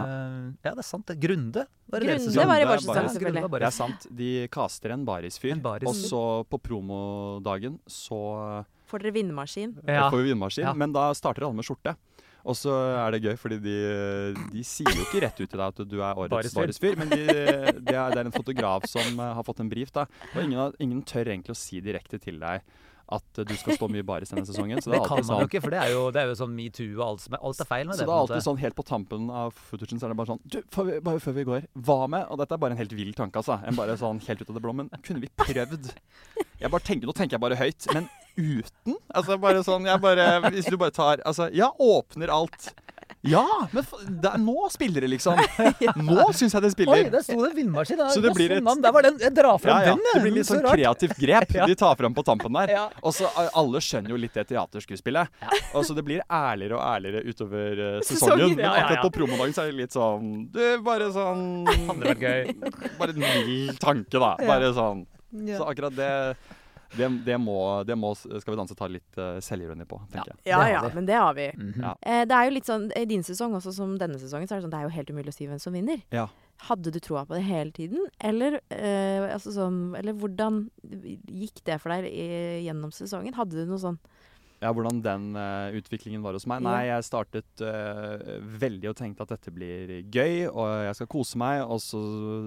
ja, 0.63 0.71
det 0.71 0.79
er 0.79 0.87
sant. 0.87 1.11
Grunde 1.19 1.65
var 1.91 2.01
det 2.01 2.09
deres 2.13 2.23
Grunde 2.23 2.35
sesong. 2.35 2.49
var 2.53 2.63
i 2.63 2.69
vår 2.71 2.83
sesong, 2.85 3.09
selvfølgelig. 3.15 3.43
Det 3.43 3.49
er 3.49 3.55
baris. 3.57 3.81
De 4.11 4.47
caster 4.53 4.91
en 4.95 5.05
barisfyr. 5.07 5.53
En 5.57 5.63
baris. 5.65 5.89
Og 5.89 5.95
så 5.97 6.23
på 6.51 6.59
promodagen 6.61 7.79
så 7.87 8.65
Får 8.91 9.01
dere 9.01 9.15
vindmaskin? 9.17 9.79
Ja. 9.89 10.11
får 10.11 10.21
vi 10.23 10.33
vindmaskin, 10.33 10.65
Ja. 10.67 10.75
Men 10.75 10.93
da 10.93 11.09
starter 11.17 11.47
alle 11.47 11.57
med 11.57 11.65
skjorte. 11.65 11.97
Og 12.45 12.53
så 12.61 12.69
er 13.01 13.15
det 13.15 13.23
gøy, 13.25 13.37
fordi 13.41 13.57
de, 13.65 13.77
de 14.53 14.63
sier 14.69 14.91
jo 14.93 15.07
ikke 15.07 15.23
rett 15.25 15.39
ut 15.41 15.49
til 15.49 15.57
deg 15.57 15.65
at 15.65 15.79
du 15.89 15.95
er 16.03 16.19
årets 16.21 16.53
Barisfyr. 16.53 16.61
barisfyr, 16.61 16.99
men 17.01 17.09
de, 17.09 17.23
det, 17.25 17.95
er, 17.97 18.11
det 18.13 18.19
er 18.21 18.27
en 18.29 18.35
fotograf 18.35 18.85
som 18.91 19.17
eh, 19.17 19.31
har 19.39 19.47
fått 19.47 19.63
en 19.65 19.71
brief, 19.73 19.89
da. 19.97 20.05
Og 20.35 20.43
ingen, 20.43 20.75
ingen 20.85 21.01
tør 21.09 21.31
egentlig 21.33 21.55
å 21.55 21.57
si 21.57 21.81
direkte 21.81 22.21
til 22.21 22.37
deg 22.43 22.61
at 23.13 23.41
du 23.45 23.53
skal 23.61 23.77
stå 23.77 23.89
mye 23.93 24.05
baris 24.07 24.33
denne 24.33 24.47
sesongen. 24.49 24.81
Så 24.83 24.91
det 24.93 25.01
Det 25.01 25.09
kan 25.09 25.21
man 25.21 25.25
man 25.25 25.25
jo 25.25 25.31
sånn 25.35 25.49
ikke, 25.51 25.63
for 25.65 25.75
det 25.75 25.81
er 25.83 25.93
jo, 25.93 26.03
det 26.15 26.23
er 26.23 26.31
jo 26.31 26.37
sånn 26.41 26.55
metoo 26.57 26.89
og 26.97 27.05
alt 27.07 27.25
som 27.25 27.37
er, 27.37 27.43
alt 27.45 27.61
er 27.61 27.69
feil 27.69 27.87
med 27.89 27.95
så 27.95 28.01
det. 28.01 28.07
det 28.09 28.15
er 28.15 28.23
alltid 28.25 28.47
sånn 28.49 28.61
helt 28.65 28.79
på 28.79 28.87
tampen 28.89 29.31
av 29.31 29.55
footagen 29.71 30.01
så 30.01 30.09
er 30.09 30.15
det 30.15 30.19
bare 30.21 30.33
sånn 30.33 30.43
Du, 30.45 30.59
vi, 30.89 30.99
bare 31.05 31.23
før 31.25 31.37
vi 31.39 31.47
går, 31.51 31.69
hva 31.87 31.99
med 32.11 32.27
Og 32.31 32.41
dette 32.41 32.57
er 32.57 32.63
bare 32.65 32.77
en 32.77 32.81
helt 32.81 32.95
vill 32.97 33.13
tanke, 33.17 33.41
altså. 33.43 33.59
En 33.67 33.79
bare 33.79 33.97
sånn 34.01 34.23
helt 34.27 34.43
ut 34.43 34.49
av 34.49 34.57
det 34.59 34.65
blå. 34.65 34.75
Men 34.81 34.91
kunne 35.05 35.23
vi 35.23 35.31
prøvd 35.45 35.91
Jeg 36.61 36.71
bare 36.71 36.85
tenker, 36.87 37.09
Nå 37.11 37.17
tenker 37.17 37.37
jeg 37.37 37.45
bare 37.45 37.59
høyt, 37.61 37.91
men 37.95 38.09
uten? 38.39 38.97
Altså 39.15 39.37
bare 39.43 39.63
sånn 39.67 39.87
Jeg 39.87 40.01
bare 40.03 40.29
Hvis 40.51 40.71
du 40.71 40.79
bare 40.81 40.95
tar 40.95 41.23
Altså, 41.27 41.51
ja, 41.55 41.71
åpner 41.79 42.33
alt. 42.35 42.73
Ja! 43.25 43.45
Men 43.73 43.83
f 43.83 43.93
det 44.05 44.29
er, 44.29 44.41
nå 44.41 44.69
spiller 44.73 45.05
det, 45.05 45.09
liksom. 45.15 45.39
Nå 46.09 46.27
syns 46.37 46.55
jeg 46.55 46.65
det 46.65 46.71
Oi, 46.71 46.75
spiller. 46.75 47.11
der 47.13 47.25
sto 47.25 47.37
det 47.41 47.51
en 47.51 47.57
vindmaskin! 47.57 48.03
Så 48.13 48.23
det 48.25 48.33
blir 48.37 48.53
et-. 48.59 48.71
Der 48.85 48.93
var 48.93 49.07
den, 49.07 49.17
jeg 49.23 49.33
drar 49.37 49.61
fram 49.63 49.81
ja. 49.81 49.95
den, 49.95 50.03
jeg. 50.05 50.19
Det 50.19 50.25
blir 50.27 50.35
litt 50.39 50.49
sånn 50.49 50.61
så 50.61 50.75
kreativt 50.75 51.21
grep 51.21 51.55
Ja. 51.59 51.69
de 51.71 51.77
tar 51.79 51.97
fram 51.97 52.17
på 52.17 52.25
tampen 52.27 52.57
der. 52.59 52.73
Ja. 52.75 52.85
Og 53.01 53.15
så 53.17 53.29
eh, 53.31 53.49
Alle 53.61 53.81
skjønner 53.85 54.13
jo 54.13 54.19
litt 54.21 54.37
det 54.37 54.47
teaterskuespillet. 54.51 55.41
Ja. 55.45 55.61
Og 55.79 55.87
så 55.89 55.97
det 55.97 56.05
blir 56.07 56.25
ærligere 56.27 56.79
og 56.79 56.85
ærligere 56.85 57.23
utover 57.31 57.81
uh, 57.81 58.01
Sesongen. 58.05 58.57
Men 58.57 58.65
ja, 58.67 58.67
ja, 58.67 58.75
ja. 58.75 58.83
akkurat 58.85 59.07
på 59.07 59.13
promodagen 59.21 59.57
så 59.57 59.65
er 59.65 59.73
det 59.73 59.79
litt 59.85 59.95
sånn 59.95 60.35
Du, 60.53 60.61
bare 60.85 61.09
sånn 61.15 61.47
Hadde 61.71 62.11
vært 62.11 62.27
gøy. 62.27 62.53
Bare 62.99 63.15
en 63.15 63.25
mild 63.25 63.81
tanke, 63.83 64.19
da. 64.19 64.35
Bare 64.43 64.75
sånn. 64.77 65.07
Ja. 65.45 65.59
Så 65.61 65.71
akkurat 65.71 65.97
det 65.97 66.13
det, 66.97 67.09
det, 67.27 67.39
må, 67.41 67.57
det 67.87 67.97
må 67.99 68.13
Skal 68.15 68.53
vi 68.53 68.59
danse 68.59 68.77
ta 68.79 68.89
litt 68.91 69.19
uh, 69.21 69.37
selvironi 69.45 69.87
på, 69.89 69.99
tenker 70.13 70.35
jeg. 70.35 70.41
Ja 70.53 70.63
ja, 70.71 70.83
men 70.95 71.09
det 71.09 71.19
har 71.19 71.35
vi. 71.37 71.51
Mhm. 71.57 71.83
Ja. 71.83 71.93
Eh, 72.01 72.23
det 72.29 72.39
er 72.39 72.49
jo 72.49 72.55
litt 72.57 72.71
sånn, 72.71 72.89
I 72.97 73.05
din 73.11 73.25
sesong 73.27 73.57
også 73.59 73.75
som 73.75 73.97
denne 74.01 74.19
sesongen, 74.21 74.49
så 74.49 74.57
er 74.57 74.63
det 74.63 74.67
sånn, 74.69 74.75
det 74.75 74.81
er 74.81 74.89
jo 74.89 74.97
helt 74.97 75.13
umulig 75.15 75.35
å 75.35 75.37
si 75.37 75.49
hvem 75.51 75.63
som 75.63 75.77
vinner. 75.77 76.03
Ja. 76.15 76.29
Hadde 76.69 76.93
du 76.95 77.01
troa 77.03 77.25
på 77.27 77.35
det 77.37 77.45
hele 77.49 77.75
tiden, 77.75 78.07
eller, 78.23 78.61
eh, 78.73 79.27
altså 79.35 79.53
sånn, 79.57 79.81
eller 79.99 80.15
hvordan 80.17 80.65
gikk 81.27 81.65
det 81.67 81.81
for 81.83 81.95
deg 81.95 82.07
i, 82.09 82.29
gjennom 82.65 82.95
sesongen? 82.95 83.35
Hadde 83.37 83.59
du 83.59 83.67
noe 83.69 83.83
sånn 83.83 83.99
Ja, 84.63 84.71
Hvordan 84.73 85.01
den 85.05 85.25
uh, 85.37 85.75
utviklingen 85.77 86.23
var 86.25 86.37
hos 86.37 86.47
meg? 86.49 86.63
Ja. 86.63 86.71
Nei, 86.71 86.85
jeg 86.89 87.07
startet 87.07 87.63
uh, 87.65 88.39
veldig 88.63 88.93
og 88.93 88.97
tenkte 88.97 89.27
at 89.27 89.35
dette 89.35 89.53
blir 89.55 89.93
gøy, 90.15 90.47
og 90.49 90.69
jeg 90.87 90.99
skal 91.01 91.11
kose 91.13 91.41
meg, 91.41 91.63
og 91.67 91.83
så 91.85 92.01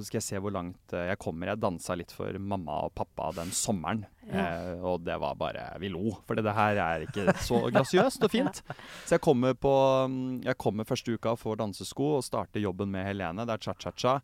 skal 0.07 0.19
jeg 0.21 0.25
se 0.27 0.41
hvor 0.41 0.55
langt 0.55 0.95
uh, 0.95 1.03
jeg 1.11 1.19
kommer. 1.21 1.51
Jeg 1.51 1.61
dansa 1.61 1.97
litt 1.99 2.13
for 2.15 2.39
mamma 2.41 2.79
og 2.87 2.95
pappa 2.97 3.31
den 3.37 3.53
sommeren, 3.55 4.05
Ja. 4.27 4.75
og 4.83 5.05
det 5.07 5.15
var 5.23 5.37
bare 5.39 5.61
Vi 5.79 5.87
lo, 5.87 6.17
for 6.27 6.35
det 6.35 6.51
her 6.51 6.75
er 6.83 7.05
ikke 7.05 7.31
så 7.45 7.61
grasiøst 7.71 8.25
og 8.27 8.33
fint. 8.33 8.59
Så 9.07 9.15
jeg 9.15 9.23
kommer 9.23 9.53
på 9.55 9.71
mm, 10.11 10.41
Jeg 10.43 10.57
kommer 10.59 10.83
første 10.83 11.13
uka 11.15 11.31
og 11.31 11.39
får 11.39 11.61
dansesko 11.61 12.09
og 12.17 12.25
starter 12.27 12.59
jobben 12.59 12.91
med 12.91 13.07
Helene. 13.07 13.45
Det 13.47 13.55
er 13.55 13.63
cha-cha-cha. 13.69 14.17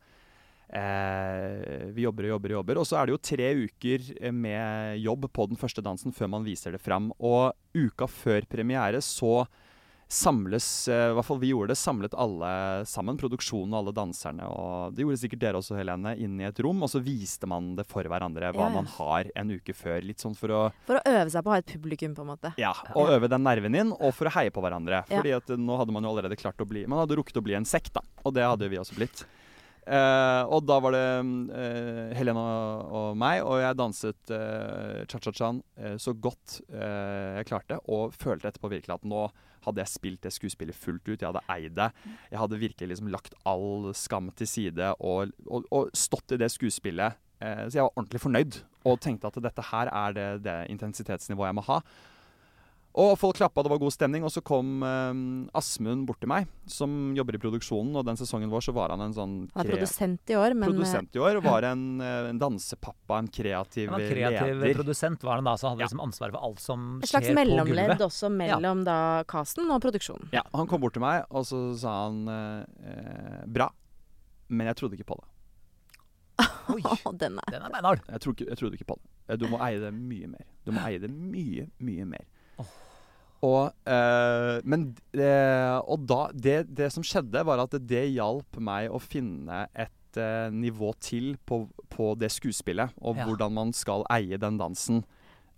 Eh, 0.74 1.86
vi 1.94 2.06
jobber 2.08 2.26
og 2.28 2.34
jobber 2.36 2.54
og 2.54 2.60
jobber. 2.62 2.80
Og 2.82 2.88
så 2.90 2.98
er 3.00 3.06
det 3.10 3.14
jo 3.16 3.24
tre 3.30 3.50
uker 3.68 4.08
eh, 4.20 4.34
med 4.34 4.98
jobb 5.04 5.28
på 5.34 5.46
den 5.52 5.60
første 5.60 5.84
dansen 5.86 6.16
før 6.16 6.32
man 6.34 6.48
viser 6.48 6.74
det 6.74 6.82
fram. 6.82 7.12
Og 7.22 7.54
uka 7.78 8.08
før 8.10 8.48
premiere 8.50 9.04
så 9.06 9.44
samles 10.14 10.66
eh, 10.92 11.08
I 11.10 11.14
hvert 11.18 11.26
fall 11.26 11.40
vi 11.42 11.50
gjorde 11.54 11.72
det. 11.74 11.78
Samlet 11.80 12.14
alle 12.20 12.50
sammen, 12.90 13.18
produksjonen 13.22 13.74
og 13.74 13.80
alle 13.84 13.94
danserne. 13.98 14.50
Og 14.50 14.94
det 14.98 15.06
gjorde 15.06 15.22
sikkert 15.24 15.44
dere 15.46 15.62
også, 15.62 15.78
Helene, 15.78 16.16
inn 16.22 16.42
i 16.42 16.48
et 16.50 16.62
rom. 16.66 16.82
Og 16.86 16.92
så 16.92 17.02
viste 17.06 17.50
man 17.50 17.72
det 17.78 17.86
for 17.90 18.06
hverandre, 18.10 18.50
hva 18.54 18.68
Ja, 18.68 18.74
man 18.74 18.90
har 18.98 19.30
en 19.40 19.54
uke 19.54 19.74
før. 19.78 20.02
Litt 20.06 20.22
sånn 20.26 20.38
for 20.38 20.54
å 20.54 20.64
For 20.90 20.98
å 21.00 21.06
øve 21.06 21.30
seg 21.34 21.46
på 21.46 21.54
å 21.54 21.56
ha 21.56 21.62
et 21.64 21.70
publikum, 21.76 22.18
på 22.18 22.26
en 22.26 22.34
måte. 22.34 22.54
ja, 22.62 22.74
og 22.98 23.14
øve 23.14 23.30
den 23.32 23.46
nerven 23.46 23.78
inn, 23.78 23.94
og 23.94 24.14
for 24.18 24.30
å 24.30 24.36
heie 24.40 24.54
på 24.54 24.62
hverandre. 24.66 25.06
Fordi 25.10 25.38
at 25.38 25.54
eh, 25.54 25.62
nå 25.70 25.78
hadde 25.82 25.94
man 25.96 26.06
jo 26.06 26.14
allerede 26.14 26.38
klart 26.38 26.62
å 26.62 26.70
bli 26.70 26.86
Man 26.90 27.02
hadde 27.06 27.18
rukket 27.22 27.38
å 27.42 27.46
bli 27.46 27.58
en 27.58 27.66
sekt, 27.70 27.94
da. 27.98 28.02
Og 28.26 28.34
det 28.38 28.46
hadde 28.46 28.70
vi 28.70 28.82
også 28.82 28.98
blitt. 28.98 29.26
Eh, 29.84 30.44
og 30.48 30.64
da 30.64 30.78
var 30.80 30.96
det 30.96 31.08
uh, 31.52 32.12
Helena 32.16 32.44
og 32.88 33.18
meg, 33.20 33.42
og 33.44 33.60
jeg 33.60 33.76
danset 33.76 34.32
uh, 34.32 35.04
eh, 35.04 35.96
så 36.00 36.14
godt 36.16 36.62
jeg 36.72 37.48
klarte, 37.50 37.80
og 37.92 38.14
følte 38.16 38.50
etterpå 38.50 38.72
virkelig 38.72 38.96
at 38.96 39.08
nå 39.08 39.26
hadde 39.64 39.80
jeg 39.80 39.92
spilt 39.94 40.24
det 40.26 40.34
skuespillet 40.36 40.76
fullt 40.76 41.08
ut. 41.08 41.22
Jeg 41.22 41.30
hadde 41.30 41.44
eid 41.54 41.76
det. 41.78 41.90
Jeg 42.32 42.40
hadde 42.42 42.60
virkelig 42.60 42.90
liksom 42.92 43.12
lagt 43.12 43.36
all 43.48 43.94
skam 43.96 44.28
til 44.36 44.50
side 44.50 44.90
og, 45.00 45.32
og, 45.48 45.68
og 45.72 45.94
stått 45.96 46.36
i 46.36 46.40
det 46.42 46.50
skuespillet. 46.52 47.16
Så 47.40 47.78
jeg 47.78 47.86
var 47.86 47.96
ordentlig 47.96 48.20
fornøyd 48.24 48.58
og 48.88 49.00
tenkte 49.04 49.32
at 49.32 49.40
dette 49.46 49.64
her 49.70 49.88
er 49.88 50.18
det, 50.18 50.28
det 50.44 50.58
intensitetsnivået 50.74 51.54
jeg 51.54 51.58
må 51.60 51.64
ha. 51.70 51.80
Og 52.94 53.16
folk 53.18 53.40
klappa, 53.40 53.64
det 53.66 53.72
var 53.74 53.80
god 53.82 53.94
stemning. 53.96 54.22
Og 54.22 54.30
så 54.30 54.42
kom 54.46 54.84
eh, 54.86 55.22
Asmund 55.58 56.06
bort 56.06 56.20
til 56.22 56.30
meg, 56.30 56.46
som 56.70 57.14
jobber 57.18 57.38
i 57.38 57.42
produksjonen. 57.42 57.96
Og 57.98 58.06
den 58.06 58.20
sesongen 58.20 58.52
vår 58.54 58.68
så 58.68 58.74
var 58.76 58.94
han 58.94 59.02
en 59.02 59.16
sånn 59.18 59.34
Han 59.56 59.64
er 59.66 59.72
produsent 59.74 60.30
i 60.30 60.38
år, 60.38 60.54
men 60.54 60.68
eh, 60.68 60.74
produsent 60.76 61.18
i 61.18 61.24
år. 61.24 61.40
Var 61.42 61.68
en, 61.72 61.84
eh, 62.06 62.30
en 62.30 62.42
dansepappa, 62.42 63.18
en 63.24 63.32
kreativ 63.34 63.90
Han 63.90 63.98
var 63.98 64.06
kreativ 64.14 64.62
leder. 64.62 64.78
produsent, 64.78 65.26
var 65.26 65.42
han 65.42 65.50
da, 65.50 65.56
så 65.58 65.72
hadde 65.72 65.82
Ja. 65.82 65.88
liksom 65.90 66.04
ansvaret 66.06 66.38
for 66.38 66.46
alt 66.46 66.62
som 66.62 66.86
skjer 67.02 67.02
på 67.02 67.04
et 67.04 67.10
skjer 67.10 67.26
slags 67.34 67.40
mellomledd 67.42 68.06
også 68.06 68.30
mellom 68.32 68.84
da 68.86 68.98
casten 69.26 69.72
og 69.74 69.82
produksjonen. 69.82 70.30
Ja, 70.32 70.44
Han 70.54 70.68
kom 70.70 70.82
bort 70.86 70.94
til 70.94 71.02
meg, 71.02 71.26
og 71.32 71.46
så 71.50 71.64
sa 71.82 71.96
han 72.06 72.28
eh, 72.30 72.66
eh, 72.94 73.46
Bra, 73.48 73.72
men 74.50 74.68
jeg 74.70 74.76
trodde 74.78 75.00
ikke 75.00 75.10
på 75.10 75.18
det. 75.18 75.30
Oi, 76.70 76.82
den 77.22 77.42
er 77.42 77.52
den 77.52 77.62
er 77.66 77.70
beinhard. 77.74 78.06
Jeg, 78.08 78.22
jeg 78.48 78.58
trodde 78.58 78.78
ikke 78.78 78.86
på 78.94 79.00
det. 79.02 79.40
Du 79.42 79.48
må 79.50 79.58
eie 79.66 79.80
det 79.82 79.92
mye 79.94 80.30
mer. 80.30 80.46
Du 80.66 80.72
må 80.72 80.82
eie 80.86 81.00
det 81.02 81.10
mye, 81.10 81.68
mye 81.82 82.06
mer. 82.06 82.26
Og, 83.44 83.74
eh, 83.92 84.62
men 84.64 84.86
det, 85.12 85.34
og 85.84 86.06
da, 86.08 86.22
det, 86.32 86.62
det 86.72 86.88
som 86.96 87.04
skjedde, 87.04 87.42
var 87.44 87.60
at 87.66 87.76
det 87.84 88.06
hjalp 88.14 88.56
meg 88.64 88.88
å 88.94 89.02
finne 89.04 89.66
et 89.76 90.16
eh, 90.22 90.48
nivå 90.54 90.94
til 91.04 91.34
på, 91.44 91.66
på 91.92 92.14
det 92.22 92.32
skuespillet, 92.32 92.96
og 93.04 93.20
Ja. 93.20 93.26
hvordan 93.28 93.52
man 93.58 93.74
skal 93.76 94.06
eie 94.16 94.40
den 94.40 94.62
dansen 94.62 95.04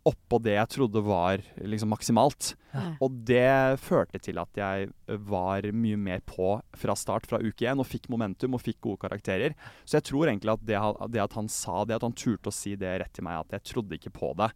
oppå 0.06 0.38
det 0.42 0.54
jeg 0.54 0.70
trodde 0.70 1.02
var 1.02 1.42
liksom 1.58 1.90
maksimalt. 1.90 2.52
Ja. 2.76 2.92
Og 3.02 3.14
det 3.26 3.80
førte 3.82 4.20
til 4.22 4.38
at 4.38 4.54
jeg 4.54 4.92
var 5.30 5.66
mye 5.74 5.98
mer 5.98 6.22
på 6.30 6.60
fra 6.78 6.94
start, 6.98 7.26
fra 7.26 7.40
uke 7.42 7.66
én, 7.66 7.82
og 7.82 7.88
fikk 7.90 8.06
momentum 8.14 8.54
og 8.54 8.62
fikk 8.62 8.82
gode 8.86 9.02
karakterer. 9.02 9.56
Så 9.82 9.98
jeg 9.98 10.06
tror 10.12 10.30
egentlig 10.30 10.54
at 10.54 10.66
det, 10.66 10.78
det 11.14 11.24
at 11.24 11.34
han 11.38 11.50
sa 11.50 11.84
det, 11.86 11.98
at 11.98 12.06
han 12.06 12.14
turte 12.14 12.50
å 12.50 12.54
si 12.54 12.76
det 12.78 13.00
rett 13.02 13.14
til 13.18 13.26
meg, 13.26 13.46
at 13.48 13.58
jeg 13.58 13.66
trodde 13.74 13.98
ikke 13.98 14.14
på 14.14 14.30
det, 14.38 14.52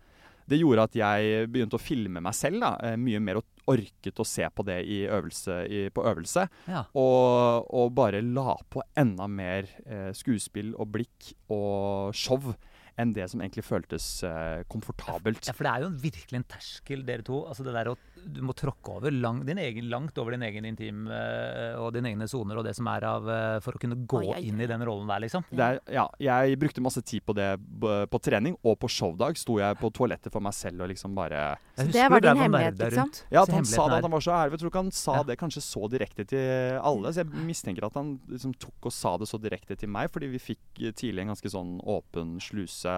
det 0.50 0.60
gjorde 0.62 0.88
at 0.90 0.98
jeg 0.98 1.50
begynte 1.52 1.78
å 1.78 1.82
filme 1.82 2.22
meg 2.24 2.36
selv 2.38 2.64
da, 2.64 2.74
eh, 2.84 2.98
mye 3.00 3.22
mer 3.24 3.42
og 3.42 3.70
orket 3.70 4.20
å 4.20 4.26
se 4.26 4.48
på 4.50 4.66
det 4.66 4.80
i 4.90 5.04
øvelse, 5.06 5.60
i, 5.70 5.84
på 5.94 6.06
øvelse. 6.10 6.48
Ja. 6.70 6.84
Og, 6.98 7.70
og 7.70 7.94
bare 7.98 8.24
la 8.26 8.58
på 8.70 8.84
enda 8.98 9.30
mer 9.30 9.70
eh, 9.86 10.10
skuespill 10.18 10.74
og 10.76 10.90
blikk 10.96 11.34
og 11.54 12.18
show 12.18 12.52
enn 13.00 13.14
det 13.16 13.30
som 13.32 13.42
egentlig 13.44 13.64
føltes 13.64 14.08
eh, 14.28 14.66
komfortabelt. 14.72 15.46
Ja, 15.48 15.56
for 15.56 15.68
det 15.68 15.74
er 15.74 15.86
jo 15.86 15.92
virkelig 16.04 16.42
en 16.42 16.50
terskel, 16.56 17.06
dere 17.08 17.26
to. 17.26 17.44
Altså 17.48 17.64
det 17.68 17.76
der 17.78 17.92
å 17.94 17.98
Du 18.26 18.42
må 18.46 18.54
tråkke 18.58 18.92
over 18.98 19.12
lang, 19.14 19.42
din 19.48 19.58
egen, 19.62 19.88
langt 19.90 20.18
over 20.22 20.36
din 20.36 20.44
egen 20.46 20.66
intim 20.66 21.06
eh, 21.12 21.76
og 21.80 21.94
dine 21.96 22.12
egne 22.12 22.28
soner 22.30 22.60
og 22.60 22.66
det 22.68 22.76
som 22.78 22.88
er 22.92 23.06
av 23.08 23.30
eh, 23.30 23.60
For 23.64 23.78
å 23.78 23.82
kunne 23.82 23.98
gå 24.10 24.22
Oi, 24.34 24.42
inn 24.50 24.60
i 24.62 24.68
den 24.70 24.84
rollen 24.86 25.08
der, 25.10 25.24
liksom. 25.24 25.46
Det 25.50 25.66
er, 25.66 25.80
ja, 25.94 26.06
jeg 26.22 26.60
brukte 26.62 26.84
masse 26.84 27.02
tid 27.06 27.24
på 27.26 27.36
det 27.38 27.48
på 27.80 28.20
trening, 28.24 28.58
og 28.64 28.78
på 28.82 28.90
showdag 28.92 29.38
sto 29.40 29.58
jeg 29.62 29.78
på 29.80 29.90
toalettet 29.96 30.34
for 30.34 30.44
meg 30.44 30.54
selv 30.58 30.84
og 30.86 30.92
liksom 30.92 31.16
bare 31.18 31.56
Så 31.78 31.88
det 31.94 32.06
var 32.12 32.24
din 32.24 32.42
hemmelighet, 32.44 32.78
liksom? 32.82 33.12
Ja, 33.32 33.44
at 33.44 33.54
han 33.56 33.66
sa 33.68 33.88
det, 33.90 34.00
at 34.02 34.08
han 34.08 34.16
var 34.18 34.26
så 34.26 34.36
ærlig. 34.36 34.56
Jeg 34.58 34.64
tror 34.64 34.74
ikke 34.74 34.84
han 34.86 34.92
sa 35.00 35.16
Ja. 35.20 35.24
det 35.24 35.40
kanskje 35.40 35.64
så 35.66 35.90
direkte 35.92 36.26
til 36.28 36.80
alle. 36.84 37.14
Så 37.14 37.24
jeg 37.24 37.46
mistenker 37.48 37.86
at 37.88 37.98
han 38.00 38.18
liksom 38.30 38.54
tok 38.60 38.90
og 38.90 38.94
sa 38.96 39.16
det 39.18 39.28
så 39.30 39.40
direkte 39.42 39.78
til 39.80 39.90
meg, 39.90 40.12
fordi 40.14 40.30
vi 40.34 40.40
fikk 40.52 40.84
eh, 40.84 40.92
tidlig 40.96 41.26
en 41.26 41.34
ganske 41.36 41.52
sånn 41.56 41.78
åpen 41.84 42.38
sluse 42.44 42.96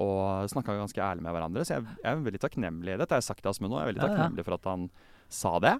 og 0.00 0.48
snakka 0.50 0.76
ganske 0.78 1.00
ærlig 1.04 1.22
med 1.24 1.34
hverandre. 1.34 1.64
Så 1.68 1.76
jeg, 1.76 1.86
jeg 2.02 2.10
er 2.12 2.20
veldig 2.26 2.40
takknemlig. 2.42 2.98
Dette 3.00 3.12
har 3.14 3.20
jeg 3.20 3.28
sagt 3.28 3.42
til 3.44 3.50
Asmund 3.52 3.72
nå. 3.74 3.80
Jeg 3.80 3.84
er 3.88 3.90
veldig 3.92 4.02
Ja, 4.02 4.08
ja. 4.08 4.14
takknemlig 4.16 4.44
for 4.46 4.56
at 4.56 4.68
han 4.70 4.86
sa 5.28 5.58
det. 5.62 5.74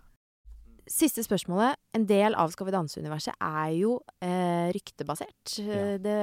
Siste 0.90 1.22
spørsmålet. 1.22 1.78
En 1.94 2.04
del 2.10 2.34
av 2.34 2.50
Skal 2.50 2.66
vi 2.66 2.74
danse-universet 2.74 3.36
er 3.38 3.70
jo 3.78 3.92
eh, 4.20 4.72
ryktebasert. 4.74 5.54
Ja. 5.62 5.84
Det, 6.02 6.16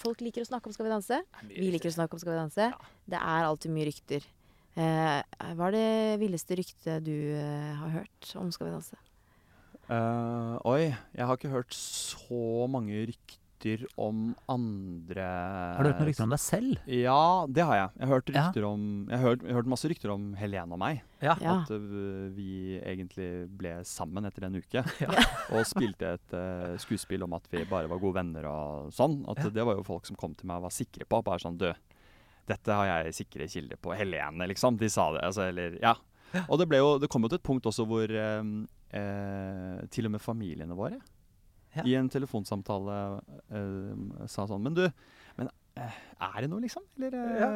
folk 0.00 0.22
liker 0.24 0.42
å 0.42 0.48
snakke 0.48 0.70
om 0.70 0.74
Skal 0.74 0.88
vi 0.88 0.94
danse. 0.94 1.20
Vi 1.50 1.68
liker 1.74 1.92
å 1.92 1.96
snakke 1.98 2.16
om 2.16 2.22
Skal 2.22 2.32
vi 2.32 2.40
danse. 2.40 2.70
Det 3.04 3.20
er 3.20 3.48
alltid 3.50 3.74
mye 3.74 3.88
rykter. 3.90 4.24
Eh, 4.78 5.20
hva 5.58 5.68
er 5.68 5.74
det 5.76 6.20
villeste 6.22 6.56
ryktet 6.58 7.04
du 7.04 7.14
eh, 7.36 7.74
har 7.82 7.92
hørt 8.00 8.32
om 8.40 8.50
Skal 8.54 8.70
vi 8.70 8.76
danse? 8.78 8.98
Uh, 9.88 10.58
oi, 10.68 10.90
jeg 11.16 11.24
har 11.24 11.38
ikke 11.38 11.48
hørt 11.48 11.72
så 11.72 12.66
mange 12.68 13.06
rykter 13.08 13.44
om 13.98 14.34
andre 14.48 15.24
Har 15.76 15.82
du 15.82 15.88
hørt 15.90 15.98
noen 16.00 16.08
rykter 16.10 16.24
om 16.26 16.32
deg 16.34 16.40
selv? 16.42 16.78
Ja, 16.86 17.46
det 17.48 17.64
har 17.66 17.76
jeg. 17.76 17.90
Jeg 17.98 18.06
har 18.06 18.12
hørt, 18.14 18.30
Ja. 18.34 18.44
om, 18.68 18.84
jeg 19.10 19.18
har 19.18 19.24
hørt, 19.26 19.42
jeg 19.42 19.52
har 19.52 19.58
hørt 19.62 19.70
masse 19.72 19.88
rykter 19.90 20.10
om 20.14 20.34
Helene 20.38 20.72
og 20.72 20.78
meg. 20.78 21.02
Ja. 21.20 21.34
At 21.34 21.70
uh, 21.70 22.28
vi 22.34 22.78
egentlig 22.78 23.48
ble 23.58 23.72
sammen 23.84 24.24
etter 24.28 24.46
en 24.46 24.56
uke. 24.60 24.84
Ja. 25.00 25.10
Og 25.56 25.66
spilte 25.66 26.14
et 26.18 26.34
uh, 26.36 26.76
skuespill 26.78 27.22
om 27.26 27.32
at 27.34 27.46
vi 27.50 27.64
bare 27.68 27.88
var 27.90 27.98
gode 27.98 28.20
venner 28.20 28.46
og 28.50 28.92
sånn. 28.92 29.24
At 29.28 29.42
Ja. 29.42 29.50
Det 29.50 29.64
var 29.66 29.76
jo 29.80 29.82
folk 29.86 30.06
som 30.06 30.16
kom 30.16 30.34
til 30.38 30.46
meg 30.46 30.58
og 30.60 30.68
var 30.68 30.76
sikre 30.76 31.04
på. 31.08 31.22
Bare 31.24 31.42
sånn 31.42 31.58
Du, 31.58 31.72
dette 32.48 32.70
har 32.72 32.86
jeg 33.04 33.14
sikre 33.24 33.48
kilder 33.48 33.76
på. 33.76 33.92
Helene, 33.98 34.46
liksom. 34.48 34.78
De 34.78 34.88
sa 34.88 35.10
det. 35.12 35.24
Altså, 35.26 35.48
eller 35.48 35.78
Ja. 35.82 35.96
Og 36.48 36.58
det, 36.60 36.66
ble 36.68 36.76
jo, 36.76 36.98
det 37.00 37.08
kom 37.08 37.22
jo 37.24 37.28
til 37.32 37.38
et 37.40 37.46
punkt 37.46 37.64
også 37.64 37.86
hvor 37.88 38.04
eh, 38.12 39.86
til 39.88 40.08
og 40.08 40.12
med 40.12 40.20
familiene 40.20 40.76
våre 40.76 40.98
Ja. 41.76 41.84
i 41.84 41.94
en 41.98 42.08
telefonsamtale 42.08 43.20
øh, 43.52 44.26
sa 44.26 44.46
sånn 44.48 44.64
Men 44.64 44.76
du, 44.78 44.84
eh, 44.88 44.92
er 45.78 46.40
det 46.42 46.48
noe, 46.50 46.60
liksom? 46.64 46.82
Eller 46.98 47.18
ja. 47.38 47.48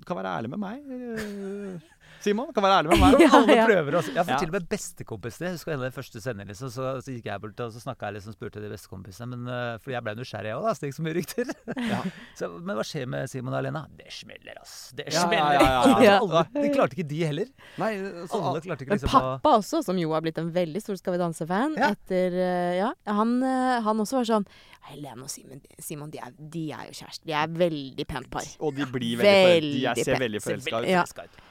Du 0.00 0.04
kan 0.08 0.16
være 0.20 0.36
ærlig 0.38 0.50
med 0.54 0.60
meg. 0.62 0.80
eh, 0.88 1.90
Simon, 2.24 2.48
kan 2.56 2.64
være 2.64 2.78
ærlig 2.80 2.94
med 2.94 3.00
meg. 3.02 3.14
Ja, 3.24 3.28
Alle 3.36 3.54
ja. 3.58 3.64
prøver 3.68 3.96
også. 3.98 4.12
Ja, 4.16 4.22
for 4.24 4.32
Ja. 4.32 4.38
til 4.40 4.48
og 4.48 4.54
med 4.56 4.68
bestekompisene. 4.70 5.48
Jeg 5.50 5.56
husker 5.58 5.72
en 5.74 5.82
av 5.82 5.90
de 5.90 5.96
første 5.96 6.20
sendene, 6.24 6.46
liksom, 6.48 6.70
så, 6.72 6.94
så 7.04 7.12
gikk 7.12 7.26
jeg 7.28 7.42
bort 7.42 7.60
og 7.60 7.72
så 7.74 7.82
snakka 7.82 8.08
jeg 8.08 8.16
liksom, 8.16 8.32
spurte 8.36 8.62
de 8.64 8.70
bestekompisene. 8.72 9.28
Men 9.34 9.50
uh, 9.50 9.76
for 9.82 9.92
jeg 9.92 10.00
ble 10.06 10.14
nysgjerrig 10.16 10.48
jeg 10.52 10.56
òg, 10.56 10.68
så 10.70 10.80
det 10.84 10.88
gikk 10.90 10.96
så 10.96 11.04
mye 11.04 11.16
rykter. 11.18 11.52
Ja. 11.90 12.00
så, 12.40 12.48
men 12.56 12.78
hva 12.78 12.86
skjer 12.88 13.10
med 13.12 13.28
Simon 13.32 13.52
og 13.52 13.60
Alena? 13.60 13.84
Det 13.98 14.08
smeller, 14.14 14.56
ass. 14.62 14.76
Det 14.96 15.08
Ja, 15.10 15.18
ja, 15.18 15.26
smeller. 15.26 15.58
ja, 15.58 15.68
ja, 15.68 16.00
ja. 16.08 16.16
Alle, 16.24 16.44
de 16.56 16.72
klarte 16.72 16.96
ikke 16.96 17.08
de 17.12 17.20
heller. 17.28 17.52
Nei, 17.82 17.92
så, 18.30 18.40
Alle 18.40 18.64
klarte 18.64 18.86
ikke 18.86 18.96
liksom 18.96 19.12
Men 19.12 19.26
pappa 19.36 19.56
også, 19.60 19.82
som 19.84 20.00
jo 20.00 20.14
har 20.16 20.24
blitt 20.24 20.40
en 20.40 20.48
veldig 20.54 20.80
stor 20.80 20.96
Skal 21.02 21.18
vi 21.18 21.20
danse-fan, 21.26 21.76
Ja. 21.76 21.92
etter 21.92 22.38
eh, 22.40 22.72
Ja, 22.80 22.92
han, 23.10 23.36
eh, 23.44 23.80
han 23.84 24.00
også 24.00 24.22
var 24.22 24.30
sånn 24.30 24.48
Helene 24.84 25.24
og 25.24 25.30
Simon, 25.32 25.62
Simon 25.80 26.10
de, 26.12 26.20
er, 26.20 26.34
de 26.36 26.64
er 26.76 26.90
jo 26.90 26.98
kjærester. 26.98 27.24
De 27.28 27.34
er 27.38 27.52
veldig 27.56 28.06
pent 28.10 28.28
par. 28.32 28.48
Og 28.60 28.74
de 28.76 28.84
blir 28.90 29.20
veldig. 29.20 29.48
Veldig 29.54 29.82
Jeg 29.86 30.04
ser 30.08 30.20
veldig 30.20 30.42
forelska 30.44 30.82
ut. 30.84 30.88
Ja. 30.90 31.04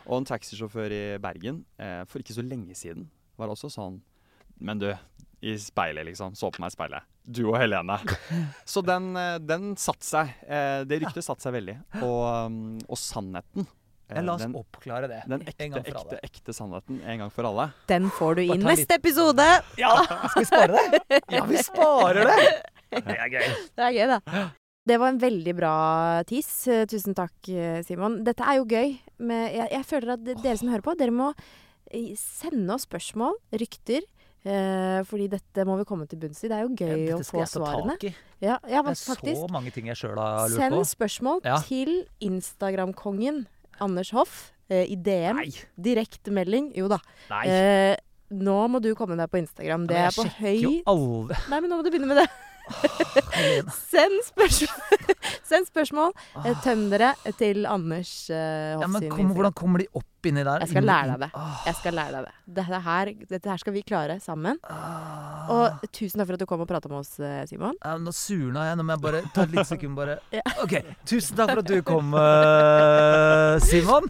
Og 0.05 0.19
en 0.19 0.29
taxisjåfør 0.29 0.93
i 0.93 1.03
Bergen 1.23 1.63
eh, 1.81 2.03
for 2.09 2.21
ikke 2.21 2.35
så 2.37 2.45
lenge 2.45 2.77
siden 2.77 3.09
var 3.39 3.49
også 3.49 3.71
sånn 3.73 3.95
Men 4.61 4.77
du, 4.79 4.91
i 5.43 5.57
speilet, 5.59 6.05
liksom. 6.05 6.35
Så 6.39 6.51
på 6.53 6.61
meg 6.63 6.71
i 6.71 6.75
speilet. 6.77 7.07
Du 7.23 7.41
og 7.49 7.57
Helene. 7.59 7.97
Så 8.71 8.83
den, 8.85 9.09
eh, 9.19 9.37
den 9.43 9.73
satte 9.81 10.05
seg. 10.07 10.35
Eh, 10.47 10.83
det 10.87 11.01
ryktet 11.03 11.25
satte 11.25 11.43
seg 11.43 11.55
veldig. 11.57 11.79
Og, 11.99 12.19
um, 12.47 12.59
og 12.87 12.99
sannheten 12.99 13.65
eh, 13.65 14.19
Ja, 14.19 14.23
la 14.23 14.37
oss 14.37 14.45
den, 14.45 14.55
oppklare 14.59 15.09
det 15.11 15.23
den 15.25 15.41
en 15.41 15.47
ekte, 15.47 15.67
gang 15.67 15.81
for 15.81 15.91
ekte, 15.91 16.03
alle. 16.03 16.21
ekte 16.29 16.55
sannheten 16.55 17.01
en 17.01 17.25
gang 17.25 17.33
for 17.33 17.49
alle. 17.49 17.67
Den 17.91 18.07
får 18.13 18.39
du 18.39 18.45
inn 18.45 18.63
neste 18.63 18.99
episode! 19.01 19.49
Ja, 19.81 19.95
skal 20.29 20.45
vi 20.45 20.47
spare 20.47 20.85
det? 20.85 21.19
Ja, 21.33 21.43
vi 21.49 21.65
sparer 21.65 22.31
det! 22.31 22.39
Det 23.01 23.17
er 23.17 23.29
gøy. 23.33 23.47
Det 23.77 23.87
er 23.87 23.95
gøy, 23.97 24.07
da. 24.13 24.43
Det 24.85 24.97
var 24.99 25.13
en 25.13 25.19
veldig 25.21 25.53
bra 25.55 25.73
tiss. 26.27 26.49
Eh, 26.67 26.85
Tusen 26.91 27.15
takk, 27.15 27.35
eh, 27.49 27.81
Simon. 27.87 28.17
Dette 28.27 28.43
er 28.43 28.57
jo 28.59 28.65
gøy. 28.67 28.97
Men 29.23 29.45
jeg, 29.53 29.69
jeg 29.71 29.85
føler 29.87 30.13
at 30.17 30.25
dere 30.27 30.57
som 30.59 30.69
hører 30.73 30.83
på, 30.83 30.95
dere 30.99 31.13
må 31.15 31.29
sende 32.19 32.73
oss 32.75 32.83
spørsmål, 32.87 33.37
rykter. 33.53 34.03
Eh, 34.43 34.99
fordi 35.07 35.29
dette 35.31 35.63
må 35.63 35.77
vi 35.79 35.85
komme 35.87 36.03
til 36.11 36.19
bunns 36.19 36.41
i. 36.43 36.49
Det 36.51 36.57
er 36.57 36.65
jo 36.65 36.73
gøy 36.75 37.13
å 37.13 37.19
Dette 37.21 37.23
få 37.23 37.27
skal 37.29 37.39
jeg 37.39 37.51
ta 37.53 37.59
svarene. 37.61 37.93
tak 37.95 38.03
i. 38.09 38.13
Ja, 38.43 38.57
ja, 38.67 38.81
Det 38.83 38.91
er 38.91 38.99
faktisk. 39.05 39.39
så 39.39 39.47
mange 39.55 39.71
ting 39.71 39.87
jeg 39.87 39.95
sjøl 40.01 40.17
har 40.19 40.49
lurt 40.51 40.59
Send 40.59 40.75
på. 40.75 40.83
spørsmål 40.91 41.39
Ja. 41.47 41.57
til 41.63 41.93
Instagram-kongen 42.19 43.45
Anders 43.79 44.11
Hoff 44.11 44.51
eh, 44.69 44.83
i 44.91 44.97
DM. 44.99 45.39
Direktemelding. 45.79 46.73
Jo 46.75 46.89
da. 46.91 46.99
Nei. 47.31 47.43
Eh, 47.47 47.95
nå 48.33 48.57
må 48.67 48.81
du 48.83 48.91
komme 48.99 49.15
deg 49.15 49.29
på 49.31 49.39
Instagram. 49.39 49.87
Det 49.87 49.95
er 49.95 50.11
på 50.11 50.25
høy 50.41 50.83
Nei, 50.83 51.59
men 51.61 51.69
nå 51.71 51.77
må 51.79 51.83
du 51.85 51.91
begynne 51.93 52.09
med 52.11 52.17
det. 52.23 52.27
Send 53.91 54.19
spørsmål, 54.27 55.13
Send 55.49 55.67
spørsmål. 55.67 56.13
Eh, 56.45 56.55
Tøm 56.63 56.85
dere 56.91 57.13
til 57.39 57.65
Anders 57.69 58.11
uh, 58.31 58.79
Ja, 58.79 58.87
men 58.87 59.07
kom, 59.11 59.33
hvordan 59.35 59.55
kommer 59.57 59.83
de 59.83 59.87
opp 59.93 60.29
inni 60.29 60.43
der? 60.45 60.63
Jeg 60.63 60.71
skal 60.71 60.87
lære 60.87 61.11
deg 61.11 61.25
det. 61.25 61.43
Jeg 61.67 61.77
skal 61.81 61.97
lære 61.99 62.13
deg 62.15 62.27
det. 62.27 62.33
Dette 62.59 62.79
her, 62.85 63.11
dette 63.33 63.51
her 63.51 63.61
skal 63.63 63.75
vi 63.75 63.83
klare 63.83 64.17
sammen. 64.23 64.59
Og 65.51 65.83
tusen 65.91 66.21
takk 66.21 66.29
for 66.29 66.37
at 66.37 66.43
du 66.45 66.47
kom 66.49 66.63
og 66.63 66.69
prata 66.69 66.91
med 66.91 67.01
oss, 67.01 67.17
eh, 67.19 67.41
Simon. 67.49 67.75
Ja, 67.83 67.97
nå 67.99 68.13
surna 68.15 68.69
jeg. 68.69 68.79
Nå 68.79 68.87
må 68.87 68.95
jeg 68.95 69.03
bare 69.03 69.23
ta 69.35 69.43
et 69.43 69.55
lite 69.57 69.67
sekund, 69.73 69.97
bare. 69.99 70.19
OK. 70.63 70.77
Tusen 71.09 71.39
takk 71.39 71.51
for 71.55 71.63
at 71.65 71.73
du 71.73 71.81
kom, 71.87 72.15
uh, 72.15 73.59
Simon. 73.67 74.07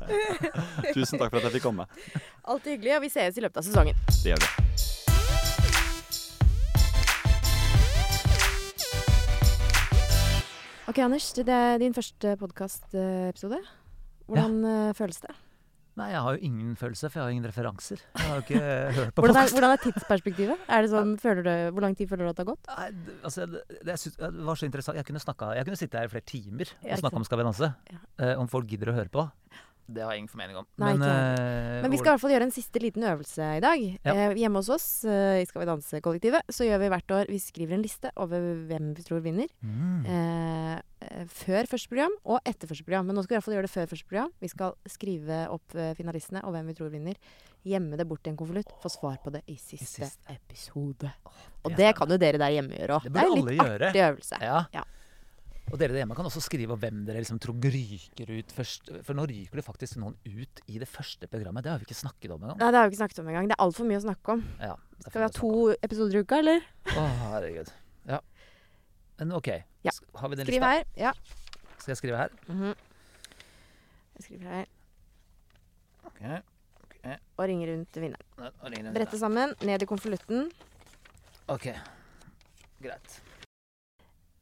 Tusen 0.94 1.18
takk 1.18 1.32
for 1.32 1.42
at 1.42 1.50
jeg 1.50 1.58
fikk 1.58 1.68
komme. 1.72 1.90
Alltid 2.44 2.78
hyggelig, 2.78 2.98
og 3.00 3.08
vi 3.08 3.14
sees 3.14 3.40
i 3.40 3.46
løpet 3.46 3.64
av 3.64 3.72
sesongen. 3.72 4.06
Det 4.12 4.36
gjør 4.36 4.46
vi. 4.46 4.73
Ok, 10.94 11.00
Anders. 11.02 11.32
Det 11.34 11.50
er 11.50 11.80
din 11.82 11.94
første 11.96 12.36
podkastepisode. 12.38 13.58
Hvordan 14.30 14.60
ja. 14.62 14.92
føles 14.94 15.18
det? 15.24 15.32
Nei, 15.98 16.12
jeg 16.12 16.22
har 16.22 16.36
jo 16.36 16.46
ingen 16.46 16.76
følelse, 16.78 17.10
for 17.10 17.18
jeg 17.18 17.24
har 17.26 17.34
ingen 17.34 17.48
referanser. 17.50 18.04
Jeg 18.14 18.28
har 18.28 18.36
jo 18.38 18.44
ikke 18.44 18.60
hørt 19.00 19.16
på 19.16 19.24
Hvordan 19.26 19.40
er, 19.42 19.50
hvordan 19.56 19.74
er 19.74 19.82
tidsperspektivet? 19.82 20.68
Er 20.70 20.86
det 20.86 20.92
sånn, 20.92 21.16
føler 21.18 21.48
du, 21.48 21.52
hvor 21.74 21.88
lang 21.88 21.98
tid 21.98 22.12
føler 22.12 22.30
du 22.30 22.30
at 22.30 22.38
det 22.38 22.46
har 22.46 22.52
gått? 22.52 22.70
Nei, 22.70 23.18
altså, 23.26 23.48
det, 23.50 23.64
det, 23.90 23.96
det 24.22 24.46
var 24.52 24.62
så 24.62 24.70
interessant. 24.70 25.02
Jeg 25.02 25.10
kunne, 25.10 25.24
snakka- 25.26 25.50
jeg 25.58 25.66
kunne 25.72 25.82
sitte 25.82 25.98
her 25.98 26.12
i 26.12 26.14
flere 26.14 26.30
timer 26.30 26.76
og 26.78 27.02
snakke 27.02 27.22
om 27.24 27.26
Skal 27.26 27.42
vi 27.42 27.48
danse. 27.50 27.72
Ja. 27.90 28.02
Eh, 28.28 28.36
om 28.44 28.54
folk 28.54 28.70
gidder 28.70 28.94
å 28.94 28.98
høre 29.00 29.10
på. 29.18 29.26
Det 29.88 30.04
har 30.04 30.14
jeg 30.14 30.24
ingen 30.24 30.32
formening 30.32 30.58
om. 30.62 30.68
Nei, 30.80 30.94
men, 30.96 31.04
uh, 31.04 31.82
Men 31.84 31.92
vi 31.92 31.98
skal 32.00 32.12
i 32.12 32.14
hvert 32.14 32.24
fall 32.24 32.34
gjøre 32.34 32.48
en 32.48 32.54
siste 32.56 32.80
liten 32.82 33.04
øvelse 33.04 33.48
i 33.58 33.62
dag. 33.64 33.84
Ja. 34.06 34.14
Eh, 34.14 34.36
hjemme 34.40 34.62
hos 34.62 34.70
oss 34.72 34.88
eh, 35.06 35.42
i 35.42 35.46
Skal 35.50 35.64
vi 35.64 35.68
danse-kollektivet 35.70 36.48
så 36.54 36.64
gjør 36.68 36.80
vi 36.84 36.90
hvert 36.94 37.14
år 37.18 37.30
Vi 37.32 37.40
skriver 37.44 37.76
en 37.78 37.84
liste 37.84 38.12
over 38.16 38.40
hvem 38.70 38.94
vi 38.96 39.04
tror 39.04 39.24
vinner. 39.26 39.52
mm. 39.62 40.06
Eh, 40.14 40.76
eh, 41.04 41.26
før 41.28 41.68
første 41.70 41.92
program 41.92 42.16
og 42.24 42.40
etter 42.48 42.70
første 42.70 42.86
program. 42.88 43.08
Men 43.10 43.18
nå 43.18 43.24
skal 43.26 43.36
vi 43.36 43.36
i 43.36 43.40
hvert 43.42 43.48
fall 43.50 43.58
gjøre 43.58 43.68
det 43.68 43.74
før 43.76 43.92
første 43.92 44.08
program. 44.10 44.32
Vi 44.40 44.52
skal 44.52 44.78
skrive 44.90 45.42
opp 45.52 45.76
eh, 45.76 45.92
finalistene 46.00 46.44
og 46.48 46.56
hvem 46.56 46.72
vi 46.72 46.78
tror 46.80 46.94
vinner. 46.94 47.20
Gjemme 47.64 48.00
det 48.00 48.08
bort 48.08 48.28
i 48.28 48.32
en 48.34 48.40
konvolutt. 48.40 48.72
Få 48.84 48.92
svar 48.92 49.20
på 49.24 49.32
det 49.32 49.44
i 49.48 49.56
siste, 49.56 50.08
siste. 50.08 50.34
episode. 50.34 51.12
det 51.12 51.64
Og 51.64 51.76
det 51.80 51.94
kan 51.96 52.12
jo 52.12 52.18
dere 52.20 52.40
der 52.42 52.56
hjemme 52.58 52.76
gjøre 52.76 52.98
òg. 53.00 53.04
Det 53.08 53.14
Det, 53.14 53.22
er 53.24 53.30
en 53.32 53.40
litt 53.40 53.62
gjøre. 53.62 53.88
artig 53.92 54.04
øvelse. 54.10 54.42
Ja. 54.44 54.66
Ja. 54.76 54.84
Og 55.74 55.80
dere 55.82 55.90
der 55.90 56.04
hjemme 56.04 56.14
kan 56.14 56.28
også 56.30 56.42
skrive 56.46 56.76
hvem 56.78 57.00
dere 57.08 57.24
liksom 57.24 57.40
tror 57.42 57.56
ryker 57.74 58.30
ut 58.30 58.52
først. 58.54 58.92
For 59.08 59.18
nå 59.18 59.24
ryker 59.26 59.58
det 59.58 59.64
faktisk 59.66 59.98
noen 59.98 60.14
ut 60.28 60.60
i 60.70 60.78
det 60.78 60.86
første 60.86 61.26
programmet. 61.32 61.66
Det 61.66 61.72
har 61.74 61.82
vi 61.82 61.88
ikke 61.88 61.98
snakket 61.98 62.30
om 62.36 62.44
engang. 62.44 62.60
Nei, 62.62 62.68
det 62.70 62.78
har 62.78 62.86
vi 62.86 62.94
ikke 62.94 63.00
snakket 63.02 63.22
om 63.24 63.32
engang. 63.32 63.50
Det 63.50 63.56
er 63.58 63.64
altfor 63.66 63.90
mye 63.90 63.98
å 63.98 64.04
snakke 64.06 64.36
om. 64.36 64.44
Ja, 64.62 64.76
Skal 65.02 65.18
vi 65.18 65.26
ha 65.26 65.32
to 65.34 65.50
episoder 65.82 66.20
i 66.20 66.22
uka, 66.22 66.38
eller? 66.44 66.68
Å, 66.94 67.08
herregud. 67.24 67.74
Ja. 68.12 68.22
Men 69.18 69.34
OK. 69.40 69.50
Ja. 69.88 69.96
Har 70.22 70.30
vi 70.30 70.38
den 70.44 70.46
Skriv 70.46 70.62
lista? 70.62 70.70
her. 70.76 70.86
Ja. 71.08 71.16
Skal 71.80 71.96
jeg 71.96 72.02
skrive 72.04 72.22
her? 72.22 72.38
Mhm. 72.48 72.76
Jeg 74.14 74.28
skriver 74.30 74.54
her. 74.54 74.72
Ok. 76.06 76.22
Og 77.42 77.46
ringer 77.50 77.74
rundt 77.74 77.98
vinneren. 77.98 78.94
Brette 78.94 79.18
sammen, 79.20 79.58
ned 79.66 79.82
i 79.82 79.90
konvolutten. 79.90 80.52
OK. 81.50 81.72
Greit. 82.86 83.18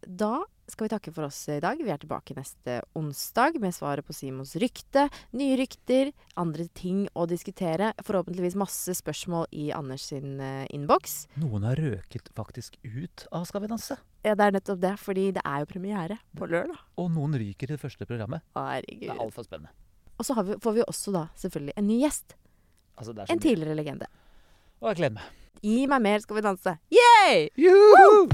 Da 0.06 0.42
skal 0.72 0.88
vi 0.88 0.92
takke 0.94 1.12
for 1.14 1.28
oss 1.28 1.38
i 1.52 1.60
dag. 1.64 1.80
Vi 1.84 1.92
er 1.92 2.00
tilbake 2.02 2.34
neste 2.38 2.80
onsdag 2.98 3.58
med 3.62 3.74
svaret 3.76 4.06
på 4.08 4.14
Simons 4.16 4.54
rykte, 4.62 5.08
nye 5.38 5.58
rykter, 5.60 6.12
andre 6.40 6.66
ting 6.78 7.04
å 7.18 7.26
diskutere. 7.30 7.92
Forhåpentligvis 8.08 8.56
masse 8.60 8.96
spørsmål 8.98 9.50
i 9.52 9.70
Anders 9.76 10.08
sin 10.12 10.40
uh, 10.40 10.64
innboks. 10.74 11.26
Noen 11.42 11.68
har 11.68 11.80
røket 11.82 12.32
faktisk 12.38 12.78
ut 12.88 13.28
av 13.32 13.46
Skal 13.50 13.66
vi 13.66 13.72
danse. 13.74 13.98
Ja, 14.24 14.36
det 14.38 14.48
er 14.48 14.56
nettopp 14.58 14.82
det, 14.84 14.94
fordi 15.02 15.28
det 15.36 15.44
er 15.46 15.64
jo 15.64 15.70
premiere 15.72 16.20
på 16.38 16.48
lørdag. 16.50 16.78
Og 17.02 17.10
noen 17.14 17.36
ryker 17.42 17.70
i 17.72 17.76
det 17.76 17.82
første 17.82 18.06
programmet. 18.10 18.44
Herregud. 18.58 19.08
Det 19.08 19.16
er 19.16 19.24
altfor 19.26 19.48
spennende. 19.48 19.74
Og 20.22 20.28
så 20.28 20.36
har 20.38 20.46
vi, 20.46 20.58
får 20.62 20.76
vi 20.78 20.84
også 20.86 21.14
da 21.16 21.26
selvfølgelig 21.42 21.78
en 21.82 21.88
ny 21.90 22.00
gjest. 22.04 22.36
Altså, 22.98 23.16
det 23.18 23.24
er 23.26 23.32
En 23.34 23.40
mye. 23.40 23.46
tidligere 23.48 23.78
legende. 23.80 24.12
Og 24.82 24.92
jeg 24.92 25.02
gleder 25.02 25.18
meg. 25.18 25.38
Gi 25.62 25.80
meg 25.90 26.02
mer, 26.06 26.22
skal 26.24 26.38
vi 26.40 26.46
danse. 26.46 26.78
Yay! 26.94 27.50
Juhu! 27.58 28.30